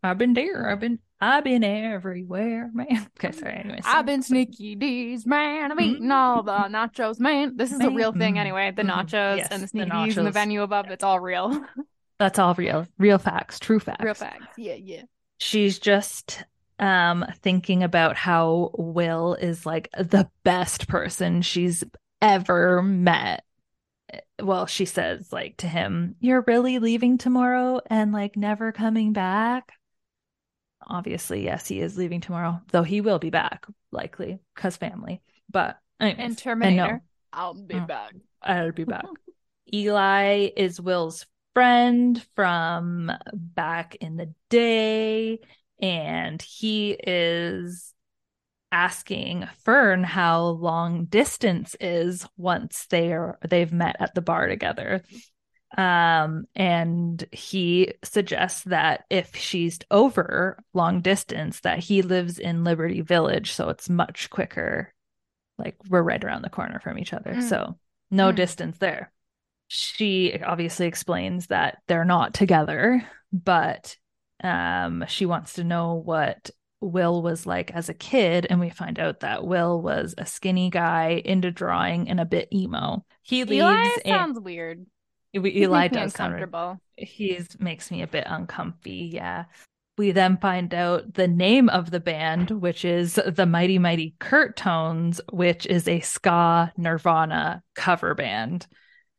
I've 0.03 0.19
been 0.19 0.35
there. 0.35 0.71
I've 0.71 0.81
been 0.81 1.01
I've 1.21 1.45
been 1.45 1.65
everywhere, 1.65 2.71
man. 2.75 3.09
Okay, 3.19 3.33
sorry. 3.33 3.55
Anyways, 3.55 3.85
I've 3.87 4.05
been 4.05 4.23
sneaky 4.23 4.75
Dee's, 4.75 5.27
man. 5.27 5.73
I'm 5.73 5.81
eating 5.81 6.11
all 6.11 6.43
the 6.43 6.53
nachos, 6.53 7.19
man. 7.19 7.57
This 7.57 7.73
is 7.73 7.81
a 7.81 7.91
real 7.91 8.13
thing 8.13 8.35
Mm. 8.35 8.39
anyway. 8.39 8.73
The 8.77 8.83
Mhm. 8.83 8.91
nachos 8.91 9.37
Yes, 9.39 9.49
and 9.51 9.61
the 9.63 9.65
the 9.65 9.69
sneaky 9.69 9.91
Dee's 10.05 10.19
and 10.19 10.27
the 10.27 10.31
venue 10.31 10.63
above, 10.63 10.91
it's 10.91 11.03
all 11.05 11.19
real. 11.21 11.65
that's 12.19 12.39
all 12.39 12.55
real, 12.55 12.87
real 12.99 13.19
facts, 13.19 13.59
true 13.59 13.81
facts. 13.81 14.05
real 14.05 14.15
facts. 14.15 14.47
Yeah, 14.59 14.75
yeah. 14.75 15.03
she's 15.39 15.79
just 15.79 16.45
um 16.79 17.25
thinking 17.41 17.83
about 17.83 18.17
how 18.17 18.71
Will 18.75 19.35
is 19.35 19.65
like 19.65 19.89
the 19.99 20.29
best 20.45 20.89
person 20.89 21.41
she's 21.41 21.83
ever 22.21 22.83
met. 22.83 23.43
Well, 24.43 24.67
she 24.67 24.85
says 24.85 25.33
like 25.33 25.57
to 25.59 25.67
him, 25.67 26.17
"You're 26.21 26.45
really 26.47 26.79
leaving 26.79 27.17
tomorrow 27.17 27.81
and 27.89 28.13
like 28.13 28.37
never 28.37 28.71
coming 28.73 29.13
back?" 29.15 29.73
Obviously, 30.87 31.45
yes, 31.45 31.67
he 31.67 31.81
is 31.81 31.97
leaving 31.97 32.21
tomorrow, 32.21 32.61
though 32.71 32.83
he 32.85 33.01
will 33.01 33.19
be 33.19 33.31
back 33.31 33.67
likely 33.91 34.39
cuz 34.55 34.77
family. 34.77 35.21
But 35.51 35.79
anyways, 36.01 36.19
And 36.19 36.31
no, 36.31 36.43
Terminator. 36.43 37.03
I'll 37.33 37.55
be 37.55 37.75
Mm. 37.75 37.87
back. 37.87 38.15
I'll 38.43 38.73
be 38.73 38.85
back. 38.95 39.05
Eli 39.73 40.51
is 40.57 40.81
Will's 40.81 41.27
friend 41.55 42.25
from 42.37 43.11
back 43.33 43.97
in 43.97 44.17
the 44.17 44.33
day, 44.49 45.41
and 45.81 46.41
he 46.41 46.93
is 46.93 47.93
asking 48.73 49.47
Fern 49.65 50.05
how 50.05 50.43
long 50.45 51.07
distance 51.07 51.75
is 51.81 52.27
once 52.37 52.87
they 52.87 53.13
are 53.13 53.39
they've 53.49 53.73
met 53.73 53.97
at 54.01 54.15
the 54.15 54.21
bar 54.21 54.47
together. 54.49 55.03
Um, 55.77 56.47
and 56.55 57.25
he 57.33 57.95
suggests 58.05 58.63
that 58.65 59.05
if 59.11 59.35
she's 59.35 59.79
over 59.91 60.59
long 60.75 61.01
distance, 61.01 61.61
that 61.61 61.81
he 61.81 62.03
lives 62.03 62.39
in 62.39 62.65
Liberty 62.65 63.01
Village, 63.01 63.53
so 63.53 63.69
it's 63.69 63.89
much 63.91 64.31
quicker. 64.31 64.93
Like 65.59 65.77
we're 65.89 66.03
right 66.03 66.23
around 66.23 66.43
the 66.43 66.51
corner 66.51 66.79
from 66.81 66.99
each 66.99 67.13
other. 67.13 67.35
Mm. 67.35 67.49
So 67.49 67.79
no 68.11 68.31
Mm. 68.33 68.37
distance 68.37 68.79
there. 68.79 69.11
She 69.69 70.39
obviously 70.41 70.87
explains 70.87 71.49
that 71.49 71.79
they're 71.89 72.05
not 72.05 72.35
together, 72.35 73.05
but 73.33 73.97
um, 74.45 75.05
she 75.09 75.27
wants 75.27 75.55
to 75.55 75.65
know 75.65 75.95
what 75.95 76.51
Will 76.81 77.23
was 77.23 77.47
like 77.47 77.73
as 77.73 77.89
a 77.89 77.95
kid, 77.95 78.47
and 78.49 78.61
we 78.61 78.69
find 78.71 79.01
out 79.01 79.21
that 79.21 79.45
Will 79.47 79.81
was 79.83 80.15
a 80.19 80.27
skinny 80.27 80.71
guy 80.71 81.21
into 81.25 81.51
drawing 81.51 82.09
and 82.11 82.21
a 82.21 82.25
bit 82.27 82.53
emo. 82.53 83.05
He 83.23 83.43
leaves. 83.45 83.63
Eli 83.65 83.89
and- 84.05 84.15
sounds 84.15 84.39
weird. 84.39 84.87
We- 85.39 85.57
Eli 85.63 85.89
does 85.89 86.13
uncomfortable. 86.13 86.79
He's 86.97 87.59
makes 87.61 87.91
me 87.91 88.03
a 88.03 88.07
bit 88.07 88.25
uncomfy. 88.27 89.11
Yeah. 89.13 89.45
We 89.99 90.13
then 90.13 90.37
find 90.37 90.75
out 90.75 91.15
the 91.15 91.27
name 91.29 91.71
of 91.71 91.91
the 91.91 92.01
band, 92.01 92.51
which 92.51 92.85
is 92.85 93.15
the 93.15 93.47
Mighty 93.47 93.79
Mighty 93.79 94.15
Kurt 94.19 94.57
Tones, 94.57 95.21
which 95.33 95.65
is 95.67 95.89
a 95.89 96.01
ska 96.01 96.73
Nirvana 96.77 97.63
cover 97.75 98.15
band. 98.15 98.67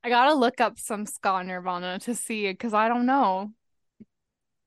I 0.03 0.09
gotta 0.09 0.35
look 0.35 0.61
up 0.61 0.77
some 0.79 1.05
ska 1.07 1.43
Nirvana 1.43 1.99
to 1.99 2.13
see 2.13 2.45
it 2.45 2.53
because 2.53 2.73
I 2.75 2.87
don't 2.89 3.07
know. 3.07 3.51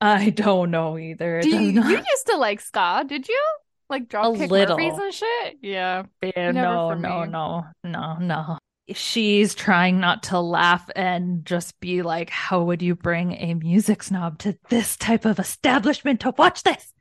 I 0.00 0.30
don't 0.30 0.70
know 0.70 0.98
either. 0.98 1.42
Do 1.42 1.48
you, 1.48 1.82
you 1.82 1.96
used 1.96 2.26
to 2.26 2.36
like 2.36 2.60
ska, 2.60 3.04
did 3.06 3.28
you? 3.28 3.40
Like 3.88 4.08
Dropkick. 4.08 4.50
Murphys 4.50 4.98
and 4.98 5.14
shit? 5.14 5.58
Yeah. 5.62 6.04
Yeah, 6.22 6.52
no, 6.52 6.94
no, 6.94 7.24
no, 7.24 7.64
no, 7.84 8.16
no. 8.18 8.58
She's 8.94 9.54
trying 9.54 10.00
not 10.00 10.24
to 10.24 10.40
laugh 10.40 10.88
and 10.94 11.44
just 11.44 11.78
be 11.80 12.02
like, 12.02 12.30
How 12.30 12.62
would 12.62 12.82
you 12.82 12.94
bring 12.94 13.32
a 13.32 13.54
music 13.54 14.02
snob 14.02 14.38
to 14.40 14.58
this 14.68 14.96
type 14.96 15.24
of 15.24 15.38
establishment 15.38 16.20
to 16.20 16.34
watch 16.36 16.62
this? 16.62 16.92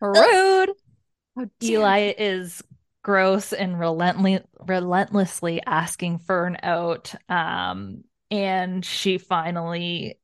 Rude. 0.00 0.70
Eli 1.62 2.12
is 2.18 2.62
gross 3.02 3.52
and 3.52 3.78
relentlessly 3.78 4.44
relentlessly 4.66 5.62
asking 5.66 6.18
Fern 6.18 6.56
out. 6.62 7.14
Um, 7.28 8.04
and 8.30 8.84
she 8.84 9.18
finally 9.18 10.18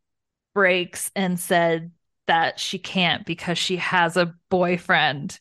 breaks 0.55 1.11
and 1.15 1.39
said 1.39 1.93
that 2.27 2.59
she 2.59 2.79
can't 2.79 3.25
because 3.25 3.59
she 3.59 3.77
has 3.77 4.17
a 4.17 4.35
boyfriend. 4.51 5.39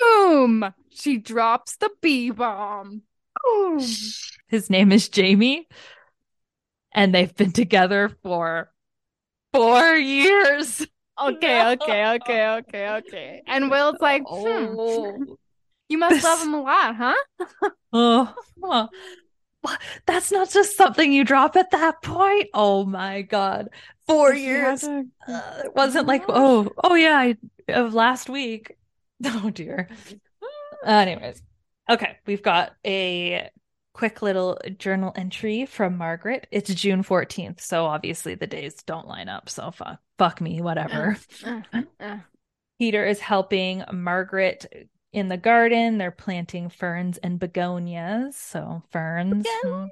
Boom! 0.00 0.72
She 0.90 1.18
drops 1.18 1.76
the 1.76 1.90
B 2.00 2.30
bomb. 2.30 3.02
His 4.48 4.70
name 4.70 4.92
is 4.92 5.08
Jamie. 5.08 5.68
And 6.94 7.14
they've 7.14 7.34
been 7.34 7.52
together 7.52 8.10
for 8.22 8.70
four 9.52 9.96
years. 9.96 10.86
Okay, 11.20 11.72
okay, 11.72 12.06
okay, 12.14 12.46
okay, 12.58 12.88
okay. 12.88 13.42
And 13.46 13.70
Will's 13.70 14.00
like, 14.00 14.22
hmm, 14.28 14.74
Oh, 14.78 15.36
you 15.88 15.98
must 15.98 16.14
This- 16.16 16.24
love 16.24 16.42
him 16.42 16.54
a 16.54 16.62
lot, 16.62 16.96
huh? 16.96 17.70
oh, 17.92 18.34
oh. 18.62 18.88
That's 20.06 20.30
not 20.30 20.50
just 20.50 20.76
something 20.76 21.10
you 21.12 21.24
drop 21.24 21.56
at 21.56 21.70
that 21.70 22.02
point. 22.02 22.48
Oh 22.52 22.84
my 22.84 23.22
God. 23.22 23.68
Four 24.06 24.34
She 24.34 24.42
years. 24.44 24.82
to- 24.82 25.06
Uh, 25.26 25.62
it 25.64 25.74
wasn't 25.74 26.06
like, 26.06 26.24
oh, 26.28 26.70
oh 26.84 26.94
yeah, 26.94 27.16
I, 27.16 27.36
of 27.68 27.94
last 27.94 28.28
week. 28.28 28.76
Oh 29.26 29.48
dear. 29.48 29.88
Anyways, 30.84 31.40
okay, 31.88 32.18
we've 32.26 32.42
got 32.42 32.74
a 32.86 33.50
quick 33.92 34.22
little 34.22 34.58
journal 34.78 35.12
entry 35.16 35.66
from 35.66 35.96
Margaret. 35.96 36.46
It's 36.50 36.72
June 36.74 37.02
14th, 37.02 37.60
so 37.60 37.86
obviously 37.86 38.34
the 38.34 38.46
days 38.46 38.74
don't 38.82 39.06
line 39.06 39.28
up, 39.28 39.48
so 39.48 39.70
fuck, 39.70 40.00
fuck 40.18 40.40
me, 40.40 40.60
whatever. 40.60 41.16
Uh, 41.44 41.60
uh. 42.00 42.18
Peter 42.78 43.06
is 43.06 43.20
helping 43.20 43.84
Margaret 43.92 44.88
in 45.12 45.28
the 45.28 45.36
garden. 45.36 45.96
They're 45.96 46.10
planting 46.10 46.68
ferns 46.68 47.18
and 47.18 47.38
begonias. 47.38 48.36
So 48.36 48.82
ferns. 48.90 49.46
hmm, 49.48 49.86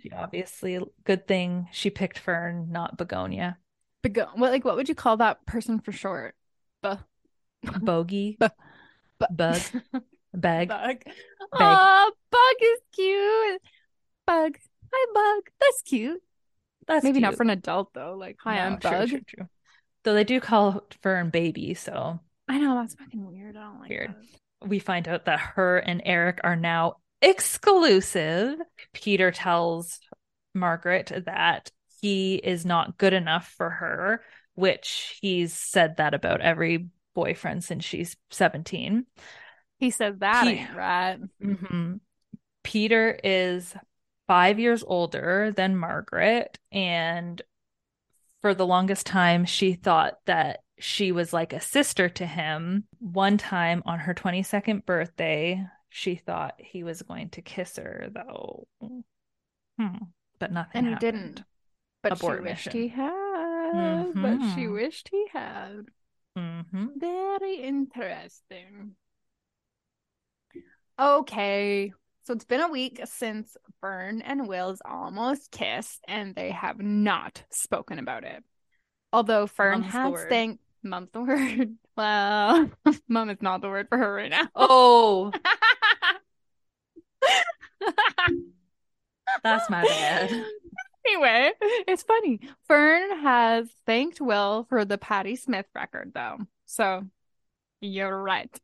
she 0.00 0.10
obviously 0.12 0.78
good 1.04 1.26
thing 1.26 1.68
she 1.72 1.90
picked 1.90 2.18
fern, 2.18 2.68
not 2.70 2.96
begonia. 2.96 3.58
Bego- 4.04 4.38
what 4.38 4.52
like 4.52 4.64
what 4.64 4.76
would 4.76 4.88
you 4.88 4.94
call 4.94 5.16
that 5.18 5.44
person 5.44 5.80
for 5.80 5.92
short? 5.92 6.34
Bu- 6.82 6.96
Bogey. 7.82 8.36
Bu- 8.38 8.48
bu- 9.18 9.34
Bug. 9.34 9.60
Bag. 10.34 10.68
Bug. 10.68 11.02
Oh, 11.52 12.12
Bug 12.30 12.54
is 12.62 12.80
cute. 12.94 13.62
Bug. 14.26 14.56
Hi, 14.92 15.06
Bug. 15.14 15.50
That's 15.60 15.82
cute. 15.82 16.22
That's 16.86 17.04
Maybe 17.04 17.20
not 17.20 17.36
for 17.36 17.42
an 17.42 17.50
adult 17.50 17.92
though. 17.94 18.14
Like, 18.18 18.36
hi, 18.42 18.56
No, 18.56 18.62
I'm 18.62 18.78
true, 18.78 18.90
Bug. 18.90 19.08
true, 19.08 19.20
true. 19.26 19.48
Though 20.04 20.14
they 20.14 20.24
do 20.24 20.40
call 20.40 20.82
Fern 21.02 21.30
baby, 21.30 21.74
so 21.74 22.20
I 22.48 22.58
know 22.58 22.74
that's 22.76 22.94
fucking 22.94 23.24
weird. 23.26 23.56
I 23.56 23.60
don't 23.60 23.80
like 23.80 23.90
Weird. 23.90 24.14
that. 24.62 24.68
we 24.68 24.78
find 24.78 25.06
out 25.08 25.26
that 25.26 25.38
her 25.40 25.78
and 25.78 26.02
Eric 26.04 26.40
are 26.42 26.56
now 26.56 26.94
exclusive. 27.22 28.58
Peter 28.92 29.30
tells 29.30 30.00
Margaret 30.54 31.12
that 31.26 31.70
he 32.00 32.36
is 32.36 32.64
not 32.64 32.96
good 32.98 33.12
enough 33.12 33.52
for 33.56 33.68
her, 33.70 34.22
which 34.54 35.18
he's 35.20 35.52
said 35.52 35.98
that 35.98 36.14
about 36.14 36.40
every 36.40 36.86
boyfriend 37.14 37.62
since 37.62 37.84
she's 37.84 38.16
17. 38.30 39.04
He 39.80 39.90
said 39.90 40.20
that 40.20 40.44
right. 40.74 41.18
hmm 41.42 41.94
Peter 42.62 43.18
is 43.24 43.74
five 44.28 44.60
years 44.60 44.84
older 44.86 45.50
than 45.56 45.76
Margaret, 45.76 46.58
and 46.70 47.40
for 48.42 48.54
the 48.54 48.66
longest 48.66 49.06
time, 49.06 49.44
she 49.46 49.72
thought 49.72 50.18
that 50.26 50.60
she 50.78 51.10
was 51.12 51.32
like 51.32 51.52
a 51.52 51.60
sister 51.60 52.08
to 52.10 52.26
him. 52.26 52.84
One 53.00 53.38
time 53.38 53.82
on 53.86 53.98
her 54.00 54.14
22nd 54.14 54.84
birthday, 54.86 55.64
she 55.88 56.14
thought 56.16 56.54
he 56.58 56.84
was 56.84 57.02
going 57.02 57.30
to 57.30 57.42
kiss 57.42 57.76
her, 57.76 58.08
though. 58.14 58.66
Hmm. 59.78 59.96
But 60.38 60.52
nothing 60.52 60.84
And 60.84 60.88
he 60.88 60.94
didn't. 60.96 61.42
But 62.02 62.12
Abort 62.12 62.38
she 62.38 62.42
wished 62.42 62.66
mission. 62.66 62.82
he 62.82 62.88
had. 62.88 64.12
But 64.14 64.54
she 64.54 64.66
Mhm. 64.66 64.72
wished 64.72 65.08
he 65.10 65.26
had. 65.32 65.86
hmm 66.36 66.86
Very 66.96 67.56
interesting. 67.56 68.96
Okay. 71.00 71.92
So 72.24 72.34
it's 72.34 72.44
been 72.44 72.60
a 72.60 72.68
week 72.68 73.00
since 73.06 73.56
Fern 73.80 74.20
and 74.22 74.46
Will's 74.46 74.82
almost 74.84 75.50
kissed, 75.50 76.00
and 76.06 76.34
they 76.34 76.50
have 76.50 76.78
not 76.78 77.42
spoken 77.50 77.98
about 77.98 78.24
it. 78.24 78.44
Although 79.12 79.46
Fern 79.46 79.80
the 79.80 79.86
has 79.88 80.24
thanked 80.28 80.62
Mum's 80.82 81.10
the 81.12 81.22
word. 81.22 81.76
Well, 81.96 82.70
Mom 83.08 83.28
is 83.28 83.42
not 83.42 83.60
the 83.60 83.68
word 83.68 83.88
for 83.90 83.98
her 83.98 84.14
right 84.14 84.30
now. 84.30 84.48
Oh, 84.54 85.32
that's 89.42 89.68
my 89.68 89.82
bad. 89.82 90.30
Anyway, 91.06 91.50
it's 91.60 92.02
funny. 92.04 92.40
Fern 92.66 93.20
has 93.20 93.68
thanked 93.84 94.18
Will 94.18 94.64
for 94.70 94.86
the 94.86 94.96
Patti 94.96 95.36
Smith 95.36 95.66
record, 95.74 96.12
though. 96.14 96.38
So 96.64 97.04
you're 97.82 98.22
right. 98.22 98.58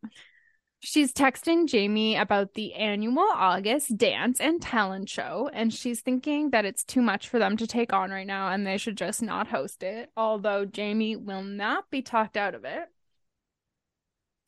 She's 0.81 1.12
texting 1.12 1.66
Jamie 1.66 2.16
about 2.16 2.55
the 2.55 2.74
annual 2.74 3.27
August 3.35 3.97
dance 3.97 4.41
and 4.41 4.62
talent 4.62 5.09
show, 5.09 5.51
and 5.53 5.72
she's 5.72 6.01
thinking 6.01 6.51
that 6.51 6.64
it's 6.64 6.85
too 6.85 7.03
much 7.03 7.29
for 7.29 7.39
them 7.39 7.57
to 7.57 7.66
take 7.66 7.93
on 7.93 8.11
right 8.11 8.27
now 8.27 8.51
and 8.51 8.66
they 8.66 8.77
should 8.79 8.97
just 8.97 9.22
not 9.22 9.49
host 9.49 9.83
it. 9.83 10.11
Although 10.16 10.64
Jamie 10.64 11.16
will 11.16 11.43
not 11.43 11.91
be 11.91 12.03
talked 12.03 12.37
out 12.37 12.55
of 12.55 12.64
it. 12.64 12.89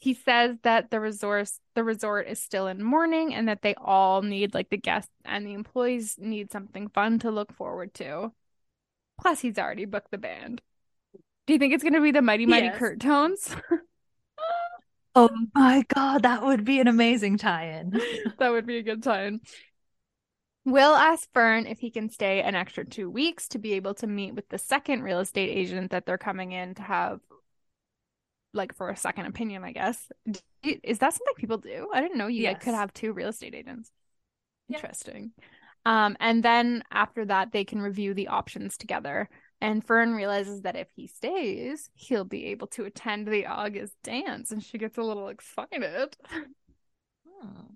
He 0.00 0.14
says 0.14 0.56
that 0.62 0.90
the 0.92 1.00
resort 1.00 1.50
the 1.74 1.82
resort 1.82 2.28
is 2.28 2.38
still 2.38 2.68
in 2.68 2.80
mourning 2.82 3.34
and 3.34 3.48
that 3.48 3.62
they 3.62 3.74
all 3.74 4.22
need 4.22 4.54
like 4.54 4.70
the 4.70 4.76
guests 4.76 5.10
and 5.24 5.44
the 5.44 5.54
employees 5.54 6.16
need 6.18 6.52
something 6.52 6.88
fun 6.88 7.18
to 7.20 7.32
look 7.32 7.52
forward 7.52 7.94
to. 7.94 8.32
Plus 9.20 9.40
he's 9.40 9.58
already 9.58 9.86
booked 9.86 10.12
the 10.12 10.18
band. 10.18 10.62
Do 11.48 11.52
you 11.52 11.58
think 11.58 11.74
it's 11.74 11.82
gonna 11.82 12.00
be 12.00 12.12
the 12.12 12.22
Mighty 12.22 12.46
Mighty 12.46 12.66
Yes. 12.66 12.78
Kurt 12.78 13.00
Tones? 13.00 13.56
Oh 15.14 15.30
my 15.54 15.84
god, 15.92 16.22
that 16.22 16.42
would 16.44 16.64
be 16.64 16.80
an 16.80 16.88
amazing 16.88 17.38
tie-in. 17.38 18.00
that 18.38 18.50
would 18.50 18.66
be 18.66 18.78
a 18.78 18.82
good 18.82 19.02
time. 19.02 19.40
Will 20.64 20.94
asks 20.94 21.28
Fern 21.32 21.66
if 21.66 21.78
he 21.78 21.90
can 21.90 22.10
stay 22.10 22.42
an 22.42 22.54
extra 22.54 22.84
two 22.84 23.10
weeks 23.10 23.48
to 23.48 23.58
be 23.58 23.72
able 23.74 23.94
to 23.94 24.06
meet 24.06 24.34
with 24.34 24.48
the 24.48 24.58
second 24.58 25.02
real 25.02 25.20
estate 25.20 25.48
agent 25.48 25.92
that 25.92 26.04
they're 26.04 26.18
coming 26.18 26.52
in 26.52 26.74
to 26.74 26.82
have, 26.82 27.20
like, 28.52 28.74
for 28.74 28.90
a 28.90 28.96
second 28.96 29.26
opinion, 29.26 29.64
I 29.64 29.72
guess. 29.72 30.06
Is 30.62 30.98
that 30.98 31.14
something 31.14 31.34
people 31.36 31.56
do? 31.56 31.88
I 31.92 32.02
didn't 32.02 32.18
know 32.18 32.26
you 32.26 32.44
like, 32.44 32.60
could 32.60 32.74
have 32.74 32.92
two 32.92 33.12
real 33.12 33.28
estate 33.28 33.54
agents. 33.54 33.90
Yeah. 34.68 34.76
Interesting. 34.76 35.32
Um, 35.86 36.18
and 36.20 36.42
then 36.42 36.82
after 36.90 37.24
that, 37.24 37.50
they 37.52 37.64
can 37.64 37.80
review 37.80 38.12
the 38.12 38.28
options 38.28 38.76
together. 38.76 39.30
And 39.60 39.84
Fern 39.84 40.14
realizes 40.14 40.62
that 40.62 40.76
if 40.76 40.88
he 40.94 41.06
stays, 41.08 41.90
he'll 41.94 42.24
be 42.24 42.46
able 42.46 42.68
to 42.68 42.84
attend 42.84 43.26
the 43.26 43.46
August 43.46 43.94
dance, 44.02 44.52
and 44.52 44.62
she 44.62 44.78
gets 44.78 44.98
a 44.98 45.02
little 45.02 45.28
excited. 45.28 46.16
Hmm. 47.40 47.68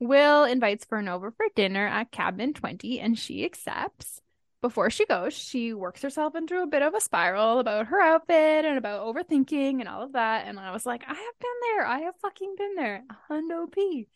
Will 0.00 0.44
invites 0.44 0.84
Fern 0.84 1.08
over 1.08 1.30
for 1.30 1.46
dinner 1.56 1.86
at 1.86 2.12
Cabin 2.12 2.54
20 2.54 3.00
and 3.00 3.18
she 3.18 3.44
accepts. 3.44 4.20
Before 4.60 4.90
she 4.90 5.06
goes, 5.06 5.34
she 5.34 5.72
works 5.72 6.02
herself 6.02 6.34
into 6.34 6.62
a 6.62 6.66
bit 6.66 6.82
of 6.82 6.94
a 6.94 7.00
spiral 7.00 7.58
about 7.60 7.86
her 7.86 8.00
outfit 8.00 8.64
and 8.64 8.76
about 8.76 9.02
overthinking 9.02 9.80
and 9.80 9.88
all 9.88 10.02
of 10.02 10.12
that. 10.12 10.46
And 10.46 10.58
I 10.58 10.72
was 10.72 10.84
like, 10.84 11.02
I 11.04 11.14
have 11.14 11.38
been 11.40 11.50
there. 11.62 11.86
I 11.86 12.00
have 12.00 12.16
fucking 12.16 12.54
been 12.56 12.74
there. 12.74 13.04
Hundo 13.30 13.70
P. 13.70 14.08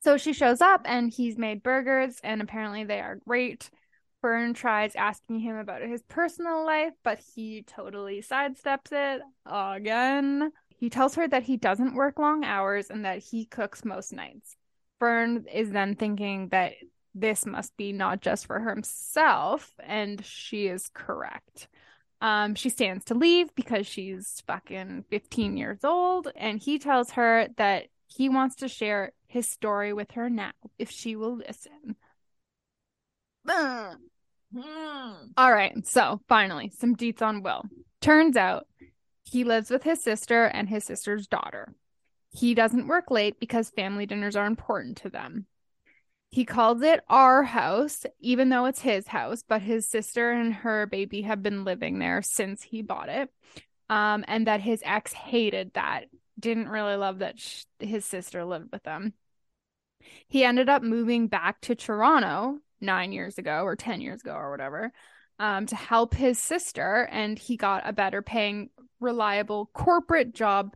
So 0.00 0.16
she 0.16 0.32
shows 0.32 0.60
up 0.60 0.82
and 0.84 1.10
he's 1.10 1.36
made 1.36 1.62
burgers 1.62 2.20
and 2.22 2.40
apparently 2.40 2.84
they 2.84 3.00
are 3.00 3.16
great. 3.16 3.70
Fern 4.20 4.54
tries 4.54 4.94
asking 4.96 5.40
him 5.40 5.56
about 5.56 5.82
his 5.82 6.02
personal 6.02 6.64
life, 6.64 6.92
but 7.02 7.20
he 7.34 7.62
totally 7.62 8.22
sidesteps 8.22 8.92
it 8.92 9.22
again. 9.46 10.52
He 10.68 10.90
tells 10.90 11.14
her 11.14 11.28
that 11.28 11.44
he 11.44 11.56
doesn't 11.56 11.94
work 11.94 12.18
long 12.18 12.44
hours 12.44 12.90
and 12.90 13.04
that 13.04 13.18
he 13.18 13.44
cooks 13.44 13.84
most 13.84 14.12
nights. 14.12 14.56
Fern 14.98 15.46
is 15.52 15.70
then 15.70 15.94
thinking 15.94 16.48
that 16.48 16.72
this 17.14 17.46
must 17.46 17.76
be 17.76 17.92
not 17.92 18.20
just 18.20 18.46
for 18.46 18.60
himself, 18.60 19.74
and 19.82 20.24
she 20.24 20.66
is 20.66 20.90
correct. 20.92 21.68
Um, 22.20 22.54
she 22.54 22.68
stands 22.68 23.04
to 23.06 23.14
leave 23.14 23.54
because 23.54 23.86
she's 23.86 24.42
fucking 24.46 25.04
15 25.10 25.56
years 25.56 25.84
old, 25.84 26.28
and 26.36 26.58
he 26.58 26.78
tells 26.78 27.12
her 27.12 27.48
that 27.56 27.86
he 28.06 28.28
wants 28.28 28.56
to 28.56 28.68
share 28.68 29.12
his 29.26 29.48
story 29.48 29.92
with 29.92 30.12
her 30.12 30.30
now 30.30 30.52
if 30.78 30.90
she 30.90 31.16
will 31.16 31.36
listen. 31.36 31.96
Ugh. 33.48 33.96
All 35.36 35.52
right, 35.52 35.86
so 35.86 36.20
finally, 36.28 36.70
some 36.76 36.96
deets 36.96 37.22
on 37.22 37.42
Will. 37.42 37.62
Turns 38.00 38.36
out 38.36 38.66
he 39.24 39.44
lives 39.44 39.70
with 39.70 39.82
his 39.82 40.02
sister 40.02 40.44
and 40.44 40.68
his 40.68 40.84
sister's 40.84 41.26
daughter. 41.26 41.74
He 42.30 42.54
doesn't 42.54 42.86
work 42.86 43.10
late 43.10 43.40
because 43.40 43.70
family 43.70 44.06
dinners 44.06 44.36
are 44.36 44.46
important 44.46 44.98
to 44.98 45.10
them. 45.10 45.46
He 46.30 46.44
calls 46.44 46.82
it 46.82 47.00
our 47.08 47.42
house, 47.42 48.04
even 48.20 48.48
though 48.48 48.66
it's 48.66 48.80
his 48.80 49.06
house, 49.06 49.42
but 49.46 49.62
his 49.62 49.88
sister 49.88 50.32
and 50.32 50.52
her 50.52 50.86
baby 50.86 51.22
have 51.22 51.42
been 51.42 51.64
living 51.64 51.98
there 51.98 52.22
since 52.22 52.62
he 52.62 52.82
bought 52.82 53.08
it. 53.08 53.30
Um, 53.88 54.24
and 54.26 54.46
that 54.46 54.60
his 54.60 54.82
ex 54.84 55.12
hated 55.12 55.72
that, 55.74 56.06
didn't 56.38 56.68
really 56.68 56.96
love 56.96 57.20
that 57.20 57.38
sh- 57.38 57.64
his 57.78 58.04
sister 58.04 58.44
lived 58.44 58.70
with 58.72 58.82
them. 58.82 59.14
He 60.28 60.44
ended 60.44 60.68
up 60.68 60.82
moving 60.82 61.28
back 61.28 61.60
to 61.62 61.74
Toronto 61.74 62.58
nine 62.80 63.12
years 63.12 63.38
ago 63.38 63.62
or 63.62 63.76
10 63.76 64.00
years 64.00 64.20
ago 64.20 64.34
or 64.34 64.50
whatever 64.50 64.92
um, 65.38 65.66
to 65.66 65.76
help 65.76 66.14
his 66.14 66.38
sister. 66.38 67.08
And 67.10 67.38
he 67.38 67.56
got 67.56 67.88
a 67.88 67.92
better 67.92 68.22
paying, 68.22 68.70
reliable 69.00 69.70
corporate 69.74 70.34
job 70.34 70.74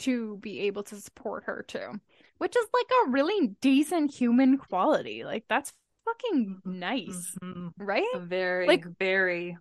to 0.00 0.36
be 0.38 0.60
able 0.60 0.82
to 0.84 0.96
support 1.00 1.44
her 1.44 1.64
too, 1.68 2.00
which 2.38 2.56
is 2.56 2.66
like 2.74 2.90
a 3.06 3.10
really 3.10 3.48
decent 3.60 4.12
human 4.12 4.58
quality. 4.58 5.22
Like, 5.24 5.44
that's 5.48 5.72
fucking 6.04 6.60
nice, 6.64 7.36
Mhm. 7.40 7.72
right? 7.78 8.04
Very, 8.16 8.66
Like, 8.66 8.84
very. 8.98 9.56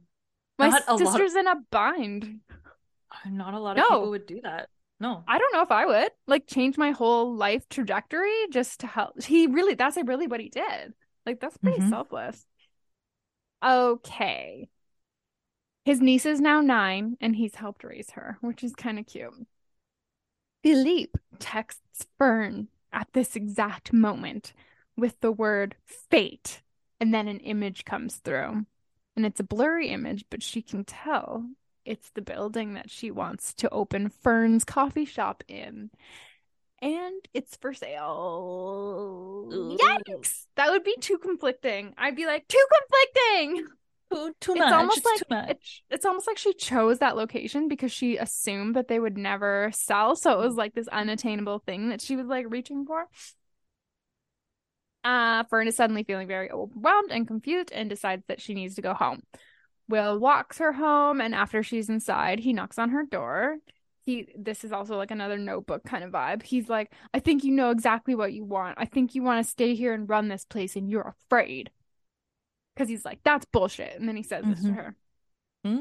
My 0.57 0.69
lot 0.69 0.81
of- 0.87 0.97
sister's 0.99 1.35
in 1.35 1.47
a 1.47 1.55
bind. 1.69 2.39
Not 3.25 3.53
a 3.53 3.59
lot 3.59 3.77
of 3.77 3.83
No. 3.83 3.89
people 3.89 4.09
would 4.11 4.25
do 4.25 4.41
that. 4.41 4.69
No. 4.99 5.23
I 5.27 5.37
don't 5.37 5.53
know 5.53 5.61
if 5.63 5.71
I 5.71 5.85
would 5.85 6.11
like 6.27 6.45
change 6.47 6.77
my 6.77 6.91
whole 6.91 7.35
life 7.35 7.67
trajectory 7.69 8.33
just 8.51 8.79
to 8.81 8.87
help. 8.87 9.21
He 9.23 9.47
really, 9.47 9.73
that's 9.75 9.97
really 10.05 10.27
what 10.27 10.39
he 10.39 10.49
did. 10.49 10.93
Like, 11.25 11.39
that's 11.39 11.57
pretty 11.57 11.81
Mhm. 11.81 11.89
selfless. 11.89 12.45
Okay. 13.63 14.69
His 15.85 15.99
niece 15.99 16.25
is 16.25 16.39
now 16.39 16.61
nine 16.61 17.17
and 17.21 17.35
he's 17.35 17.55
helped 17.55 17.83
raise 17.83 18.11
her, 18.11 18.37
which 18.41 18.63
is 18.63 18.75
kind 18.75 18.99
of 18.99 19.07
cute. 19.07 19.47
Philippe 20.63 21.19
texts 21.39 22.05
Fern 22.17 22.67
at 22.91 23.11
this 23.13 23.35
exact 23.35 23.93
moment 23.93 24.53
with 24.95 25.19
the 25.21 25.31
word 25.31 25.75
fate, 25.85 26.61
and 26.99 27.13
then 27.13 27.27
an 27.27 27.39
image 27.39 27.85
comes 27.85 28.17
through. 28.17 28.65
And 29.15 29.25
it's 29.25 29.39
a 29.39 29.43
blurry 29.43 29.89
image, 29.89 30.25
but 30.29 30.43
she 30.43 30.61
can 30.61 30.85
tell 30.85 31.49
it's 31.83 32.11
the 32.11 32.21
building 32.21 32.75
that 32.75 32.91
she 32.91 33.09
wants 33.09 33.53
to 33.55 33.69
open 33.69 34.09
Fern's 34.09 34.63
coffee 34.63 35.05
shop 35.05 35.43
in. 35.47 35.89
And 36.81 37.21
it's 37.33 37.55
for 37.57 37.73
sale. 37.73 39.47
Ooh. 39.53 39.77
Yikes! 39.77 40.45
That 40.55 40.71
would 40.71 40.83
be 40.83 40.95
too 40.99 41.17
conflicting. 41.19 41.93
I'd 41.97 42.15
be 42.15 42.25
like, 42.25 42.47
too 42.47 42.65
conflicting. 42.73 43.67
Too, 44.11 44.35
too 44.41 44.51
It's 44.53 44.59
much. 44.59 44.73
almost 44.73 44.97
it's 44.97 45.05
like- 45.05 45.19
too 45.19 45.25
much. 45.47 45.83
It's 45.89 46.05
almost 46.05 46.27
like 46.27 46.37
she 46.37 46.53
chose 46.53 46.99
that 46.99 47.15
location 47.15 47.67
because 47.67 47.91
she 47.91 48.17
assumed 48.17 48.75
that 48.75 48.87
they 48.87 48.99
would 48.99 49.17
never 49.17 49.69
sell. 49.73 50.15
So 50.15 50.31
it 50.41 50.45
was 50.45 50.55
like 50.55 50.73
this 50.73 50.87
unattainable 50.87 51.59
thing 51.59 51.89
that 51.89 52.01
she 52.01 52.15
was 52.15 52.25
like 52.25 52.45
reaching 52.49 52.85
for. 52.85 53.07
Uh, 55.03 55.43
Fern 55.49 55.67
is 55.67 55.75
suddenly 55.75 56.03
feeling 56.03 56.27
very 56.27 56.51
overwhelmed 56.51 57.11
and 57.11 57.27
confused 57.27 57.71
and 57.71 57.89
decides 57.89 58.23
that 58.27 58.41
she 58.41 58.53
needs 58.53 58.75
to 58.75 58.81
go 58.81 58.93
home. 58.93 59.23
Will 59.87 60.17
walks 60.19 60.59
her 60.59 60.71
home, 60.71 61.19
and 61.19 61.33
after 61.35 61.63
she's 61.63 61.89
inside, 61.89 62.39
he 62.39 62.53
knocks 62.53 62.77
on 62.77 62.89
her 62.91 63.03
door. 63.03 63.57
He 64.03 64.27
this 64.37 64.63
is 64.63 64.71
also 64.71 64.97
like 64.97 65.11
another 65.11 65.37
notebook 65.37 65.83
kind 65.83 66.03
of 66.03 66.11
vibe. 66.11 66.43
He's 66.43 66.69
like, 66.69 66.91
I 67.13 67.19
think 67.19 67.43
you 67.43 67.51
know 67.51 67.71
exactly 67.71 68.15
what 68.15 68.33
you 68.33 68.43
want. 68.43 68.77
I 68.79 68.85
think 68.85 69.13
you 69.13 69.23
want 69.23 69.43
to 69.43 69.49
stay 69.49 69.75
here 69.75 69.93
and 69.93 70.09
run 70.09 70.27
this 70.27 70.45
place, 70.45 70.75
and 70.75 70.89
you're 70.89 71.15
afraid. 71.27 71.71
Because 72.75 72.89
he's 72.89 73.05
like, 73.05 73.19
that's 73.23 73.45
bullshit. 73.45 73.99
And 73.99 74.07
then 74.07 74.15
he 74.15 74.23
says 74.23 74.45
this 74.45 74.61
to 74.61 74.69
Mhm. 74.69 74.75
her. 74.75 74.95
Hmm? 75.65 75.79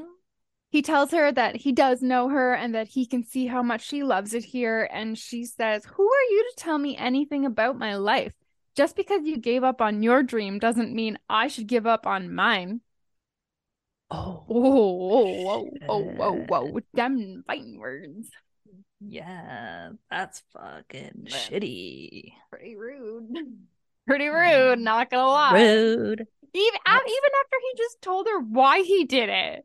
He 0.70 0.82
tells 0.82 1.10
her 1.10 1.32
that 1.32 1.56
he 1.56 1.72
does 1.72 2.02
know 2.02 2.28
her 2.28 2.54
and 2.54 2.74
that 2.74 2.88
he 2.88 3.06
can 3.06 3.24
see 3.24 3.46
how 3.46 3.62
much 3.62 3.82
she 3.82 4.02
loves 4.04 4.34
it 4.34 4.44
here. 4.44 4.88
And 4.92 5.18
she 5.18 5.44
says, 5.44 5.84
Who 5.84 6.04
are 6.04 6.30
you 6.30 6.50
to 6.50 6.62
tell 6.62 6.78
me 6.78 6.96
anything 6.96 7.44
about 7.44 7.78
my 7.78 7.96
life? 7.96 8.32
Just 8.76 8.94
because 8.94 9.24
you 9.24 9.36
gave 9.38 9.64
up 9.64 9.80
on 9.80 10.02
your 10.02 10.22
dream 10.22 10.58
doesn't 10.58 10.94
mean 10.94 11.18
I 11.28 11.48
should 11.48 11.66
give 11.66 11.86
up 11.86 12.06
on 12.06 12.32
mine. 12.34 12.82
Oh, 14.10 14.44
Oh, 14.48 14.54
whoa, 14.54 15.68
whoa, 15.86 16.00
whoa, 16.02 16.32
whoa, 16.42 16.62
whoa. 16.70 16.80
Them 16.94 17.44
fighting 17.46 17.78
words. 17.78 18.28
yeah. 19.00 19.90
That's 20.10 20.42
fucking 20.52 21.26
Yeah. 21.28 21.36
shitty. 21.36 22.32
Pretty 22.50 22.76
rude. 22.76 23.28
Pretty 24.06 24.26
rude, 24.28 24.78
mm-hmm. 24.78 24.82
not 24.82 25.10
gonna 25.10 25.26
lie. 25.26 25.52
Rude. 25.54 26.26
Even, 26.52 26.80
That's- 26.84 27.02
even 27.06 27.30
after 27.44 27.56
he 27.62 27.78
just 27.78 28.02
told 28.02 28.26
her 28.26 28.40
why 28.40 28.82
he 28.82 29.04
did 29.04 29.28
it. 29.28 29.64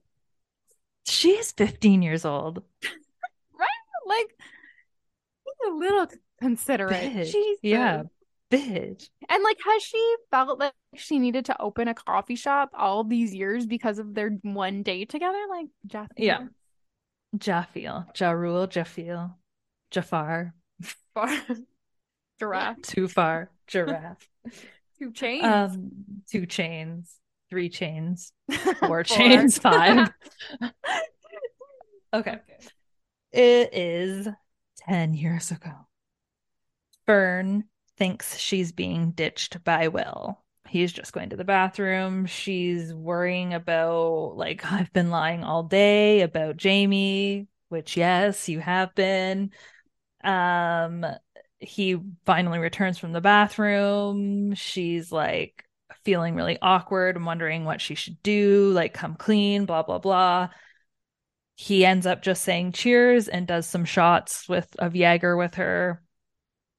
She's 1.07 1.51
15 1.51 2.01
years 2.01 2.25
old. 2.25 2.61
Right? 3.57 3.67
Like, 4.07 4.27
he's 5.45 5.71
a 5.71 5.73
little 5.75 6.07
considerate. 6.41 6.91
Bitch. 6.91 7.31
Jesus. 7.31 7.59
Yeah. 7.63 8.03
Bitch. 8.55 9.09
And 9.29 9.43
like, 9.43 9.57
has 9.65 9.83
she 9.83 10.15
felt 10.31 10.59
like 10.59 10.73
she 10.95 11.19
needed 11.19 11.45
to 11.45 11.61
open 11.61 11.87
a 11.87 11.93
coffee 11.93 12.35
shop 12.35 12.69
all 12.73 13.03
these 13.03 13.33
years 13.33 13.65
because 13.65 13.99
of 13.99 14.13
their 14.13 14.29
one 14.43 14.83
day 14.83 15.05
together? 15.05 15.39
Like, 15.49 15.67
Jeff. 15.85 16.07
Yeah. 16.17 16.45
Jaffiel. 17.37 18.13
Jarul. 18.13 18.67
Jaffiel. 18.67 19.33
Jafar. 19.91 20.53
Far. 21.13 21.29
Giraffe. 22.39 22.81
Too 22.83 23.07
far. 23.07 23.49
Giraffe. 23.67 24.27
Two 24.99 25.11
chains. 25.11 25.43
um, 25.43 25.91
two 26.29 26.45
chains. 26.45 27.13
three 27.49 27.67
chains, 27.67 28.31
four 28.79 29.03
chains, 29.03 29.57
five. 29.57 30.09
okay. 32.13 32.37
It 33.33 33.73
is 33.73 34.29
10 34.87 35.13
years 35.13 35.51
ago. 35.51 35.71
Fern 37.05 37.65
thinks 37.97 38.37
she's 38.37 38.71
being 38.71 39.11
ditched 39.11 39.63
by 39.63 39.87
Will. 39.87 40.41
He's 40.67 40.91
just 40.91 41.13
going 41.13 41.29
to 41.29 41.35
the 41.35 41.43
bathroom. 41.43 42.25
She's 42.25 42.93
worrying 42.93 43.53
about, 43.53 44.35
like, 44.35 44.65
I've 44.71 44.91
been 44.93 45.09
lying 45.09 45.43
all 45.43 45.63
day 45.63 46.21
about 46.21 46.57
Jamie, 46.57 47.47
which, 47.69 47.97
yes, 47.97 48.49
you 48.49 48.59
have 48.59 48.93
been. 48.95 49.51
Um, 50.23 51.05
he 51.59 51.97
finally 52.25 52.59
returns 52.59 52.97
from 52.97 53.13
the 53.13 53.21
bathroom. 53.21 54.55
She's 54.55 55.11
like 55.11 55.63
feeling 56.03 56.35
really 56.35 56.57
awkward 56.61 57.15
and 57.15 57.25
wondering 57.25 57.65
what 57.65 57.81
she 57.81 57.95
should 57.95 58.21
do, 58.23 58.71
like, 58.71 58.93
come 58.93 59.15
clean, 59.15 59.65
blah, 59.65 59.83
blah, 59.83 59.99
blah 59.99 60.49
he 61.55 61.85
ends 61.85 62.05
up 62.05 62.21
just 62.21 62.43
saying 62.43 62.73
cheers 62.73 63.27
and 63.27 63.47
does 63.47 63.65
some 63.65 63.85
shots 63.85 64.47
with 64.47 64.75
of 64.77 64.95
Jaeger 64.95 65.37
with 65.37 65.55
her. 65.55 66.01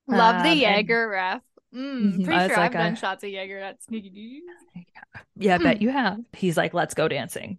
Love 0.08 0.42
the 0.42 0.48
Um, 0.50 0.52
and- 0.52 0.60
Jaeger 0.60 1.08
ref. 1.08 1.42
Mm, 1.74 2.02
Mhm, 2.18 2.24
pretty 2.24 2.48
sure 2.48 2.56
like, 2.56 2.58
I've 2.58 2.72
done 2.72 2.92
I- 2.92 2.94
shots 2.94 3.24
of 3.24 3.30
Jaeger 3.30 3.58
at 3.58 3.82
Sneaky 3.82 4.10
Dee. 4.10 4.42
Yeah, 5.36 5.54
I 5.54 5.58
Hmm. 5.58 5.62
bet 5.64 5.82
you 5.82 5.90
have. 5.90 6.18
He's 6.32 6.56
like, 6.56 6.72
let's 6.74 6.94
go 6.94 7.08
dancing. 7.08 7.58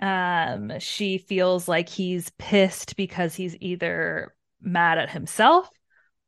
Um, 0.00 0.72
she 0.80 1.18
feels 1.18 1.68
like 1.68 1.88
he's 1.88 2.30
pissed 2.38 2.96
because 2.96 3.34
he's 3.34 3.56
either 3.60 4.34
mad 4.60 4.98
at 4.98 5.10
himself 5.10 5.68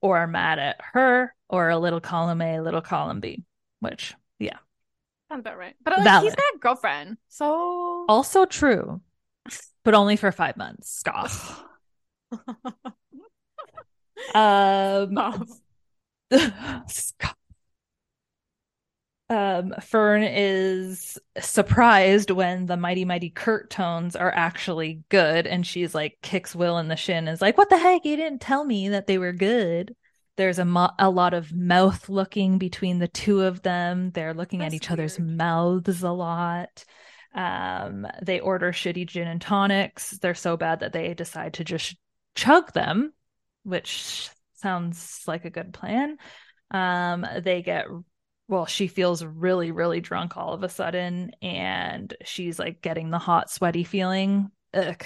or 0.00 0.26
mad 0.26 0.58
at 0.58 0.76
her 0.92 1.34
or 1.48 1.70
a 1.70 1.78
little 1.78 2.00
column 2.00 2.42
A, 2.42 2.60
little 2.60 2.82
column 2.82 3.20
B, 3.20 3.44
which, 3.80 4.14
yeah, 4.38 4.58
Sounds 5.30 5.40
about 5.40 5.58
right. 5.58 5.74
But 5.82 5.98
like, 5.98 6.22
he's 6.22 6.34
got 6.36 6.54
a 6.54 6.58
girlfriend, 6.58 7.16
so 7.28 8.04
also 8.08 8.44
true, 8.44 9.00
but 9.84 9.94
only 9.94 10.16
for 10.16 10.30
five 10.30 10.56
months. 10.56 10.90
Scoff. 10.90 11.64
Um, 14.34 15.46
Um, 19.28 19.74
Fern 19.82 20.22
is 20.22 21.18
surprised 21.40 22.30
when 22.30 22.66
the 22.66 22.76
mighty 22.76 23.04
mighty 23.04 23.30
Kurt 23.30 23.70
tones 23.70 24.14
are 24.14 24.32
actually 24.32 25.02
good, 25.08 25.46
and 25.48 25.66
she's 25.66 25.94
like 25.94 26.18
kicks 26.22 26.54
Will 26.54 26.78
in 26.78 26.86
the 26.88 26.96
shin, 26.96 27.26
and 27.26 27.30
is 27.30 27.42
like, 27.42 27.58
"What 27.58 27.68
the 27.68 27.78
heck? 27.78 28.04
You 28.04 28.16
didn't 28.16 28.40
tell 28.40 28.64
me 28.64 28.88
that 28.90 29.08
they 29.08 29.18
were 29.18 29.32
good." 29.32 29.96
There's 30.36 30.58
a 30.60 30.64
mo- 30.64 30.92
a 30.98 31.10
lot 31.10 31.34
of 31.34 31.52
mouth 31.52 32.08
looking 32.08 32.58
between 32.58 32.98
the 32.98 33.08
two 33.08 33.42
of 33.42 33.62
them. 33.62 34.10
They're 34.12 34.34
looking 34.34 34.60
at 34.60 34.66
That's 34.66 34.74
each 34.74 34.90
other's 34.92 35.18
mouths 35.18 36.02
a 36.02 36.12
lot. 36.12 36.84
Um, 37.34 38.06
they 38.22 38.38
order 38.38 38.70
shitty 38.70 39.06
gin 39.06 39.26
and 39.26 39.40
tonics. 39.40 40.10
They're 40.18 40.34
so 40.34 40.56
bad 40.56 40.80
that 40.80 40.92
they 40.92 41.14
decide 41.14 41.54
to 41.54 41.64
just 41.64 41.96
chug 42.36 42.72
them, 42.74 43.12
which 43.66 44.30
sounds 44.54 45.22
like 45.26 45.44
a 45.44 45.50
good 45.50 45.74
plan. 45.74 46.18
Um, 46.70 47.26
they 47.42 47.62
get 47.62 47.86
well, 48.48 48.66
she 48.66 48.88
feels 48.88 49.24
really, 49.24 49.72
really 49.72 50.00
drunk 50.00 50.36
all 50.36 50.54
of 50.54 50.62
a 50.62 50.68
sudden, 50.68 51.32
and 51.42 52.14
she's 52.24 52.58
like 52.58 52.80
getting 52.82 53.10
the 53.10 53.18
hot, 53.18 53.50
sweaty 53.50 53.84
feeling. 53.84 54.50
Ugh. 54.74 55.04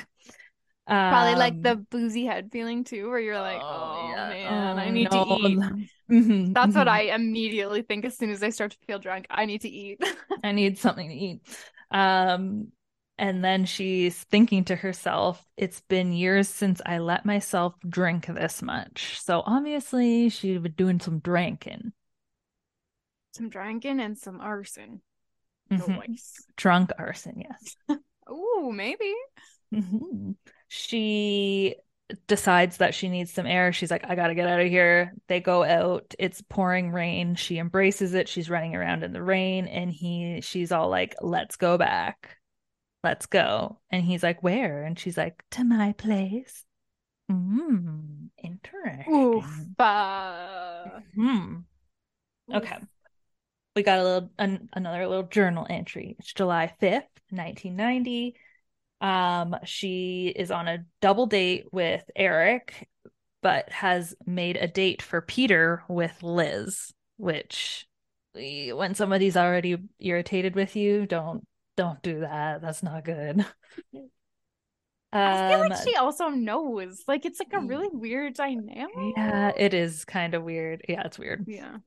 probably 1.09 1.35
like 1.35 1.61
Um, 1.61 1.63
the 1.63 1.77
boozy 1.91 2.25
head 2.25 2.51
feeling 2.53 2.85
too, 2.85 3.09
where 3.09 3.19
you're 3.21 3.41
like, 3.41 3.67
oh, 3.69 3.95
yeah. 3.95 4.35
man, 4.39 4.79
I 4.79 4.91
Oh, 4.91 4.91
need 4.91 5.11
no. 5.11 5.11
to 5.13 5.19
eat. 5.19 5.65
Mhm, 6.11 6.57
That's 6.57 6.75
what 6.75 6.89
mhm. 6.89 6.89
I 6.89 7.15
immediately 7.15 7.83
think 7.83 8.05
as 8.05 8.17
soon 8.19 8.31
as 8.31 8.43
I 8.43 8.51
start 8.51 8.73
to 8.73 8.79
feel 8.87 8.99
drunk. 8.99 9.27
I 9.31 9.47
need 9.47 9.63
to 9.63 9.69
eat. 9.69 10.03
I 10.43 10.53
need 10.53 10.79
something 10.79 11.09
to 11.09 11.15
eat. 11.15 11.43
Um, 11.91 12.69
and 13.21 13.45
then 13.45 13.67
she's 13.67 14.25
thinking 14.25 14.65
to 14.67 14.77
herself, 14.77 15.45
it's 15.57 15.81
been 15.83 16.13
years 16.13 16.49
since 16.49 16.83
I 16.87 16.99
let 16.99 17.25
myself 17.27 17.75
drink 17.89 18.27
this 18.27 18.63
much. 18.63 19.21
So 19.21 19.43
obviously 19.47 20.29
she 20.31 20.59
was 20.59 20.73
doing 20.77 21.01
some 21.01 21.21
drinking. 21.21 21.93
some 23.33 23.49
drinking 23.49 24.01
and 24.01 24.19
some 24.19 24.41
arson. 24.41 25.03
Mhm. 25.71 26.03
Nice. 26.09 26.47
Drunk 26.57 26.91
arson, 26.99 27.41
yes. 27.49 27.77
Ooh, 28.31 28.73
maybe. 28.73 29.15
Mhm. 29.73 30.37
She 30.69 31.77
decides 32.27 32.79
that 32.79 32.95
she 32.95 33.09
needs 33.09 33.33
some 33.33 33.47
air. 33.47 33.73
She's 33.73 33.91
like, 33.91 34.05
I 34.09 34.17
gotta 34.17 34.35
get 34.35 34.49
out 34.49 34.61
of 34.61 34.67
here. 34.69 35.15
They 35.29 35.41
go 35.41 35.63
out. 35.63 36.15
It's 36.19 36.43
pouring 36.43 36.91
rain. 36.91 37.37
She 37.37 37.59
embraces 37.59 38.15
it. 38.15 38.29
She's 38.29 38.51
running 38.51 38.75
around 38.75 39.05
in 39.05 39.13
the 39.13 39.23
rain, 39.23 39.67
and 39.69 39.93
he, 39.93 40.41
she's 40.43 40.73
all 40.73 40.89
like, 40.89 41.15
"Let's 41.21 41.57
go 41.57 41.79
back. 41.79 42.40
Let's 43.03 43.27
go." 43.27 43.79
And 43.91 44.05
he's 44.05 44.23
like, 44.23 44.43
"Where?" 44.43 44.85
And 44.85 44.99
she's 44.99 45.17
like, 45.17 45.45
"To 45.53 45.65
my 45.65 45.93
place." 45.93 46.65
Mm, 47.31 48.31
interesting. 48.43 49.15
Oof. 49.15 49.67
Uh, 49.79 51.01
Hmm. 51.15 51.57
Okay. 52.53 52.77
We 53.77 53.83
got 53.83 54.01
a 54.01 54.03
little 54.03 54.31
an, 54.39 54.69
another 54.73 55.07
little 55.07 55.25
journal 55.29 55.67
entry. 55.71 56.17
It's 56.19 56.33
July 56.33 56.73
5th, 56.81 57.09
1990. 57.31 58.37
Um 59.01 59.57
she 59.65 60.33
is 60.35 60.51
on 60.51 60.69
a 60.69 60.85
double 61.01 61.27
date 61.27 61.67
with 61.73 62.03
Eric 62.17 62.89
but 63.43 63.71
has 63.71 64.15
made 64.27 64.57
a 64.57 64.69
date 64.69 65.03
for 65.03 65.21
Peter 65.23 65.83
with 65.89 66.23
Liz, 66.23 66.93
which 67.17 67.87
when 68.35 68.95
somebody's 68.95 69.37
already 69.37 69.79
irritated 69.99 70.55
with 70.55 70.77
you, 70.77 71.07
don't 71.07 71.47
don't 71.77 72.03
do 72.03 72.21
that. 72.21 72.61
That's 72.63 72.83
not 72.83 73.05
good. 73.05 73.45
I 75.27 75.37
feel 75.37 75.59
Um 75.59 75.61
like 75.61 75.75
she 75.77 75.97
also 75.97 76.29
knows. 76.29 77.03
Like 77.07 77.25
it's 77.25 77.41
like 77.41 77.53
a 77.53 77.61
really 77.61 77.89
weird 77.93 78.35
dynamic. 78.35 79.17
yeah, 79.17 79.53
it 79.57 79.75
is 79.75 80.05
kind 80.05 80.35
of 80.35 80.43
weird. 80.43 80.85
Yeah, 80.89 81.03
it's 81.05 81.19
weird. 81.19 81.47
Yeah. 81.47 81.79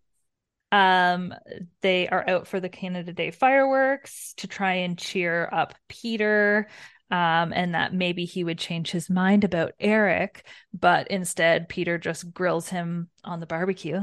Um, 0.71 1.34
they 1.81 2.07
are 2.09 2.27
out 2.27 2.47
for 2.47 2.59
the 2.59 2.69
Canada 2.69 3.13
Day 3.13 3.29
fireworks 3.31 4.34
to 4.38 4.47
try 4.47 4.73
and 4.75 4.97
cheer 4.97 5.47
up 5.51 5.75
Peter. 5.88 6.67
Um, 7.11 7.53
and 7.53 7.75
that 7.75 7.93
maybe 7.93 8.25
he 8.25 8.43
would 8.43 8.57
change 8.57 8.89
his 8.89 9.07
mind 9.07 9.43
about 9.43 9.73
Eric, 9.79 10.47
but 10.73 11.09
instead 11.09 11.69
Peter 11.69 11.99
just 11.99 12.34
grills 12.34 12.69
him 12.69 13.09
on 13.23 13.39
the 13.39 13.45
barbecue. 13.45 14.01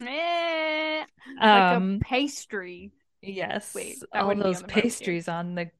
Eh, 0.00 1.04
like 1.42 1.70
Um, 1.76 2.00
a 2.00 2.04
pastry. 2.04 2.92
Yes, 3.22 3.74
Wait, 3.74 3.98
all 4.12 4.28
those 4.28 4.36
on 4.36 4.38
the 4.38 4.44
barbecue. 4.68 4.82
pastries 4.82 5.28
on 5.28 5.54
the 5.54 5.70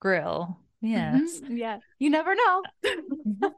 grill. 0.00 0.58
Yes, 0.80 1.40
Mhm, 1.40 1.58
Yeah. 1.58 1.78
You 1.98 2.10
never 2.10 2.34
know. 2.34 2.62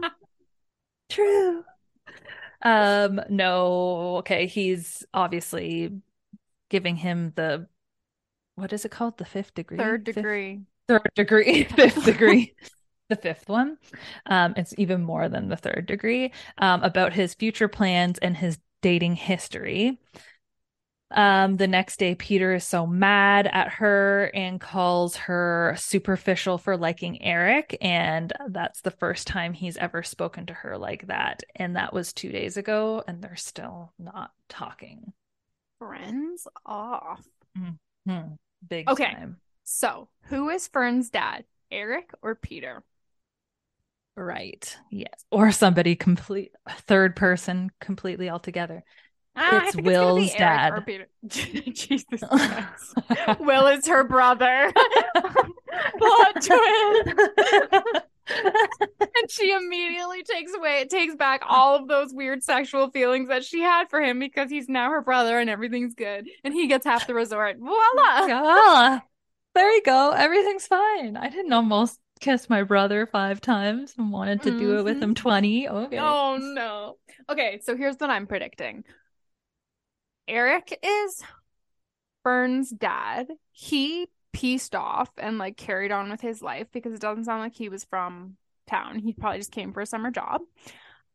true. 1.10 1.64
Um, 2.62 3.20
no, 3.28 4.16
okay, 4.18 4.46
he's 4.46 5.04
obviously 5.14 5.92
giving 6.70 6.96
him 6.96 7.32
the 7.36 7.68
what 8.56 8.72
is 8.72 8.84
it 8.84 8.90
called? 8.90 9.18
The 9.18 9.24
fifth 9.24 9.54
degree? 9.54 9.78
Third 9.78 10.04
Fifth- 10.04 10.16
degree. 10.16 10.62
third 10.88 11.08
degree, 11.14 11.64
fifth 11.76 12.04
degree, 12.04 12.54
the 13.08 13.16
fifth 13.16 13.48
one. 13.48 13.78
Um, 14.26 14.54
it's 14.56 14.74
even 14.78 15.02
more 15.04 15.28
than 15.28 15.48
the 15.48 15.56
third 15.56 15.86
degree 15.86 16.32
um, 16.58 16.82
about 16.82 17.12
his 17.12 17.34
future 17.34 17.68
plans 17.68 18.18
and 18.18 18.36
his 18.36 18.58
dating 18.82 19.14
history. 19.14 20.00
Um, 21.10 21.56
the 21.56 21.66
next 21.66 21.98
day, 21.98 22.14
Peter 22.14 22.54
is 22.54 22.66
so 22.66 22.86
mad 22.86 23.46
at 23.46 23.68
her 23.74 24.30
and 24.34 24.60
calls 24.60 25.16
her 25.16 25.74
superficial 25.78 26.58
for 26.58 26.76
liking 26.76 27.22
Eric. 27.22 27.78
And 27.80 28.32
that's 28.48 28.82
the 28.82 28.90
first 28.90 29.26
time 29.26 29.54
he's 29.54 29.78
ever 29.78 30.02
spoken 30.02 30.46
to 30.46 30.52
her 30.54 30.76
like 30.76 31.06
that. 31.06 31.42
And 31.56 31.76
that 31.76 31.94
was 31.94 32.12
two 32.12 32.30
days 32.30 32.56
ago, 32.58 33.02
and 33.06 33.22
they're 33.22 33.36
still 33.36 33.92
not 33.98 34.32
talking. 34.50 35.14
Friends 35.78 36.46
off. 36.64 37.26
Hmm, 38.06 38.34
big 38.66 38.86
Okay. 38.88 39.14
time. 39.14 39.40
So, 39.64 40.08
who 40.24 40.48
is 40.50 40.68
Fern's 40.68 41.10
dad? 41.10 41.44
Eric 41.70 42.10
or 42.22 42.34
Peter? 42.34 42.82
Right. 44.16 44.76
Yes. 44.90 45.24
Or 45.30 45.52
somebody 45.52 45.94
complete 45.94 46.52
third 46.68 47.14
person 47.14 47.70
completely 47.80 48.28
altogether. 48.30 48.82
Ah, 49.40 49.66
It's 49.66 49.76
it's 49.76 49.84
Will's 49.86 50.30
Eric 50.34 50.38
dad. 50.38 50.84
Jesus 51.28 52.04
Christ. 52.28 53.40
Will 53.40 53.66
is 53.68 53.86
her 53.86 54.04
brother. 54.04 54.72
Plot 55.98 56.34
twist. 56.34 58.04
and 59.00 59.30
she 59.30 59.52
immediately 59.52 60.22
takes 60.22 60.52
away 60.54 60.84
takes 60.84 61.14
back 61.14 61.42
all 61.48 61.76
of 61.76 61.88
those 61.88 62.12
weird 62.12 62.42
sexual 62.42 62.90
feelings 62.90 63.28
that 63.28 63.44
she 63.44 63.60
had 63.60 63.88
for 63.88 64.02
him 64.02 64.18
because 64.18 64.50
he's 64.50 64.68
now 64.68 64.90
her 64.90 65.00
brother 65.00 65.38
and 65.38 65.48
everything's 65.48 65.94
good 65.94 66.28
and 66.44 66.52
he 66.52 66.66
gets 66.66 66.84
half 66.84 67.06
the 67.06 67.14
resort 67.14 67.56
voila 67.58 67.78
ah, 67.80 69.02
there 69.54 69.72
you 69.72 69.82
go. 69.82 70.10
Everything's 70.10 70.66
fine. 70.66 71.16
I 71.16 71.28
didn't 71.30 71.52
almost 71.52 71.98
kiss 72.20 72.48
my 72.50 72.62
brother 72.62 73.06
five 73.06 73.40
times 73.40 73.94
and 73.96 74.12
wanted 74.12 74.42
to 74.42 74.50
do 74.58 74.78
it 74.78 74.82
with 74.84 75.00
him 75.02 75.14
20. 75.14 75.68
Okay. 75.68 75.98
oh 75.98 76.36
no 76.36 76.96
okay 77.30 77.60
so 77.62 77.76
here's 77.76 77.96
what 77.96 78.10
i'm 78.10 78.26
predicting 78.26 78.82
eric 80.28 80.78
is 80.82 81.22
Fern's 82.22 82.70
dad, 82.70 83.28
he 83.52 84.08
pieced 84.32 84.74
off 84.74 85.10
and 85.18 85.38
like 85.38 85.56
carried 85.56 85.90
on 85.90 86.10
with 86.10 86.20
his 86.20 86.42
life 86.42 86.68
because 86.72 86.92
it 86.92 87.00
doesn't 87.00 87.24
sound 87.24 87.40
like 87.40 87.54
he 87.54 87.68
was 87.68 87.84
from 87.84 88.36
town. 88.66 88.98
He 88.98 89.12
probably 89.12 89.38
just 89.38 89.52
came 89.52 89.72
for 89.72 89.80
a 89.80 89.86
summer 89.86 90.10
job. 90.10 90.42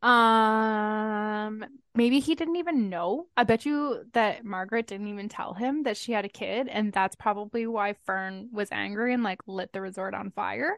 Um, 0.02 1.64
maybe 1.96 2.20
he 2.20 2.36
didn't 2.36 2.58
even 2.58 2.90
know. 2.90 3.28
I 3.38 3.46
bet 3.46 3.66
you 3.66 4.04
that 4.14 4.44
Margaret 4.44 4.88
didn't 4.88 5.08
even 5.08 5.30
tell 5.30 5.54
him 5.54 5.84
that 5.84 5.96
she 5.96 6.12
had 6.12 6.26
a 6.26 6.30
kid, 6.30 6.68
and 6.68 6.92
that's 6.92 7.16
probably 7.16 7.68
why 7.68 7.94
Fern 8.06 8.50
was 8.52 8.68
angry 8.72 9.14
and 9.14 9.24
like 9.24 9.42
lit 9.48 9.72
the 9.72 9.80
resort 9.80 10.14
on 10.14 10.32
fire. 10.32 10.78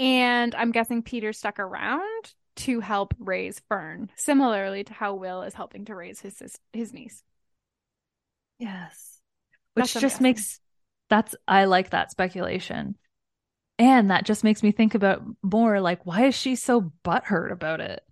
And 0.00 0.54
I'm 0.56 0.72
guessing 0.72 1.02
Peter 1.02 1.32
stuck 1.32 1.60
around 1.60 2.34
to 2.56 2.80
help 2.80 3.14
raise 3.18 3.60
Fern, 3.68 4.10
similarly 4.16 4.82
to 4.84 4.92
how 4.92 5.14
Will 5.14 5.42
is 5.42 5.54
helping 5.54 5.84
to 5.84 5.94
raise 5.94 6.20
his 6.20 6.58
his 6.72 6.92
niece. 6.92 7.22
Yes. 8.64 9.20
Which 9.74 9.84
That's 9.84 9.92
just 9.92 10.02
guessing. 10.02 10.22
makes 10.22 10.60
that's 11.10 11.34
I 11.46 11.64
like 11.66 11.90
that 11.90 12.10
speculation. 12.10 12.96
And 13.78 14.10
that 14.10 14.24
just 14.24 14.44
makes 14.44 14.62
me 14.62 14.72
think 14.72 14.94
about 14.94 15.22
more 15.42 15.80
like 15.80 16.06
why 16.06 16.26
is 16.26 16.34
she 16.34 16.56
so 16.56 16.92
butthurt 17.04 17.52
about 17.52 17.80
it? 17.80 18.02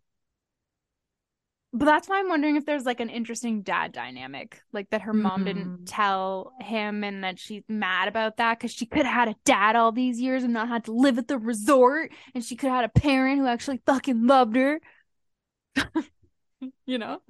But 1.74 1.86
that's 1.86 2.07
why 2.07 2.18
I'm 2.18 2.28
wondering 2.28 2.57
if 2.57 2.66
there's 2.66 2.84
like 2.84 3.00
an 3.00 3.09
interesting 3.09 3.62
dad 3.62 3.92
dynamic, 3.92 4.61
like 4.74 4.90
that 4.90 5.03
her 5.03 5.14
mom 5.14 5.42
Mhm. 5.42 5.44
didn't 5.46 5.86
tell 5.86 6.53
him 6.61 7.03
and 7.03 7.24
that 7.24 7.38
she's 7.38 7.62
mad 7.66 8.09
about 8.09 8.36
that 8.36 8.59
because 8.59 8.72
she 8.74 8.84
could 8.84 9.07
have 9.07 9.14
had 9.14 9.28
a 9.28 9.36
dad 9.46 9.74
all 9.74 9.90
these 9.90 10.20
years 10.20 10.44
and 10.44 10.53
not 10.53 10.68
had 10.68 10.84
to 10.84 10.92
live 10.92 11.16
at 11.16 11.28
the 11.28 11.38
resort 11.38 12.12
and 12.34 12.44
she 12.44 12.57
could 12.57 12.68
have 12.68 12.82
had 12.82 12.90
a 12.94 13.00
parent 13.00 13.38
who 13.38 13.46
actually 13.46 13.80
fucking 13.86 14.26
loved 14.26 14.57
her. 14.57 14.80
you 16.86 16.98
know? 16.98 17.20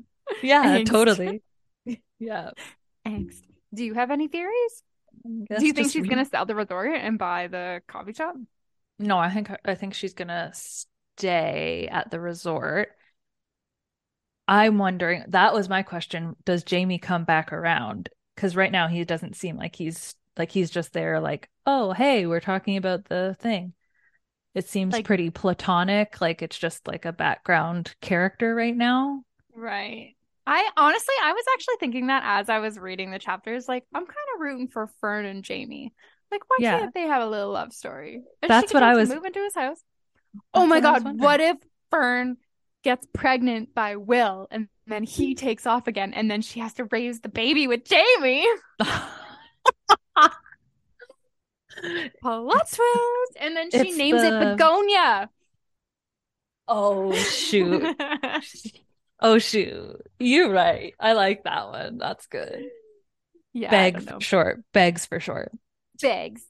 Yeah, 0.43 0.81
totally. 0.85 1.43
Yeah. 2.19 2.51
Angst. 3.07 3.43
Do 3.75 3.85
you 3.85 3.95
have 3.95 4.11
any 4.11 4.29
theories? 4.29 4.83
Do 5.25 5.65
you 5.65 5.73
think 5.73 5.91
she's 5.91 6.03
read- 6.03 6.11
gonna 6.11 6.25
sell 6.25 6.47
the 6.47 6.55
resort 6.55 6.95
and 6.95 7.19
buy 7.19 7.47
the 7.49 7.83
coffee 7.87 8.13
shop? 8.13 8.35
No, 8.99 9.19
I 9.19 9.31
think 9.31 9.51
I 9.65 9.75
think 9.75 9.95
she's 9.95 10.15
gonna 10.15 10.51
stay 10.55 11.89
at 11.91 12.11
the 12.11 12.21
resort. 12.21 12.91
I'm 14.49 14.79
wondering, 14.79 15.25
that 15.29 15.55
was 15.55 15.69
my 15.69 15.83
question. 15.83 16.37
Does 16.45 16.65
Jamie 16.65 16.99
come 16.99 17.25
back 17.25 17.53
around? 17.53 18.09
Because 18.35 18.57
right 18.57 18.73
now 18.73 18.89
he 18.89 19.05
doesn't 19.05 19.37
seem 19.37 19.57
like 19.57 19.77
he's 19.77 20.15
like 20.37 20.51
he's 20.51 20.71
just 20.71 20.93
there, 20.93 21.21
like, 21.21 21.49
oh, 21.67 21.93
hey, 21.93 22.27
we're 22.27 22.41
talking 22.41 22.77
about 22.77 23.05
the 23.05 23.37
thing. 23.39 23.75
It 24.55 24.69
seems 24.69 24.93
Like- 24.93 25.05
pretty 25.07 25.31
platonic, 25.31 26.21
like 26.21 26.43
it's 26.43 26.59
just 26.59 26.87
like 26.87 27.05
a 27.05 27.13
background 27.13 27.95
character 28.01 28.55
right 28.55 28.77
now. 28.77 29.25
Right. 29.55 30.17
I 30.47 30.69
honestly, 30.77 31.15
I 31.23 31.33
was 31.33 31.45
actually 31.55 31.77
thinking 31.81 32.09
that 32.09 32.23
as 32.25 32.49
I 32.49 32.59
was 32.59 32.79
reading 32.79 33.11
the 33.11 33.19
chapters, 33.19 33.69
like 33.69 33.85
I'm 33.95 34.05
kind 34.07 34.17
of 34.35 34.41
rooting 34.41 34.69
for 34.69 34.89
Fern 35.01 35.25
and 35.25 35.45
Jamie. 35.45 35.93
Like, 36.31 36.43
why 36.49 36.57
Yeah. 36.61 36.79
can't 36.81 36.95
they 36.95 37.03
have 37.03 37.23
a 37.23 37.27
little 37.29 37.53
love 37.53 37.73
story? 37.73 38.23
And 38.43 38.51
That's 38.51 38.69
could 38.73 38.75
what 38.75 38.83
I 38.83 38.95
was- 38.95 39.09
move 39.09 39.25
into 39.25 39.41
his 39.41 39.55
house. 39.55 39.83
Oh 40.55 40.67
my 40.67 40.77
what 40.77 40.87
I 40.87 40.93
was 40.93 41.03
God! 41.03 41.21
What 41.21 41.41
if 41.41 41.57
Fern 41.91 42.39
gets 42.83 43.07
pregnant 43.13 43.75
by 43.75 43.97
Will 43.97 44.49
and 44.51 44.69
then 44.87 45.05
he 45.05 45.35
takes 45.35 45.67
off 45.67 45.87
again, 45.87 46.13
and 46.15 46.31
then 46.31 46.41
she 46.43 46.59
has 46.61 46.73
to 46.75 46.85
raise 46.85 47.21
the 47.21 47.29
baby 47.29 47.69
with 47.69 47.85
Jamie? 47.85 48.47
Plot 52.21 52.69
twist! 52.69 53.37
And 53.41 53.57
then 53.57 53.71
she 53.71 53.79
It's 53.79 53.97
names 53.97 54.23
it 54.23 54.31
Begonia. 54.39 55.31
oh 56.69 57.13
shoot. 57.15 57.97
Oh 59.23 59.39
shoot. 59.39 60.03
You're 60.19 60.51
right. 60.51 60.95
I 61.01 61.15
like 61.15 61.45
that 61.45 61.69
one. 61.71 61.99
That's 61.99 62.27
good. 62.27 62.65
yeah, 63.53 63.71
Beg 63.71 64.03
for 64.03 64.21
short. 64.21 64.65
Begs 64.73 65.07
for 65.07 65.21
short. 65.21 65.53
Begs, 66.01 66.43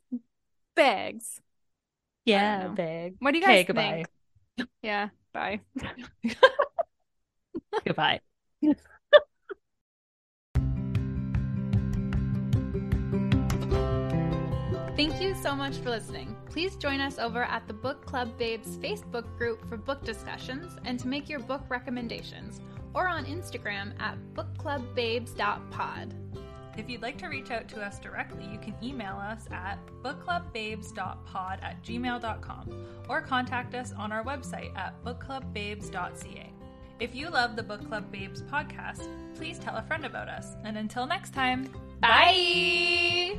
begs. 0.77 1.41
Yeah, 2.25 2.69
beg. 2.69 3.17
What 3.19 3.33
do 3.33 3.39
you 3.39 3.45
Okay, 3.45 3.63
guys 3.63 3.65
goodbye. 3.65 4.05
think? 4.59 4.69
Yeah, 4.83 5.09
bye. 5.33 5.61
Goodbye. 7.85 8.21
Thank 14.95 15.23
you 15.23 15.35
so 15.35 15.55
much 15.55 15.79
for 15.79 15.89
listening. 15.89 16.37
Please 16.51 16.77
join 16.77 17.01
us 17.01 17.19
over 17.19 17.43
at 17.45 17.67
the 17.67 17.73
Book 17.73 18.05
Club 18.05 18.37
Babes 18.37 18.77
Facebook 18.77 19.25
group 19.39 19.67
for 19.69 19.79
book 19.79 20.05
discussions 20.05 20.77
and 20.85 21.01
to 21.01 21.09
make 21.09 21.31
your 21.31 21.41
book 21.41 21.63
recommendations, 21.71 22.61
or 22.95 23.09
on 23.09 23.25
Instagram 23.25 23.99
at 24.01 24.19
bookclubbabes.pod. 24.35 26.15
If 26.77 26.89
you'd 26.89 27.03
like 27.03 27.19
to 27.19 27.29
reach 27.29 27.51
out 27.51 27.69
to 27.69 27.83
us 27.83 27.99
directly, 27.99 28.45
you 28.45 28.59
can 28.59 28.75
email 28.83 29.17
us 29.17 29.47
at 29.51 29.79
bookclubbabes.pod 30.03 31.59
at 31.63 31.83
gmail.com 31.83 32.87
or 33.09 33.21
contact 33.23 33.75
us 33.75 33.93
on 33.93 34.13
our 34.13 34.25
website 34.25 34.77
at 34.77 35.03
bookclubbabes.ca. 35.05 36.53
If 37.01 37.15
you 37.15 37.31
love 37.31 37.57
the 37.57 37.63
Book 37.63 37.87
Club 37.89 38.13
Babes 38.13 38.43
podcast, 38.43 39.09
please 39.37 39.59
tell 39.59 39.77
a 39.77 39.83
friend 39.83 40.05
about 40.05 40.29
us. 40.29 40.55
And 40.65 40.77
until 40.77 41.07
next 41.07 41.33
time, 41.33 41.69
Bye! 42.01 43.39